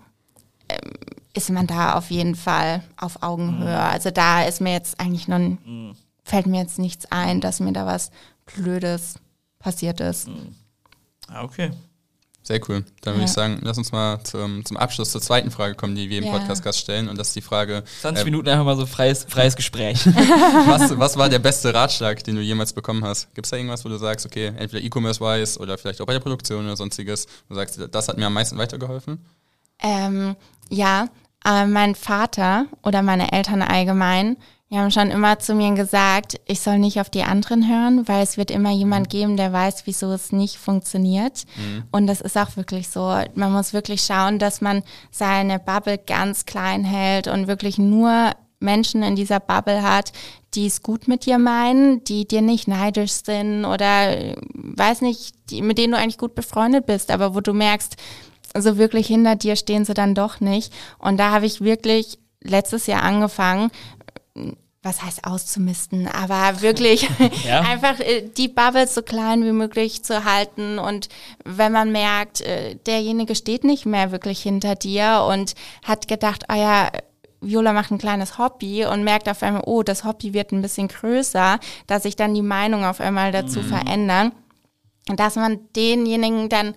[0.70, 0.92] ähm,
[1.34, 3.78] ist man da auf jeden Fall auf Augenhöhe.
[3.78, 5.38] Also da ist mir jetzt eigentlich noch,
[6.24, 8.10] fällt mir jetzt nichts ein, dass mir da was
[8.54, 9.16] Blödes
[9.58, 10.28] passiert ist.
[11.28, 11.70] Ah, okay.
[12.42, 12.84] Sehr cool.
[13.00, 13.24] Dann würde Ja.
[13.24, 16.24] ich sagen, lass uns mal zum, zum Abschluss zur zweiten Frage kommen, die wir im
[16.24, 16.30] Ja.
[16.38, 17.08] Podcast-Gast stellen.
[17.08, 20.06] Und das ist die Frage, 20 äh, Minuten einfach mal so freies, freies Gespräch.
[20.06, 23.34] was, was war der beste Ratschlag, den du jemals bekommen hast?
[23.34, 26.20] Gibt es da irgendwas, wo du sagst, okay, entweder E-Commerce-wise oder vielleicht auch bei der
[26.20, 29.26] Produktion oder sonstiges, wo du sagst, das hat mir am meisten weitergeholfen?
[29.82, 30.36] Ähm,
[30.70, 31.08] ja,
[31.44, 34.36] äh, mein Vater oder meine Eltern allgemein,
[34.70, 38.22] die haben schon immer zu mir gesagt, ich soll nicht auf die anderen hören, weil
[38.24, 41.44] es wird immer jemand geben, der weiß, wieso es nicht funktioniert.
[41.92, 43.16] Und das ist auch wirklich so.
[43.34, 49.04] Man muss wirklich schauen, dass man seine Bubble ganz klein hält und wirklich nur Menschen
[49.04, 50.12] in dieser Bubble hat,
[50.54, 55.62] die es gut mit dir meinen, die dir nicht neidisch sind oder weiß nicht, die,
[55.62, 57.96] mit denen du eigentlich gut befreundet bist, aber wo du merkst,
[58.58, 60.72] so wirklich hinter dir stehen sie dann doch nicht.
[60.98, 63.70] Und da habe ich wirklich letztes Jahr angefangen,
[64.82, 67.08] was heißt auszumisten, aber wirklich
[67.44, 67.60] Ja.
[67.60, 70.78] einfach äh, die Bubble so klein wie möglich zu halten.
[70.78, 71.08] Und
[71.44, 76.56] wenn man merkt, äh, derjenige steht nicht mehr wirklich hinter dir und hat gedacht, ah
[76.56, 76.90] ja,
[77.40, 80.88] Viola macht ein kleines Hobby und merkt auf einmal, oh, das Hobby wird ein bisschen
[80.88, 84.32] größer, dass sich dann die Meinung auf einmal dazu verändern.
[85.08, 86.74] Und dass man denjenigen dann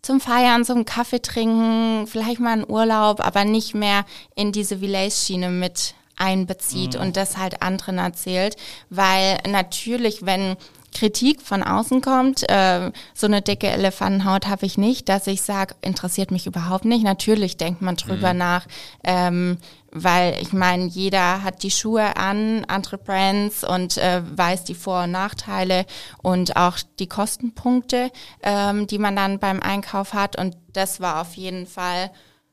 [0.00, 4.04] zum Feiern, zum Kaffee trinken, vielleicht mal einen Urlaub, aber nicht mehr
[4.36, 8.56] in diese Relays-Schiene mit einbezieht und das halt anderen erzählt,
[8.90, 10.56] weil natürlich, wenn
[10.96, 15.74] Kritik von außen kommt, äh, so eine dicke Elefantenhaut habe ich nicht, dass ich sage,
[15.82, 17.04] interessiert mich überhaupt nicht.
[17.04, 18.66] Natürlich denkt man drüber nach,
[19.04, 19.58] ähm,
[19.90, 25.04] weil ich meine, jeder hat die Schuhe an, andere Brands und äh, weiß die Vor-
[25.04, 25.84] und Nachteile
[26.22, 28.10] und auch die Kostenpunkte,
[28.42, 30.38] ähm, die man dann beim Einkauf hat.
[30.38, 32.10] Und das war auf jeden Fall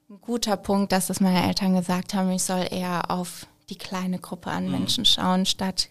[0.10, 4.20] ein guter Punkt, dass das meine Eltern gesagt haben, ich soll eher auf die kleine
[4.20, 5.90] Gruppe an Menschen schauen, statt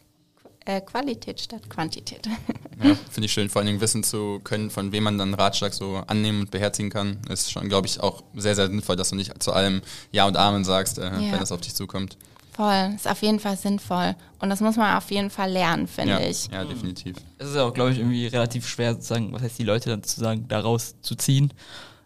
[0.65, 2.29] äh, Qualität statt Quantität.
[2.83, 3.49] Ja, finde ich schön.
[3.49, 6.51] Vor allen Dingen wissen zu können, von wem man dann einen Ratschlag so annehmen und
[6.51, 9.83] beherzigen kann, ist schon, glaube ich, auch sehr, sehr sinnvoll, dass du nicht zu allem
[10.11, 11.33] Ja und Amen sagst, äh, Ja.
[11.33, 12.17] wenn das auf dich zukommt.
[12.51, 14.17] Voll, ist auf jeden Fall sinnvoll.
[14.41, 16.49] Und das muss man auf jeden Fall lernen, finde Ja, ich.
[16.49, 17.17] ja, definitiv.
[17.39, 20.03] Es ist ja auch, glaube ich, irgendwie relativ schwer, sozusagen, was heißt die Leute dann
[20.03, 21.53] sozusagen daraus zu ziehen.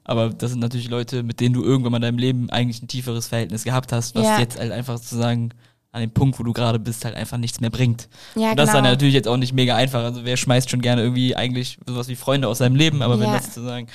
[0.09, 2.89] Aber das sind natürlich Leute, mit denen du irgendwann mal in deinem Leben eigentlich ein
[2.89, 4.39] tieferes Verhältnis gehabt hast, was Ja.
[4.39, 5.51] jetzt halt einfach sozusagen
[5.93, 8.09] an dem Punkt, wo du gerade bist, halt einfach nichts mehr bringt.
[8.35, 8.93] Ja, und das ist dann genau.
[8.95, 10.05] natürlich jetzt auch nicht mega einfach.
[10.05, 13.29] Also wer schmeißt schon gerne irgendwie eigentlich sowas wie Freunde aus seinem Leben, aber wenn
[13.29, 13.37] Ja.
[13.37, 13.87] das sozusagen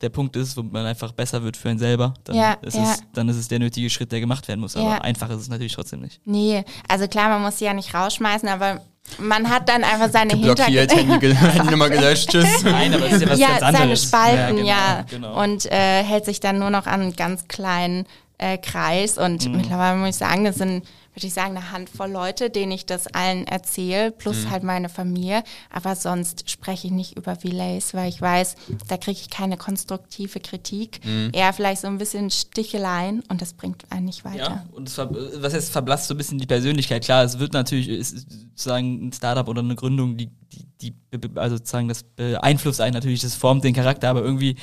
[0.00, 2.76] der Punkt ist, wo man einfach besser wird für einen selber, dann, Ja, ist.
[2.76, 4.76] Es, dann ist es der nötige Schritt, der gemacht werden muss.
[4.76, 6.20] Aber einfach ist es natürlich trotzdem nicht.
[6.24, 8.80] Nee, also klar, man muss sie ja nicht rausschmeißen, aber
[9.18, 10.94] man hat dann einfach seine Hintergründe.
[10.94, 12.62] Handy, Handynummer gelöscht, tschüss.
[12.64, 14.02] Nein, aber es ist ja was ja, ganz seine anderes.
[14.04, 15.04] Spalten, genau, ja.
[15.08, 15.42] genau.
[15.42, 18.06] Und äh, hält sich dann nur noch an einen ganz kleinen
[18.38, 19.18] äh, Kreis.
[19.18, 19.56] Und Mhm.
[19.56, 20.84] mittlerweile muss ich sagen, das sind,
[21.18, 24.50] würde ich sagen, eine Handvoll Leute, denen ich das allen erzähle, plus Mhm.
[24.50, 25.42] halt meine Familie.
[25.68, 28.54] Aber sonst spreche ich nicht über Relays, weil ich weiß,
[28.86, 31.04] da kriege ich keine konstruktive Kritik.
[31.04, 31.30] Mhm.
[31.32, 34.38] Eher vielleicht so ein bisschen Sticheleien und das bringt einen nicht weiter.
[34.38, 37.02] Ja, und was heißt, verblasst so ein bisschen die Persönlichkeit.
[37.04, 40.94] Klar, es wird natürlich, ist sozusagen ein Startup oder eine Gründung, die, die, die
[41.34, 44.56] also sozusagen das beeinflusst einen natürlich, das formt den Charakter, aber irgendwie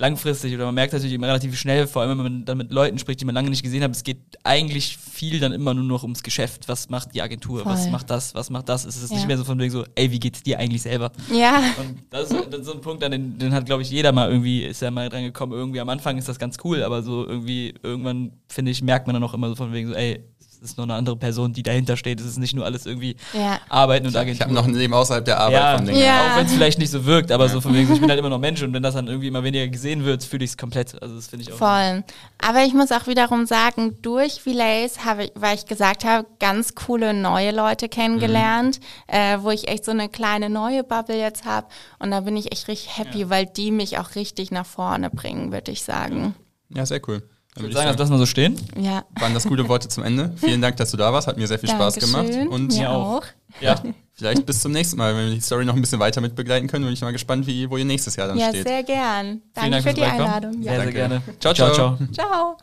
[0.00, 2.98] langfristig oder man merkt natürlich immer relativ schnell, vor allem wenn man dann mit Leuten
[2.98, 6.04] spricht, die man lange nicht gesehen hat, es geht eigentlich viel dann immer nur noch
[6.04, 6.68] ums Geschäft.
[6.68, 7.64] Was macht die Agentur?
[7.64, 7.90] Was Voll.
[7.90, 8.32] macht das?
[8.34, 8.84] Was macht das?
[8.84, 9.16] Es ist Ja.
[9.16, 11.10] nicht mehr so von wegen so, ey, wie geht's dir eigentlich selber?
[11.34, 11.58] Ja.
[11.80, 14.30] Und das ist dann so ein Punkt, an den, den hat, glaube ich, jeder mal
[14.30, 15.52] irgendwie, ist ja mal dran gekommen.
[15.52, 19.14] Irgendwie am Anfang ist das ganz cool, aber so irgendwie, irgendwann, finde ich, merkt man
[19.14, 20.22] dann auch immer so von wegen so, ey,
[20.60, 22.20] es ist nur eine andere Person, die dahinter steht.
[22.20, 23.60] Es ist nicht nur alles irgendwie Ja.
[23.68, 24.44] Arbeiten und Ich Agentur.
[24.46, 25.98] habe noch ein Leben außerhalb der Arbeit ja, von Dingen.
[26.00, 26.32] Ja.
[26.32, 28.28] auch wenn es vielleicht nicht so wirkt, aber so von wegen, ich bin halt immer
[28.28, 31.00] noch Mensch und wenn das dann irgendwie immer weniger gesehen wird, fühle ich es komplett.
[31.00, 31.58] Also das finde ich auch.
[31.58, 32.04] Voll.
[32.38, 36.74] Aber ich muss auch wiederum sagen, durch Relays habe ich, weil ich gesagt habe, ganz
[36.74, 41.66] coole neue Leute kennengelernt, äh, wo ich echt so eine kleine neue Bubble jetzt habe.
[41.98, 45.52] Und da bin ich echt richtig happy, weil die mich auch richtig nach vorne bringen,
[45.52, 46.34] würde ich sagen.
[46.70, 47.22] Ja, sehr cool.
[47.58, 48.56] Dann Ich würde ich sagen, sagen, lass mal so stehen.
[48.80, 49.04] Ja.
[49.20, 50.32] waren das gute Worte zum Ende.
[50.36, 51.26] Vielen Dank, dass du da warst.
[51.26, 52.24] Hat mir sehr viel Spaß gemacht.
[52.28, 52.48] Dankeschön.
[52.48, 53.22] Und Mir auch.
[53.60, 53.76] Ja.
[54.12, 55.14] vielleicht bis zum nächsten Mal.
[55.16, 57.46] Wenn wir die Story noch ein bisschen weiter mit begleiten können, bin ich mal gespannt,
[57.46, 58.66] wie, wo ihr nächstes Jahr dann Ja, steht.
[58.68, 59.26] sehr gern.
[59.26, 60.02] Vielen Danke Dank für die.
[60.02, 60.52] Einladung.
[60.52, 60.70] Sehr, Ja.
[60.70, 60.92] sehr Danke.
[60.94, 61.22] gerne.
[61.40, 61.72] Ciao, ciao.
[61.72, 61.96] ciao.
[61.96, 62.08] ciao.
[62.12, 62.58] Ciao.